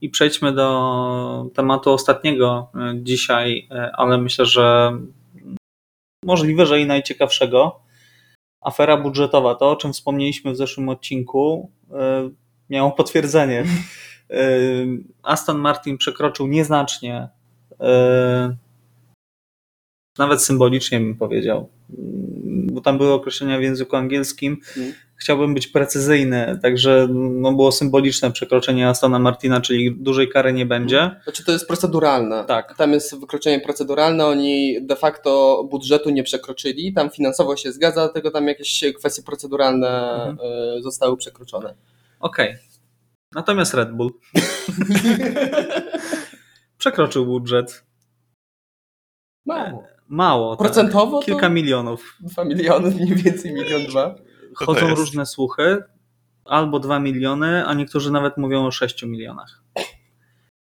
i 0.00 0.10
przejdźmy 0.10 0.52
do 0.52 1.46
tematu 1.54 1.90
ostatniego 1.90 2.70
e, 2.74 2.94
dzisiaj, 3.02 3.68
e, 3.70 3.90
ale 3.94 4.18
myślę, 4.18 4.46
że 4.46 4.92
możliwe, 6.24 6.66
że 6.66 6.80
i 6.80 6.86
najciekawszego. 6.86 7.80
Afera 8.60 8.96
budżetowa, 8.96 9.54
to 9.54 9.70
o 9.70 9.76
czym 9.76 9.92
wspomnieliśmy 9.92 10.52
w 10.52 10.56
zeszłym 10.56 10.88
odcinku, 10.88 11.70
miało 12.70 12.90
potwierdzenie. 12.90 13.64
Aston 15.22 15.58
Martin 15.58 15.98
przekroczył 15.98 16.46
nieznacznie, 16.46 17.28
nawet 20.18 20.42
symbolicznie 20.42 21.00
bym 21.00 21.16
powiedział, 21.16 21.68
bo 22.72 22.80
tam 22.80 22.98
były 22.98 23.12
określenia 23.12 23.58
w 23.58 23.62
języku 23.62 23.96
angielskim. 23.96 24.56
Hmm. 24.64 24.92
Chciałbym 25.16 25.54
być 25.54 25.66
precyzyjny, 25.66 26.58
także 26.62 27.08
no, 27.12 27.52
było 27.52 27.72
symboliczne 27.72 28.32
przekroczenie 28.32 28.88
Astona 28.88 29.18
Martina, 29.18 29.60
czyli 29.60 29.96
dużej 29.96 30.28
kary 30.28 30.52
nie 30.52 30.66
będzie. 30.66 31.10
Znaczy 31.24 31.44
to 31.44 31.52
jest 31.52 31.66
proceduralne. 31.66 32.44
Tak. 32.44 32.76
Tam 32.76 32.92
jest 32.92 33.20
wykroczenie 33.20 33.60
proceduralne, 33.60 34.26
oni 34.26 34.86
de 34.86 34.96
facto 34.96 35.64
budżetu 35.70 36.10
nie 36.10 36.22
przekroczyli, 36.22 36.92
tam 36.92 37.10
finansowo 37.10 37.56
się 37.56 37.72
zgadza, 37.72 38.00
dlatego 38.00 38.30
tam 38.30 38.48
jakieś 38.48 38.84
kwestie 38.98 39.22
proceduralne 39.22 40.12
mhm. 40.12 40.38
E, 40.78 40.82
zostały 40.82 41.16
przekroczone. 41.16 41.74
Okej. 42.20 42.50
Okay. 42.50 42.62
Natomiast 43.34 43.74
Red 43.74 43.92
Bull 43.92 44.10
przekroczył 46.78 47.26
budżet. 47.26 47.84
Mało. 49.46 49.84
Mało. 50.08 50.56
Tak. 50.56 50.66
Procentowo? 50.66 51.18
Tak. 51.18 51.26
Kilka 51.26 51.48
milionów. 51.48 52.16
Dwa 52.20 52.44
miliony, 52.44 52.90
mniej 52.90 53.14
więcej 53.14 53.54
milion 53.54 53.82
dwa. 53.82 54.14
Chodzą 54.54 54.94
różne 54.94 55.26
słuchy. 55.26 55.82
Albo 56.44 56.78
dwa 56.78 57.00
miliony, 57.00 57.66
a 57.66 57.74
niektórzy 57.74 58.12
nawet 58.12 58.36
mówią 58.36 58.66
o 58.66 58.70
sześciu 58.70 59.08
milionach. 59.08 59.62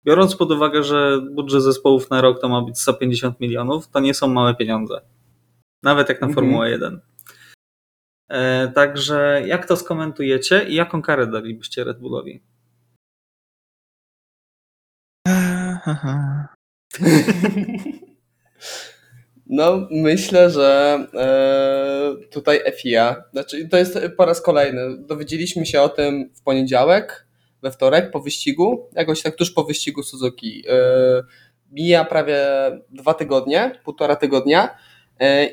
Biorąc 0.06 0.36
pod 0.36 0.52
uwagę, 0.52 0.84
że 0.84 1.22
budżet 1.36 1.64
zespołów 1.64 2.10
na 2.10 2.22
rok 2.22 2.42
to 2.42 2.50
ma 2.50 2.62
być 2.62 2.80
150 2.80 3.40
milionów, 3.40 3.88
to 3.88 4.00
nie 4.00 4.14
są 4.14 4.28
małe 4.28 4.56
pieniądze. 4.56 5.02
Nawet 5.84 6.10
jak 6.10 6.22
na 6.22 6.28
mhm. 6.28 6.36
Formułę 6.36 6.70
1. 6.70 7.02
E, 8.30 8.68
także 8.68 9.42
jak 9.46 9.66
to 9.66 9.78
skomentujecie 9.78 10.64
i 10.64 10.76
jaką 10.76 11.02
karę 11.02 11.28
dalibyście 11.28 11.84
Red 11.84 12.00
Bullowi? 12.00 12.42
No, 19.52 19.88
myślę, 19.92 20.50
że 20.50 21.00
e, 21.14 22.28
tutaj 22.32 22.60
FIA, 22.78 23.24
znaczy 23.32 23.70
to 23.70 23.78
jest 23.78 24.00
po 24.18 24.26
raz 24.26 24.42
kolejny. 24.42 24.82
Dowiedzieliśmy 24.98 25.66
się 25.66 25.82
o 25.82 25.90
tym 25.90 26.30
w 26.36 26.42
poniedziałek, 26.42 27.28
we 27.62 27.72
wtorek 27.72 28.12
po 28.12 28.20
wyścigu, 28.20 28.90
jakoś 28.96 29.22
tak 29.22 29.36
tuż 29.36 29.52
po 29.52 29.64
wyścigu 29.64 30.04
Suzuki. 30.04 30.64
E, 30.70 30.74
mija 31.72 32.06
prawie 32.06 32.46
dwa 32.90 33.14
tygodnie, 33.14 33.80
półtora 33.84 34.16
tygodnia 34.16 34.78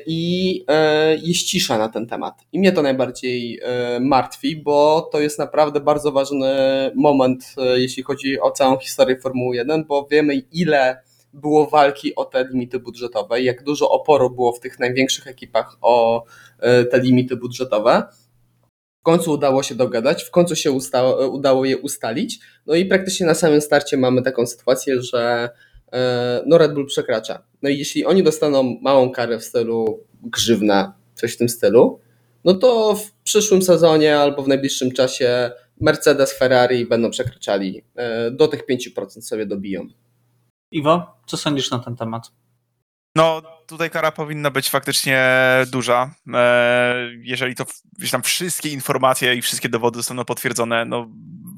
i 0.05 0.63
e, 0.67 1.15
jest 1.15 1.43
cisza 1.43 1.77
na 1.77 1.89
ten 1.89 2.07
temat. 2.07 2.33
I 2.51 2.59
mnie 2.59 2.71
to 2.71 2.81
najbardziej 2.81 3.59
e, 3.63 3.99
martwi, 3.99 4.55
bo 4.55 5.09
to 5.11 5.19
jest 5.19 5.39
naprawdę 5.39 5.79
bardzo 5.79 6.11
ważny 6.11 6.47
moment, 6.95 7.55
e, 7.57 7.79
jeśli 7.79 8.03
chodzi 8.03 8.39
o 8.39 8.51
całą 8.51 8.77
historię 8.77 9.19
Formuły 9.19 9.55
1, 9.55 9.85
bo 9.85 10.07
wiemy 10.11 10.35
ile 10.35 11.01
było 11.33 11.67
walki 11.67 12.15
o 12.15 12.25
te 12.25 12.47
limity 12.47 12.79
budżetowe, 12.79 13.41
jak 13.41 13.63
dużo 13.63 13.89
oporu 13.89 14.29
było 14.29 14.53
w 14.53 14.59
tych 14.59 14.79
największych 14.79 15.27
ekipach 15.27 15.77
o 15.81 16.23
e, 16.59 16.85
te 16.85 16.99
limity 16.99 17.35
budżetowe. 17.35 18.03
W 18.99 19.03
końcu 19.03 19.31
udało 19.31 19.63
się 19.63 19.75
dogadać, 19.75 20.23
w 20.23 20.31
końcu 20.31 20.55
się 20.55 20.71
usta- 20.71 21.29
udało 21.29 21.65
je 21.65 21.77
ustalić. 21.77 22.39
No 22.65 22.75
i 22.75 22.85
praktycznie 22.85 23.25
na 23.25 23.33
samym 23.33 23.61
starcie 23.61 23.97
mamy 23.97 24.21
taką 24.21 24.45
sytuację, 24.45 25.01
że 25.01 25.19
e, 25.43 25.49
no 26.45 26.57
Red 26.57 26.73
Bull 26.73 26.85
przekracza. 26.85 27.43
No 27.61 27.69
i 27.69 27.77
jeśli 27.77 28.05
oni 28.05 28.23
dostaną 28.23 28.79
małą 28.81 29.11
karę 29.11 29.39
w 29.39 29.43
stylu 29.43 30.03
grzywna, 30.23 30.93
coś 31.15 31.33
w 31.33 31.37
tym 31.37 31.49
stylu, 31.49 32.01
no 32.45 32.53
to 32.53 32.95
w 32.95 33.11
przyszłym 33.11 33.61
sezonie 33.61 34.19
albo 34.19 34.43
w 34.43 34.47
najbliższym 34.47 34.91
czasie 34.91 35.51
Mercedes, 35.81 36.37
Ferrari 36.37 36.85
będą 36.85 37.09
przekraczali. 37.09 37.83
E, 37.95 38.31
do 38.31 38.47
tych 38.47 38.65
5% 38.65 39.21
sobie 39.21 39.45
dobiją. 39.45 39.87
Iwo, 40.71 41.19
co 41.25 41.37
sądzisz 41.37 41.71
na 41.71 41.79
ten 41.79 41.95
temat? 41.95 42.31
No, 43.15 43.41
tutaj 43.67 43.89
kara 43.89 44.11
powinna 44.11 44.51
być 44.51 44.69
faktycznie 44.69 45.29
duża. 45.71 46.15
E, 46.33 46.95
jeżeli 47.21 47.55
to, 47.55 47.65
wiesz, 47.99 48.11
tam 48.11 48.21
wszystkie 48.21 48.69
informacje 48.69 49.35
i 49.35 49.41
wszystkie 49.41 49.69
dowody 49.69 49.99
zostaną 49.99 50.25
potwierdzone, 50.25 50.85
no 50.85 51.07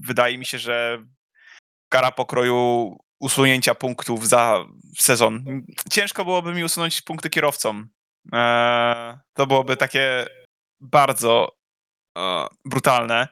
wydaje 0.08 0.38
mi 0.38 0.46
się, 0.46 0.58
że 0.58 1.04
kara 1.90 2.12
pokroju 2.12 2.98
usunięcia 3.20 3.76
punktów 3.76 4.28
za 4.28 4.66
sezon. 4.98 5.44
Ciężko 5.92 6.26
byłoby 6.26 6.54
mi 6.54 6.64
usunąć 6.64 7.02
punkty 7.02 7.30
kierowcom. 7.30 7.90
E, 8.34 9.20
to 9.34 9.48
byłoby 9.48 9.78
takie 9.78 10.26
bardzo 10.80 11.58
e, 12.18 12.48
brutalne. 12.66 13.28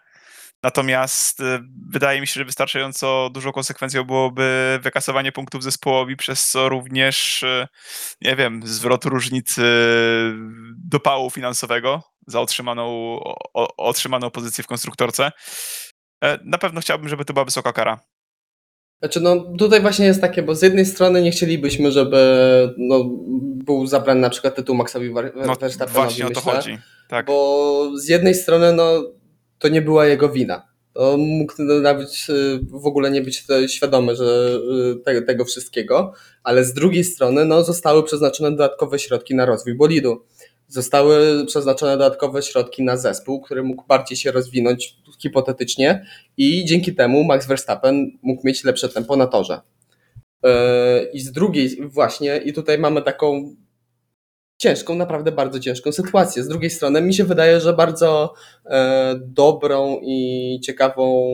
Natomiast 0.63 1.39
y, 1.39 1.59
wydaje 1.89 2.21
mi 2.21 2.27
się, 2.27 2.33
że 2.33 2.45
wystarczająco 2.45 3.29
dużą 3.33 3.51
konsekwencją 3.51 4.03
byłoby 4.03 4.79
wykasowanie 4.81 5.31
punktów 5.31 5.63
zespołowi, 5.63 6.17
przez 6.17 6.49
co 6.49 6.69
również, 6.69 7.45
nie 8.21 8.35
wiem, 8.35 8.61
zwrot 8.65 9.05
różnicy 9.05 9.63
dopału 10.77 11.29
finansowego 11.29 12.03
za 12.27 12.41
otrzymaną, 12.41 12.85
o, 13.53 13.77
otrzymaną 13.77 14.29
pozycję 14.31 14.63
w 14.63 14.67
konstruktorce. 14.67 15.31
E, 16.23 16.39
na 16.43 16.57
pewno 16.57 16.81
chciałbym, 16.81 17.09
żeby 17.09 17.25
to 17.25 17.33
była 17.33 17.45
wysoka 17.45 17.73
kara. 17.73 17.99
Znaczy, 18.99 19.19
no 19.21 19.53
tutaj 19.59 19.81
właśnie 19.81 20.05
jest 20.05 20.21
takie, 20.21 20.43
bo 20.43 20.55
z 20.55 20.61
jednej 20.61 20.85
strony 20.85 21.21
nie 21.21 21.31
chcielibyśmy, 21.31 21.91
żeby 21.91 22.17
no, 22.77 23.03
był 23.65 23.87
zabrany 23.87 24.21
na 24.21 24.29
przykład 24.29 24.55
tytuł 24.55 24.75
Maxowi 24.75 25.13
Verstappenowi, 25.13 25.77
no, 25.79 25.87
Właśnie 25.87 26.25
o 26.25 26.29
to 26.29 26.39
myślę, 26.39 26.53
chodzi. 26.53 26.77
Tak. 27.09 27.25
Bo 27.25 27.91
z 27.97 28.07
jednej 28.07 28.35
strony, 28.35 28.73
no 28.73 29.13
to 29.59 29.67
nie 29.67 29.81
była 29.81 30.05
jego 30.05 30.29
wina. 30.29 30.67
To 30.93 31.17
mógł 31.17 31.53
nawet 31.81 32.09
y, 32.29 32.59
w 32.71 32.85
ogóle 32.85 33.11
nie 33.11 33.21
być 33.21 33.45
świadomy 33.67 34.15
że 34.15 34.59
y, 35.17 35.21
tego 35.21 35.45
wszystkiego, 35.45 36.13
ale 36.43 36.63
z 36.63 36.73
drugiej 36.73 37.03
strony 37.03 37.45
no, 37.45 37.63
zostały 37.63 38.03
przeznaczone 38.03 38.51
dodatkowe 38.51 38.99
środki 38.99 39.35
na 39.35 39.45
rozwój 39.45 39.75
bolidu. 39.75 40.25
Zostały 40.67 41.45
przeznaczone 41.45 41.97
dodatkowe 41.97 42.41
środki 42.41 42.83
na 42.83 42.97
zespół, 42.97 43.41
który 43.41 43.63
mógł 43.63 43.83
bardziej 43.87 44.17
się 44.17 44.31
rozwinąć 44.31 44.95
hipotetycznie 45.19 46.05
i 46.37 46.65
dzięki 46.65 46.95
temu 46.95 47.23
Max 47.23 47.47
Verstappen 47.47 48.11
mógł 48.21 48.47
mieć 48.47 48.63
lepsze 48.63 48.89
tempo 48.89 49.15
na 49.15 49.27
torze. 49.27 49.61
Y, 50.45 50.49
I 51.13 51.19
z 51.19 51.31
drugiej 51.31 51.77
właśnie, 51.89 52.37
i 52.37 52.53
tutaj 52.53 52.77
mamy 52.77 53.01
taką 53.01 53.55
ciężką, 54.57 54.95
naprawdę 54.95 55.31
bardzo 55.31 55.59
ciężką 55.59 55.91
sytuację. 55.91 56.43
Z 56.43 56.47
drugiej 56.47 56.69
strony 56.69 57.01
mi 57.01 57.13
się 57.13 57.23
wydaje, 57.23 57.59
że 57.59 57.73
bardzo 57.73 58.33
e, 58.65 59.15
dobrą 59.25 59.99
i 60.03 60.59
ciekawą 60.63 61.27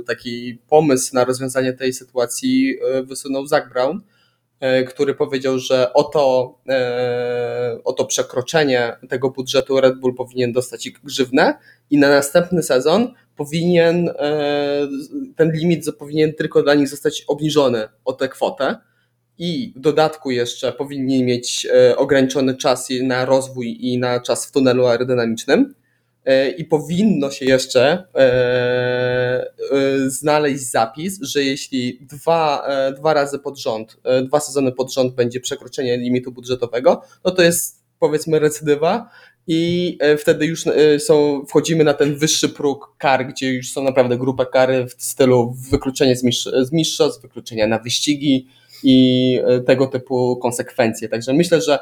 e, 0.00 0.04
taki 0.04 0.58
pomysł 0.68 1.14
na 1.14 1.24
rozwiązanie 1.24 1.72
tej 1.72 1.92
sytuacji 1.92 2.76
e, 2.82 3.02
wysunął 3.02 3.46
Zach 3.46 3.72
Brown, 3.72 3.96
e, 3.96 4.02
który 4.88 5.14
powiedział, 5.14 5.58
że 5.58 5.92
oto, 5.92 6.54
e, 6.68 7.78
oto 7.84 8.04
przekroczenie 8.04 8.96
tego 9.08 9.30
budżetu 9.30 9.80
Red 9.80 9.98
Bull 10.00 10.14
powinien 10.14 10.52
dostać 10.52 10.90
grzywnę 10.90 11.58
i 11.90 11.98
na 11.98 12.08
następny 12.08 12.62
sezon 12.62 13.14
powinien 13.36 14.08
e, 14.08 14.88
ten 15.36 15.52
limit 15.52 15.86
powinien 15.98 16.34
tylko 16.34 16.62
dla 16.62 16.74
nich 16.74 16.88
zostać 16.88 17.24
obniżony 17.28 17.88
o 18.04 18.12
tę 18.12 18.28
kwotę. 18.28 18.76
I 19.38 19.72
w 19.76 19.80
dodatku 19.80 20.30
jeszcze 20.30 20.72
powinni 20.72 21.24
mieć 21.24 21.66
e, 21.66 21.96
ograniczony 21.96 22.56
czas 22.56 22.88
na 23.02 23.24
rozwój 23.24 23.76
i 23.80 23.98
na 23.98 24.20
czas 24.20 24.46
w 24.46 24.52
tunelu 24.52 24.86
aerodynamicznym. 24.86 25.60
e, 25.60 25.79
i 26.58 26.64
powinno 26.64 27.30
się 27.30 27.44
jeszcze 27.44 28.04
znaleźć 30.06 30.70
zapis, 30.70 31.18
że 31.22 31.44
jeśli 31.44 31.98
dwa, 32.00 32.68
dwa 32.96 33.14
razy 33.14 33.38
pod 33.38 33.58
rząd, 33.58 33.96
dwa 34.24 34.40
sezony 34.40 34.72
pod 34.72 34.92
rząd 34.92 35.14
będzie 35.14 35.40
przekroczenie 35.40 35.96
limitu 35.96 36.32
budżetowego, 36.32 37.02
no 37.24 37.30
to 37.30 37.42
jest 37.42 37.80
powiedzmy 37.98 38.38
recydywa 38.38 39.10
i 39.46 39.96
e, 40.00 40.16
wtedy 40.16 40.46
już 40.46 40.66
e, 40.66 41.00
są, 41.00 41.44
wchodzimy 41.48 41.84
na 41.84 41.94
ten 41.94 42.16
wyższy 42.16 42.48
próg 42.48 42.94
kar, 42.98 43.26
gdzie 43.26 43.52
już 43.52 43.72
są 43.72 43.82
naprawdę 43.82 44.18
grupa 44.18 44.44
kary 44.44 44.86
w 44.86 45.02
stylu 45.04 45.56
wykluczenie 45.70 46.16
z, 46.16 46.22
z 46.62 46.72
mistrzostw, 46.72 47.22
wykluczenia 47.22 47.66
na 47.66 47.78
wyścigi 47.78 48.46
i 48.82 49.38
e, 49.46 49.60
tego 49.60 49.86
typu 49.86 50.36
konsekwencje. 50.36 51.08
Także 51.08 51.32
myślę, 51.32 51.60
że 51.60 51.78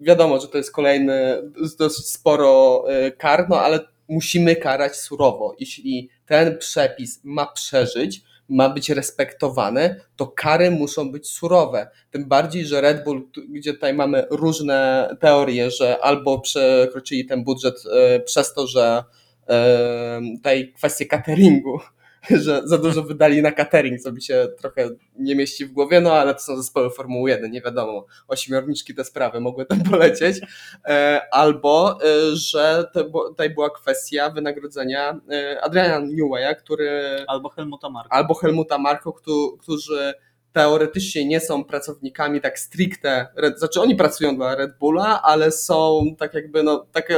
wiadomo, 0.00 0.40
że 0.40 0.48
to 0.48 0.58
jest 0.58 0.72
kolejny 0.72 1.42
dosyć 1.78 2.06
sporo 2.06 2.84
kar, 3.18 3.46
no 3.48 3.60
ale 3.60 3.80
musimy 4.08 4.56
karać 4.56 4.96
surowo. 4.96 5.56
Jeśli 5.60 6.08
ten 6.26 6.58
przepis 6.58 7.20
ma 7.24 7.46
przeżyć, 7.46 8.22
ma 8.48 8.68
być 8.68 8.90
respektowany, 8.90 10.00
to 10.16 10.26
kary 10.26 10.70
muszą 10.70 11.12
być 11.12 11.28
surowe. 11.28 11.88
Tym 12.10 12.28
bardziej, 12.28 12.66
że 12.66 12.80
Red 12.80 13.04
Bull, 13.04 13.28
gdzie 13.48 13.72
tutaj 13.72 13.94
mamy 13.94 14.26
różne 14.30 15.08
teorie, 15.20 15.70
że 15.70 15.98
albo 16.02 16.40
przekroczyli 16.40 17.26
ten 17.26 17.44
budżet 17.44 17.74
e, 17.92 18.20
przez 18.20 18.54
to, 18.54 18.66
że 18.66 19.04
e, 19.48 20.20
tutaj 20.36 20.72
kwestie 20.72 21.06
cateringu 21.06 21.80
że 22.44 22.62
za 22.64 22.78
dużo 22.78 23.02
wydali 23.02 23.42
na 23.42 23.52
catering, 23.52 24.00
co 24.00 24.12
mi 24.12 24.22
się 24.22 24.48
trochę 24.58 24.90
nie 25.18 25.36
mieści 25.36 25.66
w 25.66 25.72
głowie, 25.72 26.00
no 26.00 26.12
ale 26.12 26.34
to 26.34 26.40
są 26.40 26.56
zespoły 26.56 26.90
Formuły 26.90 27.30
1, 27.30 27.50
nie 27.50 27.62
wiadomo, 27.62 28.06
ośmiorniczki 28.28 28.94
te 28.94 29.04
sprawy 29.04 29.40
mogły 29.40 29.66
tam 29.66 29.82
polecieć, 29.90 30.40
e, 30.84 31.20
albo, 31.32 31.98
e, 32.02 32.36
że 32.36 32.84
tutaj 33.28 33.50
była 33.50 33.70
kwestia 33.70 34.30
wynagrodzenia 34.30 35.20
e, 35.30 35.60
Adriana 35.62 36.06
Newwaya, 36.06 36.54
który... 36.54 37.24
Albo 37.26 37.48
Helmuta 37.48 37.90
Marko. 37.90 38.12
Albo 38.12 38.34
Helmuta 38.34 38.78
Marko, 38.78 39.12
którzy 39.60 40.14
teoretycznie 40.52 41.24
nie 41.24 41.40
są 41.40 41.64
pracownikami 41.64 42.40
tak 42.40 42.58
stricte, 42.58 43.26
znaczy 43.56 43.80
oni 43.80 43.96
pracują 43.96 44.36
dla 44.36 44.54
Red 44.54 44.78
Bulla, 44.78 45.22
ale 45.22 45.52
są 45.52 46.02
tak 46.18 46.34
jakby, 46.34 46.62
no, 46.62 46.86
taki 46.92 47.14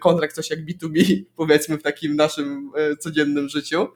kontrakt 0.00 0.34
coś 0.34 0.50
jak 0.50 0.60
B2B, 0.60 1.22
powiedzmy 1.36 1.78
w 1.78 1.82
takim 1.82 2.16
naszym 2.16 2.70
codziennym 2.98 3.48
życiu. 3.48 3.88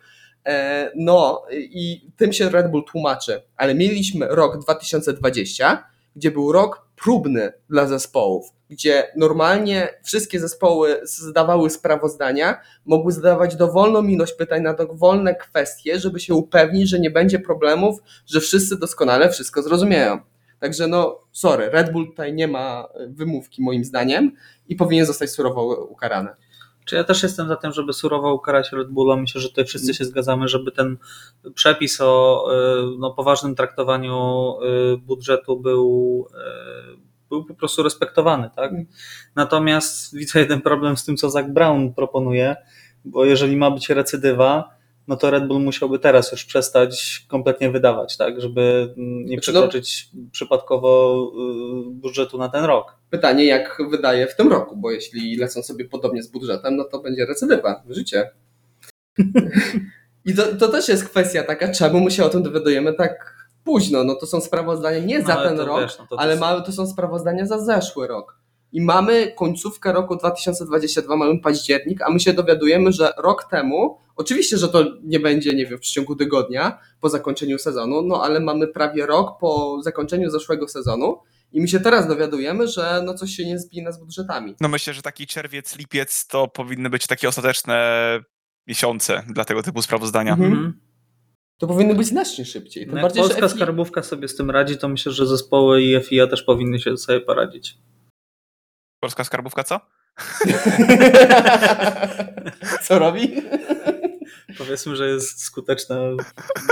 E, 0.49 0.91
no 0.95 1.43
i 1.53 2.11
tym 2.17 2.33
się 2.33 2.49
Red 2.51 2.71
Bull 2.71 2.85
tłumaczy, 2.85 3.43
ale 3.57 3.75
mieliśmy 3.75 4.27
rok 4.27 4.59
2020, 4.59 5.85
gdzie 6.17 6.31
był 6.31 6.53
rok 6.53 6.87
próbny 6.97 7.53
dla 7.71 7.87
zespołów, 7.87 8.47
gdzie 8.71 9.13
normalnie 9.17 9.89
wszystkie 10.05 10.41
zespoły 10.41 11.01
zdawały 11.05 11.71
sprawozdania, 11.71 12.61
mogły 12.85 13.13
zadawać 13.13 13.57
dowolną 13.57 14.05
ilość 14.05 14.33
pytań 14.33 14.63
na 14.63 14.75
dowolne 14.75 15.35
kwestie, 15.35 16.01
żeby 16.01 16.21
się 16.21 16.35
upewnić, 16.35 16.89
że 16.89 17.01
nie 17.01 17.11
będzie 17.11 17.39
problemów, 17.39 17.99
że 18.27 18.41
wszyscy 18.41 18.79
doskonale 18.79 19.31
wszystko 19.31 19.63
zrozumieją. 19.63 20.21
Także 20.61 20.87
no, 20.87 21.21
sorry, 21.33 21.71
Red 21.71 21.93
Bull 21.93 22.07
tutaj 22.07 22.35
nie 22.35 22.49
ma 22.49 22.89
wymówki 23.07 23.63
moim 23.63 23.85
zdaniem 23.85 24.33
i 24.69 24.77
powinien 24.77 25.07
zostać 25.07 25.31
surowo 25.31 25.87
ukarany. 25.87 26.31
Czy 26.89 26.97
ja 26.97 27.05
też 27.05 27.23
jestem 27.23 27.49
za 27.49 27.57
tym, 27.57 27.73
żeby 27.73 27.93
surowo 27.93 28.35
ukarać 28.35 28.73
Red 28.73 28.89
Bulla. 28.89 29.17
Myślę, 29.17 29.41
że 29.41 29.49
tutaj 29.49 29.65
wszyscy 29.65 29.95
się 29.95 30.05
zgadzamy, 30.05 30.49
żeby 30.49 30.73
ten 30.73 30.97
przepis 31.55 32.01
o 32.01 32.45
y, 32.53 32.99
no, 32.99 33.11
poważnym 33.11 33.55
traktowaniu 33.55 34.55
y, 34.95 34.97
budżetu 34.97 35.61
był, 35.61 36.29
y, 36.95 37.29
był 37.29 37.45
po 37.45 37.55
prostu 37.55 37.83
respektowany. 37.83 38.51
Tak? 38.57 38.73
Natomiast 39.37 40.17
widzę 40.17 40.41
jeden 40.41 40.61
problem 40.61 40.97
z 40.97 41.05
tym, 41.05 41.17
co 41.17 41.31
Zach 41.31 41.53
Brown 41.53 41.95
proponuje, 41.95 42.57
bo 43.05 43.25
jeżeli 43.25 43.57
ma 43.57 43.71
być 43.71 43.91
recydywa, 43.91 44.78
no 45.09 45.17
to 45.17 45.31
Red 45.31 45.49
Bull 45.49 45.63
musiałby 45.63 45.99
teraz 45.99 46.33
już 46.33 46.45
przestać 46.45 47.25
kompletnie 47.29 47.71
wydawać, 47.71 48.17
tak, 48.17 48.41
żeby 48.41 48.95
nie 48.97 49.27
znaczy, 49.27 49.35
no- 49.37 49.41
przekroczyć 49.41 50.09
no, 50.15 50.23
przypadkowo 50.33 51.23
y, 51.89 51.91
budżetu 51.91 52.39
na 52.39 52.49
ten 52.49 52.65
rok. 52.65 52.97
Pytanie, 53.11 53.45
jak 53.45 53.79
wydaje 53.91 54.27
w 54.27 54.37
tym 54.37 54.49
roku, 54.49 54.77
bo 54.77 54.91
jeśli 54.91 55.37
lecą 55.37 55.63
sobie 55.63 55.85
podobnie 55.85 56.23
z 56.23 56.29
budżetem, 56.29 56.77
no 56.77 56.85
to 56.85 56.99
będzie 56.99 57.27
recydywa, 57.27 57.83
życie. 57.89 58.31
I 60.25 60.35
to, 60.35 60.57
to 60.57 60.69
też 60.69 60.89
jest 60.89 61.09
kwestia 61.09 61.43
taka, 61.43 61.73
czemu 61.73 62.01
my 62.01 62.11
się 62.11 62.25
o 62.25 62.29
tym 62.29 62.43
dowiadujemy 62.43 62.95
tak 62.95 63.39
późno. 63.65 64.05
No 64.05 64.15
to 64.15 64.27
są 64.27 64.41
sprawozdania 64.41 64.99
nie 64.99 65.19
no, 65.19 65.27
za 65.27 65.37
ten 65.37 65.61
rok, 65.61 65.81
wiesz, 65.81 65.99
no 65.99 66.07
to 66.11 66.21
ale 66.21 66.39
to... 66.39 66.61
to 66.61 66.73
są 66.73 66.87
sprawozdania 66.87 67.47
za 67.47 67.59
zeszły 67.59 68.07
rok. 68.07 68.39
I 68.73 68.81
mamy 68.81 69.33
końcówkę 69.37 69.93
roku 69.93 70.17
2022, 70.17 71.17
mamy 71.17 71.41
październik, 71.41 72.03
a 72.03 72.11
my 72.11 72.21
się 72.21 72.33
dowiadujemy, 72.33 72.93
że 72.93 73.13
rok 73.19 73.45
temu, 73.51 73.99
oczywiście, 74.19 74.59
że 74.59 74.69
to 74.69 74.85
nie 75.03 75.21
będzie, 75.21 75.55
nie 75.55 75.67
wiem, 75.67 75.79
w 75.79 75.81
przeciągu 75.81 76.17
tygodnia 76.17 76.79
po 77.01 77.09
zakończeniu 77.09 77.59
sezonu, 77.59 78.03
no 78.03 78.23
ale 78.23 78.41
mamy 78.41 78.67
prawie 78.67 79.07
rok 79.07 79.39
po 79.41 79.81
zakończeniu 79.83 80.31
zeszłego 80.31 80.69
sezonu 80.69 81.19
i 81.53 81.61
my 81.61 81.69
się 81.69 81.81
teraz 81.81 82.09
dowiadujemy, 82.09 82.69
że 82.69 83.03
no 83.05 83.15
coś 83.15 83.31
się 83.31 83.47
nie 83.47 83.59
zbina 83.59 83.93
z 83.93 83.99
budżetami. 83.99 84.55
No 84.61 84.69
myślę, 84.69 84.95
że 84.95 85.03
taki 85.03 85.27
czerwiec, 85.27 85.79
lipiec 85.79 86.27
to 86.27 86.49
powinny 86.49 86.91
być 86.91 87.07
takie 87.07 87.29
ostateczne 87.29 88.21
miesiące 88.67 89.23
dla 89.29 89.45
tego 89.45 89.63
typu 89.63 89.83
sprawozdania. 89.83 90.33
Mhm. 90.33 90.53
mhm. 90.53 90.81
To 91.59 91.67
powinno 91.67 91.95
być 91.95 92.07
znacznie 92.07 92.45
szybciej. 92.45 92.87
Tym 92.87 92.95
no 92.95 93.03
bardziej, 93.03 93.23
Polska 93.23 93.49
skarbówka 93.49 94.03
sobie 94.03 94.29
z 94.29 94.37
tym 94.37 94.51
radzi, 94.51 94.79
to 94.79 94.89
myślę, 94.89 95.13
że 95.13 95.27
zespoły 95.27 95.83
i 95.83 96.01
FIA 96.01 96.27
też 96.27 96.43
powinny 96.43 96.79
się 96.79 96.97
sobie 96.97 97.21
poradzić. 97.21 97.79
Polska 99.01 99.25
skarbówka 99.25 99.65
co? 99.65 99.81
co 102.87 102.99
robi? 102.99 103.35
Powiedzmy, 104.57 104.97
że 104.97 105.09
jest 105.09 105.43
skuteczna 105.43 106.01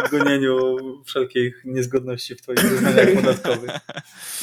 w 0.07 0.11
gonieniu 0.11 0.77
wszelkich 1.05 1.62
niezgodności 1.64 2.35
w 2.35 2.43
Twoich 2.43 2.61
zeznaniach 2.61 3.14
podatkowych. 3.14 3.70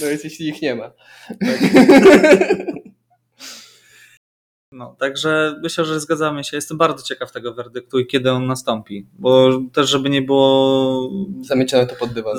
No 0.02 0.08
więc 0.08 0.24
jeśli 0.24 0.48
ich 0.48 0.62
nie 0.62 0.76
ma. 0.76 0.92
Tak. 1.28 1.60
No, 4.72 4.96
także 5.00 5.60
myślę, 5.64 5.86
że 5.86 6.00
zgadzamy 6.00 6.44
się. 6.44 6.58
Jestem 6.58 6.78
bardzo 6.78 7.04
ciekaw 7.04 7.32
tego 7.32 7.54
werdyktu 7.54 8.00
i 8.00 8.08
kiedy 8.08 8.32
on 8.32 8.46
nastąpi, 8.46 9.08
bo 9.14 9.60
też, 9.74 9.90
żeby 9.90 10.10
nie 10.10 10.22
było. 10.22 11.10
Zamiecione 11.42 11.88
to 11.88 11.96
pod 11.96 12.14
dywan 12.14 12.38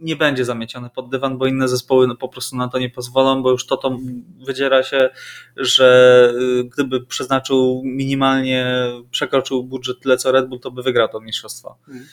nie 0.00 0.16
będzie 0.16 0.44
zamieciony 0.44 0.90
pod 0.90 1.10
dywan, 1.10 1.38
bo 1.38 1.46
inne 1.46 1.68
zespoły 1.68 2.06
no, 2.06 2.16
po 2.16 2.28
prostu 2.28 2.56
na 2.56 2.68
to 2.68 2.78
nie 2.78 2.90
pozwolą, 2.90 3.42
bo 3.42 3.50
już 3.50 3.66
to, 3.66 3.76
to 3.76 3.98
wydziera 4.46 4.82
się, 4.82 5.10
że 5.56 6.32
y, 6.60 6.64
gdyby 6.64 7.06
przeznaczył 7.06 7.82
minimalnie, 7.84 8.66
przekroczył 9.10 9.64
budżet 9.64 10.00
tyle 10.00 10.16
co 10.16 10.32
Red 10.32 10.48
Bull, 10.48 10.60
to 10.60 10.70
by 10.70 10.82
wygrał 10.82 11.08
to 11.08 11.20
mistrzostwo. 11.20 11.78
Hmm. 11.86 12.06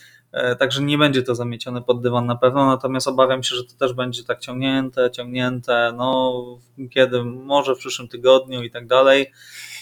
Także 0.59 0.81
nie 0.81 0.97
będzie 0.97 1.23
to 1.23 1.35
zamiecione 1.35 1.81
pod 1.81 2.01
dywan 2.01 2.25
na 2.25 2.35
pewno, 2.35 2.65
natomiast 2.65 3.07
obawiam 3.07 3.43
się, 3.43 3.55
że 3.55 3.63
to 3.63 3.73
też 3.79 3.93
będzie 3.93 4.23
tak 4.23 4.39
ciągnięte, 4.39 5.11
ciągnięte, 5.11 5.93
no 5.97 6.43
kiedy, 6.91 7.23
może 7.23 7.75
w 7.75 7.77
przyszłym 7.77 8.07
tygodniu 8.07 8.63
i 8.63 8.71
tak 8.71 8.87
dalej, 8.87 9.31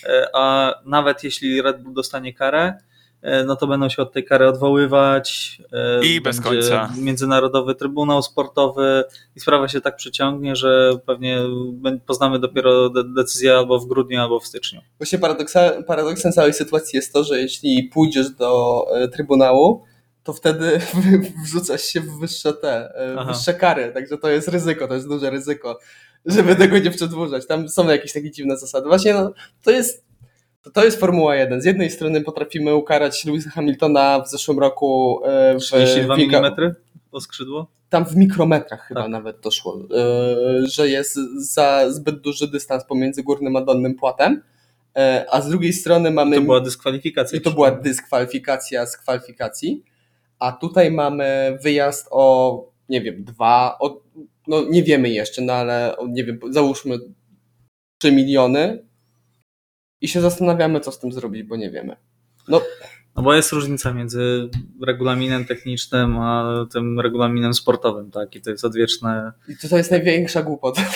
e, 0.04 0.30
a 0.34 0.74
nawet 0.86 1.24
jeśli 1.24 1.62
Red 1.62 1.84
Bull 1.84 1.94
dostanie 1.94 2.34
karę, 2.34 2.74
E, 2.74 2.95
no 3.46 3.56
to 3.56 3.68
będą 3.68 3.90
się 3.90 4.02
od 4.02 4.14
tej 4.14 4.26
kary 4.26 4.48
odwoływać. 4.48 5.58
E, 5.72 6.06
I 6.06 6.22
bez 6.22 6.42
końca. 6.42 6.94
Międzynarodowy 6.98 7.76
Trybunał 7.76 8.22
Sportowy 8.22 9.04
i 9.36 9.40
sprawa 9.40 9.68
się 9.68 9.82
tak 9.82 9.96
przyciągnie, 9.96 10.56
że 10.56 10.92
pewnie 11.06 11.40
poznamy 12.06 12.40
dopiero 12.40 12.90
decyzję 12.90 13.54
albo 13.54 13.80
w 13.80 13.88
grudniu, 13.88 14.22
albo 14.22 14.40
w 14.40 14.48
styczniu. 14.48 14.82
Właśnie 15.00 15.20
paradoksem 15.88 16.32
całej 16.32 16.54
sytuacji 16.54 16.98
jest 16.98 17.14
to, 17.14 17.24
że 17.24 17.40
jeśli 17.40 17.84
pójdziesz 17.84 18.30
do 18.30 18.86
e, 18.96 19.08
Trybunału, 19.08 19.84
to 20.24 20.34
wtedy 20.34 20.80
wrzucasz 21.46 21.82
się 21.82 22.02
w 22.02 22.20
wyższe 22.20 22.54
te, 22.54 22.94
Aha. 23.18 23.34
wyższe 23.34 23.54
kary, 23.54 23.92
także 23.94 24.18
to 24.18 24.30
jest 24.30 24.48
ryzyko, 24.48 24.88
to 24.88 24.94
jest 24.94 25.08
duże 25.08 25.30
ryzyko, 25.30 25.80
żeby 26.26 26.56
tego 26.56 26.80
nie 26.80 26.92
przedłużać. 26.92 27.48
Tam 27.48 27.70
są 27.70 27.90
jakieś 27.90 28.14
takie 28.14 28.32
dziwne 28.32 28.58
zasady. 28.58 28.88
Właśnie 28.88 29.14
no, 29.14 29.32
to 29.64 29.72
jest 29.72 30.06
to, 30.66 30.72
to 30.72 30.86
jest 30.86 31.00
Formuła 31.00 31.36
1. 31.36 31.62
Z 31.62 31.66
jednej 31.66 31.90
strony 31.90 32.22
potrafimy 32.22 32.76
ukarać 32.76 33.26
Lewisa 33.26 33.50
Hamiltona 33.50 34.22
w 34.26 34.30
zeszłym 34.30 34.60
roku 34.60 35.22
e, 35.26 35.56
w 35.56 35.60
32 35.60 36.16
mm 36.16 36.76
o 37.12 37.22
skrzydło? 37.22 37.68
Tam 37.90 38.06
w 38.06 38.16
mikrometrach 38.16 38.88
chyba 38.88 39.02
tak. 39.02 39.12
nawet 39.12 39.40
doszło, 39.40 39.80
e, 39.98 40.68
że 40.68 40.90
jest 40.90 41.16
za 41.38 41.92
zbyt 41.92 42.22
duży 42.22 42.48
dystans 42.48 42.86
pomiędzy 42.86 43.24
górnym 43.24 43.56
a 43.56 43.62
dolnym 43.62 43.96
płatem. 43.96 44.42
E, 44.96 45.26
a 45.32 45.42
z 45.42 45.50
drugiej 45.50 45.74
strony 45.74 46.12
mamy. 46.12 46.36
To 46.36 46.42
była 46.42 46.62
dyskwalifikacja. 46.62 47.40
I 47.40 47.42
to 47.42 47.52
była 47.52 47.72
dyskwalifikacja 47.72 48.86
z 48.86 48.98
kwalifikacji. 48.98 49.84
A 50.40 50.52
tutaj 50.52 50.92
mamy 50.92 51.58
wyjazd 51.64 52.08
o 52.12 52.76
nie 52.90 53.02
wiem, 53.02 53.24
dwa, 53.24 53.78
od, 53.80 54.04
no 54.48 54.64
nie 54.70 54.84
wiemy 54.84 55.10
jeszcze, 55.10 55.42
no 55.42 55.54
ale 55.54 55.96
nie 56.10 56.24
wiem, 56.24 56.40
załóżmy 56.50 56.98
3 57.98 58.12
miliony 58.12 58.86
i 60.02 60.08
się 60.08 60.22
zastanawiamy, 60.22 60.80
co 60.80 60.92
z 60.92 61.00
tym 61.00 61.12
zrobić, 61.12 61.44
bo 61.44 61.56
nie 61.56 61.72
wiemy. 61.72 61.96
No, 62.48 62.62
No 63.16 63.24
bo 63.24 63.34
jest 63.34 63.52
różnica 63.52 63.94
między 63.94 64.50
regulaminem 64.86 65.46
technicznym 65.46 66.18
a 66.18 66.66
tym 66.74 67.00
regulaminem 67.00 67.54
sportowym, 67.54 68.12
tak? 68.12 68.36
I 68.36 68.42
to 68.42 68.50
jest 68.50 68.66
odwieczne. 68.66 69.32
i 69.48 69.70
to, 69.70 69.78
jest 69.78 69.92
największa 69.92 70.44
głupota. 70.44 70.82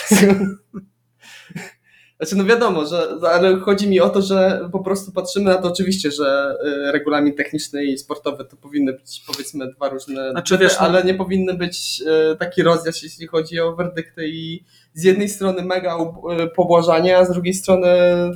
Znaczy, 2.20 2.36
no 2.36 2.44
wiadomo, 2.44 2.86
że, 2.86 3.08
ale 3.34 3.60
chodzi 3.60 3.88
mi 3.90 4.00
o 4.00 4.10
to, 4.10 4.22
że 4.22 4.70
po 4.72 4.80
prostu 4.80 5.12
patrzymy 5.12 5.46
na 5.46 5.58
to 5.58 5.68
oczywiście, 5.68 6.12
że 6.12 6.56
y, 6.88 6.92
regulamin 6.92 7.36
techniczny 7.36 7.86
i 7.86 7.98
sportowy 7.98 8.46
to 8.46 8.58
powinny 8.58 8.94
być 8.94 9.24
powiedzmy 9.28 9.72
dwa 9.74 9.90
różne, 9.90 10.32
Znaczy, 10.32 10.58
wiesz, 10.58 10.74
no- 10.74 10.80
ale 10.80 11.04
nie 11.04 11.14
powinny 11.14 11.54
być 11.54 12.02
y, 12.34 12.38
taki 12.38 12.64
rozjazd, 12.64 13.04
jeśli 13.04 13.28
chodzi 13.28 13.60
o 13.60 13.76
werdykty 13.76 14.28
i 14.28 14.64
z 14.94 15.04
jednej 15.04 15.30
strony 15.30 15.64
mega 15.64 15.98
y, 15.98 16.48
pobłażanie, 16.56 17.18
a 17.18 17.26
z 17.26 17.32
drugiej 17.32 17.54
strony 17.54 17.88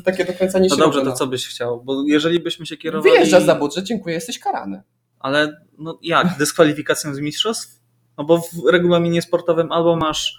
takie 0.06 0.26
dokręcanie 0.26 0.68
No 0.70 0.76
śruby. 0.76 0.84
dobrze, 0.84 1.00
to 1.00 1.06
no. 1.10 1.16
co 1.16 1.28
byś 1.28 1.48
chciał? 1.48 1.82
Bo 1.84 2.04
jeżeli 2.08 2.40
byśmy 2.40 2.66
się 2.66 2.78
kierowali. 2.78 3.14
Wyjeżdżasz 3.14 3.44
za 3.44 3.56
budżet, 3.56 3.86
dziękuję, 3.86 4.16
jesteś 4.16 4.40
karany. 4.40 4.82
Ale 5.20 5.62
no 5.78 6.00
jak? 6.02 6.28
Dyskwalifikacją 6.40 7.16
z 7.16 7.20
mistrzostw? 7.20 7.80
No 8.18 8.24
bo 8.24 8.38
w 8.38 8.72
regulaminie 8.72 9.22
sportowym 9.22 9.72
albo 9.72 9.96
masz 9.96 10.38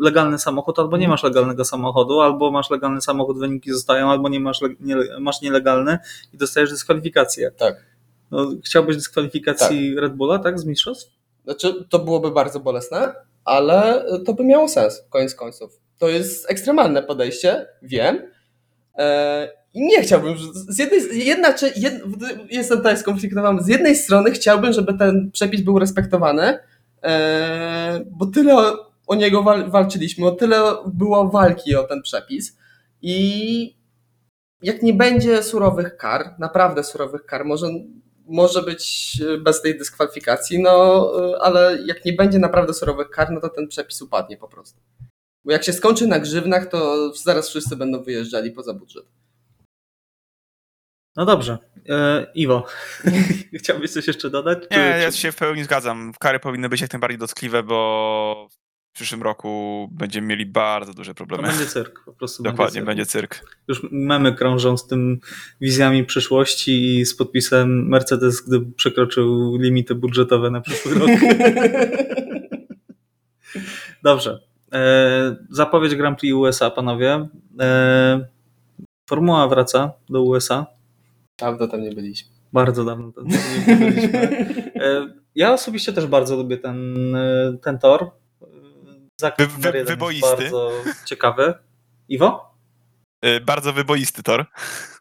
legalny 0.00 0.38
samochód, 0.38 0.78
albo 0.78 0.96
nie 0.96 1.08
masz 1.08 1.22
legalnego 1.22 1.64
samochodu, 1.64 2.20
albo 2.20 2.50
masz 2.50 2.70
legalny 2.70 3.00
samochód, 3.00 3.38
wyniki 3.38 3.72
zostają, 3.72 4.10
albo 4.10 4.28
nie 4.28 4.40
masz, 4.40 4.60
nie, 4.80 4.96
masz 5.20 5.42
nielegalny 5.42 5.98
i 6.32 6.36
dostajesz 6.36 6.70
dyskwalifikację. 6.70 7.50
Tak. 7.50 7.84
No, 8.30 8.46
chciałbyś 8.64 8.96
dyskwalifikacji 8.96 10.00
Red 10.00 10.14
Bulla, 10.14 10.38
tak? 10.38 10.60
Z 10.60 10.64
mistrzostw? 10.64 11.12
Znaczy, 11.44 11.84
to 11.90 11.98
byłoby 11.98 12.30
bardzo 12.30 12.60
bolesne, 12.60 13.14
ale 13.44 14.04
to 14.26 14.34
by 14.34 14.44
miało 14.44 14.68
sens, 14.68 15.04
koniec 15.10 15.34
końców. 15.34 15.80
To 15.98 16.08
jest 16.08 16.50
ekstremalne 16.50 17.02
podejście, 17.02 17.66
wiem. 17.82 18.18
E, 18.98 19.48
I 19.74 19.86
nie 19.86 20.02
chciałbym, 20.02 20.34
z 20.54 20.78
jednej, 20.78 21.26
jedna, 21.26 21.52
czy, 21.52 21.72
jed, 21.76 22.02
jestem 22.50 22.78
tutaj 22.78 22.98
skonfliktowany. 22.98 23.62
Z 23.62 23.68
jednej 23.68 23.96
strony 23.96 24.30
chciałbym, 24.30 24.72
żeby 24.72 24.98
ten 24.98 25.30
przepis 25.32 25.60
był 25.60 25.78
respektowany, 25.78 26.58
e, 27.02 28.04
bo 28.10 28.26
tyle 28.26 28.72
o, 29.06 29.14
niego 29.14 29.42
wal, 29.42 29.70
walczyliśmy, 29.70 30.26
o 30.26 30.30
tyle 30.30 30.62
było 30.86 31.28
walki 31.30 31.76
o 31.76 31.84
ten 31.84 32.02
przepis 32.02 32.58
i 33.02 33.76
jak 34.62 34.82
nie 34.82 34.94
będzie 34.94 35.42
surowych 35.42 35.96
kar, 35.96 36.34
naprawdę 36.38 36.84
surowych 36.84 37.24
kar, 37.26 37.44
może, 37.44 37.66
może 38.26 38.62
być 38.62 39.12
bez 39.40 39.62
tej 39.62 39.78
dyskwalifikacji, 39.78 40.62
no 40.62 41.12
ale 41.40 41.78
jak 41.86 42.04
nie 42.04 42.12
będzie 42.12 42.38
naprawdę 42.38 42.74
surowych 42.74 43.10
kar, 43.10 43.30
no 43.30 43.40
to 43.40 43.48
ten 43.48 43.68
przepis 43.68 44.02
upadnie 44.02 44.36
po 44.36 44.48
prostu. 44.48 44.80
Bo 45.44 45.52
jak 45.52 45.64
się 45.64 45.72
skończy 45.72 46.06
na 46.06 46.18
grzywnach, 46.18 46.66
to 46.66 47.12
zaraz 47.14 47.48
wszyscy 47.48 47.76
będą 47.76 48.02
wyjeżdżali 48.02 48.50
poza 48.50 48.74
budżet. 48.74 49.04
No 51.16 51.24
dobrze. 51.24 51.58
E, 51.88 52.26
Iwo, 52.34 52.66
chciałbyś 53.58 53.90
coś 53.92 54.06
jeszcze 54.06 54.30
dodać? 54.30 54.58
Nie, 54.62 54.68
Czy- 54.68 55.02
ja 55.02 55.12
czy- 55.12 55.18
się 55.18 55.32
w 55.32 55.36
pełni 55.36 55.64
zgadzam. 55.64 56.12
Kary 56.20 56.40
powinny 56.40 56.68
być 56.68 56.80
jak 56.80 56.92
najbardziej 56.92 57.18
dotkliwe, 57.18 57.62
bo 57.62 58.48
w 58.94 58.96
przyszłym 58.96 59.22
roku 59.22 59.88
będziemy 59.92 60.26
mieli 60.26 60.46
bardzo 60.46 60.94
duże 60.94 61.14
To 61.14 61.16
problemy. 61.16 61.48
będzie 61.48 61.66
cyrk, 61.66 62.04
po 62.04 62.12
prostu 62.12 62.42
Dokładnie, 62.42 62.72
cyrk. 62.74 62.86
będzie 62.86 63.06
cyrk. 63.06 63.56
Już 63.68 63.82
memy 63.90 64.34
krążą 64.34 64.76
z 64.76 64.86
tym 64.86 65.18
wizjami 65.60 66.04
przyszłości 66.04 66.98
i 66.98 67.06
z 67.06 67.16
podpisem 67.16 67.88
Mercedes, 67.88 68.40
gdy 68.40 68.60
przekroczył 68.60 69.56
limity 69.56 69.94
budżetowe 69.94 70.50
na 70.50 70.60
przyszły 70.60 70.94
rok. 70.94 71.08
Dobrze. 74.02 74.40
E, 74.72 75.36
zapowiedź 75.50 75.94
Grand 75.94 76.18
Prix 76.18 76.34
USA, 76.34 76.70
panowie. 76.70 77.28
E, 77.60 78.26
Formuła 79.08 79.48
wraca 79.48 79.92
do 80.08 80.22
USA. 80.22 80.66
Dawno 81.38 81.68
tam 81.68 81.82
nie 81.82 81.92
byliśmy. 81.92 82.30
Bardzo 82.52 82.84
dawno 82.84 83.12
tam 83.12 83.24
nie 83.26 83.76
byliśmy. 83.76 84.18
E, 84.74 85.14
Ja 85.34 85.52
osobiście 85.52 85.92
też 85.92 86.06
bardzo 86.06 86.36
lubię 86.36 86.56
ten, 86.58 86.94
ten 87.62 87.78
tor. 87.78 88.10
E, 89.14 89.20
Zakręt 89.20 89.52
Wy- 89.52 89.72
wy- 89.72 89.84
wyboisty. 89.84 90.26
Bardzo 90.28 90.70
ciekawy. 91.04 91.54
Iwo? 92.08 92.54
Y, 93.26 93.40
Bardzo 93.40 93.72
wyboisty 93.72 94.22
tor. 94.22 94.46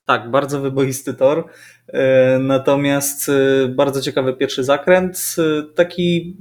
Tak, 0.06 0.32
bardzo 0.32 0.62
wyboisty 0.62 1.14
tor. 1.14 1.50
E, 1.88 2.40
Natomiast 2.40 3.30
e, 3.30 3.68
bardzo 3.68 4.02
ciekawy 4.02 4.34
pierwszy 4.34 4.64
zakręt. 4.64 5.36
E, 5.38 5.74
Taki 5.76 6.38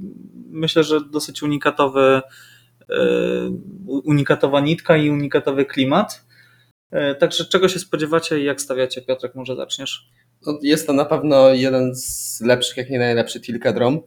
myślę, 0.49 0.83
że 0.83 1.01
dosyć 1.01 1.43
unikatowy, 1.43 2.21
e, 2.89 2.95
unikatowa 3.87 4.59
nitka 4.59 4.97
i 4.97 5.09
unikatowy 5.09 5.65
klimat. 5.65 6.25
E, 6.91 7.15
Także 7.15 7.45
czego 7.45 7.69
się 7.69 7.79
spodziewacie 7.79 8.39
i 8.39 8.43
jak 8.43 8.61
stawiacie? 8.61 9.01
Piotrek, 9.01 9.35
może 9.35 9.55
zaczniesz? 9.55 10.09
No, 10.45 10.59
jest 10.61 10.87
to 10.87 10.93
na 10.93 11.05
pewno 11.05 11.49
jeden 11.49 11.95
z 11.95 12.41
lepszych, 12.41 12.77
jak 12.77 12.89
nie 12.89 12.99
najlepszy 12.99 13.41
Tilkedrom. 13.41 13.99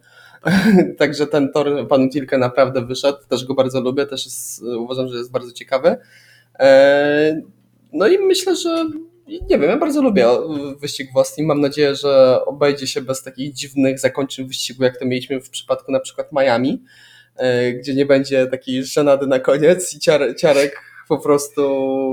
Także 0.99 1.27
ten 1.27 1.53
tor 1.53 1.89
panu 1.89 2.09
Tilke 2.11 2.39
naprawdę 2.39 2.87
wyszedł. 2.87 3.19
Też 3.29 3.45
go 3.45 3.55
bardzo 3.55 3.81
lubię, 3.81 4.07
też 4.07 4.25
jest, 4.25 4.63
uważam, 4.63 5.09
że 5.09 5.19
jest 5.19 5.31
bardzo 5.31 5.53
ciekawy. 5.53 5.97
E, 6.59 7.41
No 7.93 8.09
i 8.09 8.19
myślę, 8.19 8.57
że 8.57 8.87
nie 9.29 9.59
wiem, 9.59 9.63
ja 9.63 9.77
bardzo 9.77 10.03
lubię 10.03 10.27
wyścig 10.81 11.13
w 11.15 11.17
Austin. 11.17 11.47
Mam 11.47 11.61
nadzieję, 11.61 11.95
że 11.95 12.45
obejdzie 12.45 12.87
się 12.87 13.03
bez 13.03 13.23
takich 13.23 13.53
dziwnych 13.53 13.99
zakończeń 13.99 14.47
wyścigu, 14.47 14.85
jak 14.85 14.99
to 14.99 15.05
mieliśmy 15.05 15.41
w 15.41 15.51
przypadku 15.51 15.93
na 15.93 16.01
przykład 16.01 16.33
Miami, 16.33 16.83
e, 17.37 17.73
gdzie 17.73 17.95
nie 17.95 18.07
będzie 18.07 18.47
takiej 18.47 18.85
żenady 18.85 19.27
na 19.27 19.41
koniec 19.41 19.95
i 19.95 20.01
ciarek, 20.37 20.83
po 21.09 21.19
prostu. 21.19 21.63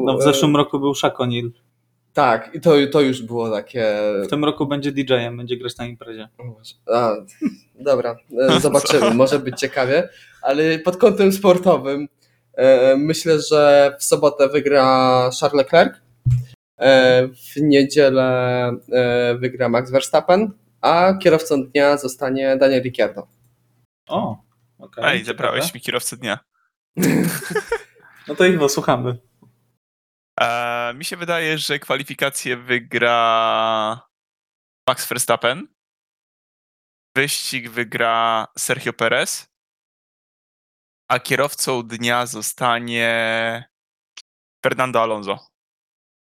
No, 0.06 0.18
w 0.18 0.22
e, 0.22 0.24
zeszłym 0.24 0.56
roku 0.56 0.80
był 0.80 0.96
Shakonil. 0.96 1.52
Tak, 2.14 2.56
i 2.56 2.62
to, 2.62 2.72
to 2.92 3.02
już 3.02 3.22
było 3.22 3.52
takie. 3.52 3.96
W 4.24 4.28
tym 4.28 4.46
roku 4.46 4.66
będzie 4.66 4.92
DJ-em, 4.92 5.38
będzie 5.38 5.58
grać 5.58 5.78
na 5.78 5.86
imprezie. 5.86 6.30
A, 6.94 7.16
dobra, 7.76 8.16
e, 8.40 8.60
zobaczymy, 8.60 9.14
może 9.24 9.40
być 9.40 9.60
ciekawie, 9.60 10.10
ale 10.42 10.80
pod 10.80 10.98
kątem 10.98 11.32
sportowym 11.32 12.08
e, 12.54 12.96
myślę, 12.98 13.40
że 13.40 13.92
w 14.00 14.04
sobotę 14.04 14.50
wygra 14.50 14.84
Charles 15.40 15.58
Leclerc, 15.58 15.94
e, 16.80 17.28
w 17.28 17.62
niedzielę 17.62 18.70
e, 18.92 19.36
wygra 19.36 19.70
Max 19.70 19.92
Verstappen, 19.92 20.52
a 20.82 21.14
kierowcą 21.14 21.64
dnia 21.64 21.98
zostanie 21.98 22.58
Daniel 22.58 22.84
Ricciardo. 22.84 23.28
O, 24.08 24.38
okej. 24.78 25.04
Ej, 25.04 25.12
ciekawe. 25.12 25.26
zabrałeś 25.26 25.74
mi 25.74 25.82
kierowcę 25.82 26.18
dnia. 26.18 26.40
No 28.28 28.36
to 28.36 28.46
Iwo, 28.46 28.70
słuchamy. 28.70 29.18
Mi 30.96 31.06
się 31.06 31.18
wydaje, 31.18 31.58
że 31.58 31.80
kwalifikację 31.80 32.58
wygra 32.58 34.08
Max 34.88 35.08
Verstappen. 35.08 35.68
Wyścig 37.16 37.70
wygra 37.70 38.48
Sergio 38.58 38.94
Perez. 38.94 39.48
A 41.12 41.20
kierowcą 41.20 41.84
dnia 41.84 42.26
zostanie 42.26 43.64
Fernando 44.66 45.02
Alonso. 45.02 45.40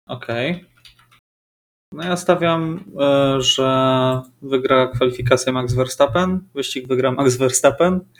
Okej. 0.07 0.65
No 1.91 2.03
ja 2.03 2.17
stawiam, 2.17 2.83
e, 3.01 3.41
że 3.41 4.21
wygra 4.41 4.87
kwalifikację 4.87 5.53
Max 5.53 5.73
Verstappen, 5.73 6.49
wyścig 6.53 6.87
wygra 6.87 7.11
Max 7.11 7.37
Verstappen, 7.37 8.11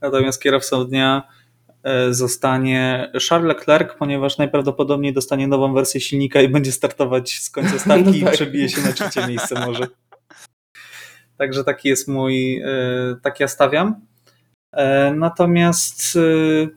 natomiast 0.00 0.42
kierowcą 0.42 0.84
dnia 0.84 1.28
zostanie 2.10 3.12
Charles 3.28 3.48
Leclerc, 3.48 3.94
ponieważ 3.98 4.38
najprawdopodobniej 4.38 5.12
dostanie 5.12 5.48
nową 5.48 5.74
wersję 5.74 6.00
silnika 6.00 6.42
i 6.42 6.48
będzie 6.48 6.72
startować 6.72 7.38
z 7.38 7.50
końca 7.50 7.78
stawki 7.84 8.04
No 8.04 8.14
i 8.14 8.20
tak. 8.20 8.32
przebije 8.34 8.68
się 8.68 8.80
na 8.80 8.92
trzecie 8.92 9.26
miejsce 9.26 9.66
może. 9.66 9.86
Także 11.36 11.64
taki 11.64 11.88
jest 11.88 12.08
mój, 12.08 12.56
e, 12.56 12.66
tak 13.22 13.40
ja 13.40 13.48
stawiam. 13.48 14.00
E, 14.72 15.14
Natomiast 15.14 16.16
e, 16.16 16.68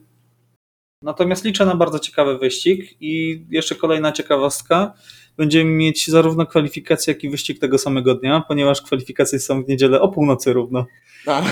Natomiast 1.04 1.46
liczę 1.46 1.66
na 1.66 1.76
bardzo 1.76 2.00
ciekawy 2.00 2.38
wyścig 2.38 3.02
i 3.02 3.44
jeszcze 3.50 3.76
kolejna 3.76 4.12
ciekawostka. 4.12 4.94
Będziemy 5.38 5.72
mieć 5.72 6.10
zarówno 6.10 6.46
kwalifikację, 6.46 7.14
jak 7.14 7.24
i 7.24 7.30
wyścig 7.30 7.60
tego 7.60 7.78
samego 7.78 8.16
dnia, 8.16 8.44
ponieważ 8.48 8.82
kwalifikacje 8.82 9.40
są 9.40 9.64
w 9.64 9.68
niedzielę 9.68 10.02
o 10.02 10.10
północy 10.10 10.54
równo, 10.54 10.86
A. 11.28 11.44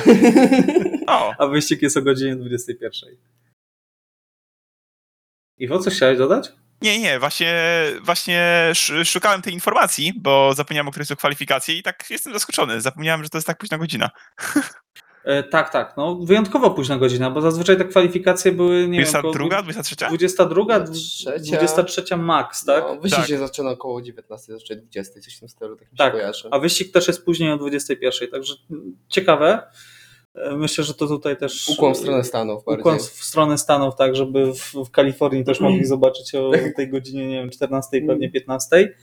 O, 1.07 1.33
a 1.37 1.47
wyścig 1.47 1.81
jest 1.81 1.97
o 1.97 2.01
godzinie 2.01 2.35
21. 2.35 3.15
Iwo, 5.59 5.79
coś 5.79 5.95
chciałeś 5.95 6.17
dodać? 6.17 6.51
nie, 6.81 6.99
nie, 6.99 7.19
właśnie, 7.19 7.55
właśnie 8.01 8.41
sz- 8.71 9.07
szukałem 9.07 9.41
tej 9.41 9.53
informacji, 9.53 10.13
bo 10.15 10.53
zapomniałem, 10.53 10.87
o 10.87 10.91
której 10.91 11.05
są 11.05 11.15
kwalifikacje 11.15 11.75
i 11.77 11.83
tak 11.83 12.05
jestem 12.09 12.33
zaskoczony. 12.33 12.81
Zapomniałem, 12.81 13.23
że 13.23 13.29
to 13.29 13.37
jest 13.37 13.47
tak 13.47 13.57
późna 13.57 13.77
godzina. 13.77 14.09
E, 15.25 15.43
tak, 15.43 15.69
tak. 15.69 15.93
No, 15.97 16.15
wyjątkowo 16.15 16.71
późna 16.71 16.97
godzina, 16.97 17.31
bo 17.31 17.41
zazwyczaj 17.41 17.77
te 17.77 17.85
kwalifikacje 17.85 18.51
były, 18.51 18.87
nie 18.87 18.99
wiem, 18.99 19.09
około 19.15 19.33
22, 19.33 19.61
23? 19.61 20.05
22, 20.07 20.79
23. 20.79 21.39
23 21.41 22.17
max, 22.17 22.65
tak? 22.65 22.83
No, 22.87 22.95
wyścig 23.01 23.19
Tak. 23.19 23.27
się 23.29 23.37
zaczyna 23.37 23.69
około 23.69 24.01
19, 24.01 24.53
zazwyczaj 24.53 24.77
20, 24.77 25.19
coś 25.21 25.37
w 25.37 25.39
tym 25.39 25.49
stylu, 25.49 25.75
tak 25.75 25.91
mi 25.91 25.97
się 25.97 26.03
Tak. 26.03 26.13
kojarzy. 26.13 26.47
A 26.51 26.59
wyścig 26.59 26.91
też 26.93 27.07
jest 27.07 27.25
później 27.25 27.51
o 27.51 27.57
21, 27.57 28.29
także 28.31 28.53
ciekawe. 29.09 29.63
E, 30.39 30.57
Myślę, 30.57 30.83
że 30.83 30.93
to 30.93 31.07
tutaj 31.07 31.37
też. 31.37 31.69
Ukłon 31.69 31.93
w 31.93 31.97
stronę 31.97 32.23
Stanów 32.23 32.65
bardziej. 32.65 32.81
Ukłon 32.81 32.99
w 32.99 33.23
stronę 33.23 33.57
Stanów, 33.57 33.95
tak, 33.95 34.15
żeby 34.15 34.53
w, 34.53 34.73
w 34.85 34.91
Kalifornii 34.91 35.43
też 35.43 35.59
mogli 35.59 35.85
zobaczyć 35.85 36.35
o 36.35 36.51
tej 36.77 36.89
godzinie, 36.89 37.27
nie 37.27 37.35
wiem, 37.35 37.49
14, 37.49 38.01
pewnie 38.07 38.31
15. 38.31 38.95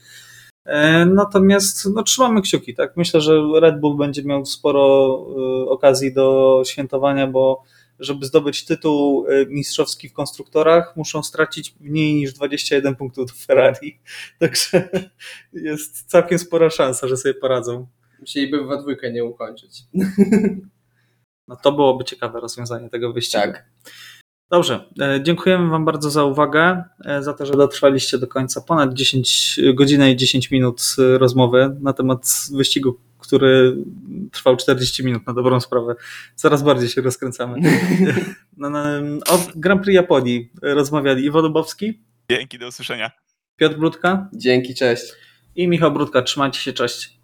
E, 0.65 1.05
Natomiast 1.05 1.89
no, 1.93 2.03
trzymamy 2.03 2.41
kciuki, 2.41 2.75
tak? 2.75 2.97
Myślę, 2.97 3.21
że 3.21 3.41
Red 3.59 3.79
Bull 3.79 3.97
będzie 3.97 4.23
miał 4.23 4.45
sporo 4.45 5.25
y, 5.65 5.69
okazji 5.69 6.13
do 6.13 6.61
świętowania, 6.65 7.27
bo 7.27 7.63
żeby 7.99 8.25
zdobyć 8.25 8.65
tytuł 8.65 9.27
y, 9.27 9.45
mistrzowski 9.49 10.09
w 10.09 10.13
konstruktorach, 10.13 10.93
muszą 10.95 11.23
stracić 11.23 11.75
mniej 11.79 12.15
niż 12.15 12.33
21 12.33 12.95
punktów 12.95 13.27
do 13.27 13.33
Ferrari. 13.33 13.99
Także 14.39 14.89
jest 15.53 16.09
całkiem 16.09 16.39
spora 16.39 16.69
szansa, 16.69 17.07
że 17.07 17.17
sobie 17.17 17.33
poradzą. 17.33 17.87
Musieliby 18.19 18.65
we 18.65 18.81
dwójkę 18.81 19.11
nie 19.11 19.23
ukończyć. 19.25 19.83
No 21.47 21.55
to 21.55 21.71
byłoby 21.71 22.03
ciekawe 22.03 22.39
rozwiązanie 22.39 22.89
tego 22.89 23.13
wyścigu. 23.13 23.43
Tak. 23.43 23.65
Dobrze, 24.49 24.85
e, 25.01 25.19
dziękujemy 25.23 25.69
Wam 25.69 25.85
bardzo 25.85 26.09
za 26.09 26.23
uwagę, 26.23 26.83
e, 27.05 27.23
za 27.23 27.33
to, 27.33 27.45
że 27.45 27.53
dotrwaliście 27.53 28.17
do 28.17 28.27
końca. 28.27 28.61
Ponad 28.61 28.93
10 28.93 29.59
godzinę 29.73 30.11
i 30.11 30.15
10 30.15 30.51
minut 30.51 30.81
e, 30.99 31.17
rozmowy 31.17 31.77
na 31.81 31.93
temat 31.93 32.47
wyścigu, 32.53 32.99
który 33.19 33.77
trwał 34.31 34.57
40 34.57 35.05
minut 35.05 35.27
na 35.27 35.33
dobrą 35.33 35.59
sprawę. 35.59 35.95
Coraz 36.35 36.63
bardziej 36.63 36.89
się 36.89 37.01
rozkręcamy. 37.01 37.59
No, 38.59 38.69
no, 38.69 38.79
o 39.29 39.39
Grand 39.55 39.83
Prix 39.83 39.95
Japonii 39.95 40.51
rozmawiali 40.61 41.25
Iwo 41.25 41.41
Dubowski, 41.41 41.99
Dzięki, 42.31 42.59
do 42.59 42.67
usłyszenia. 42.67 43.11
Piotr 43.55 43.75
Brudka 43.75 44.29
Dzięki, 44.33 44.75
cześć. 44.75 45.03
i 45.55 45.67
Michał 45.67 45.91
Brudka. 45.91 46.21
Trzymajcie 46.21 46.59
się, 46.59 46.73
cześć. 46.73 47.16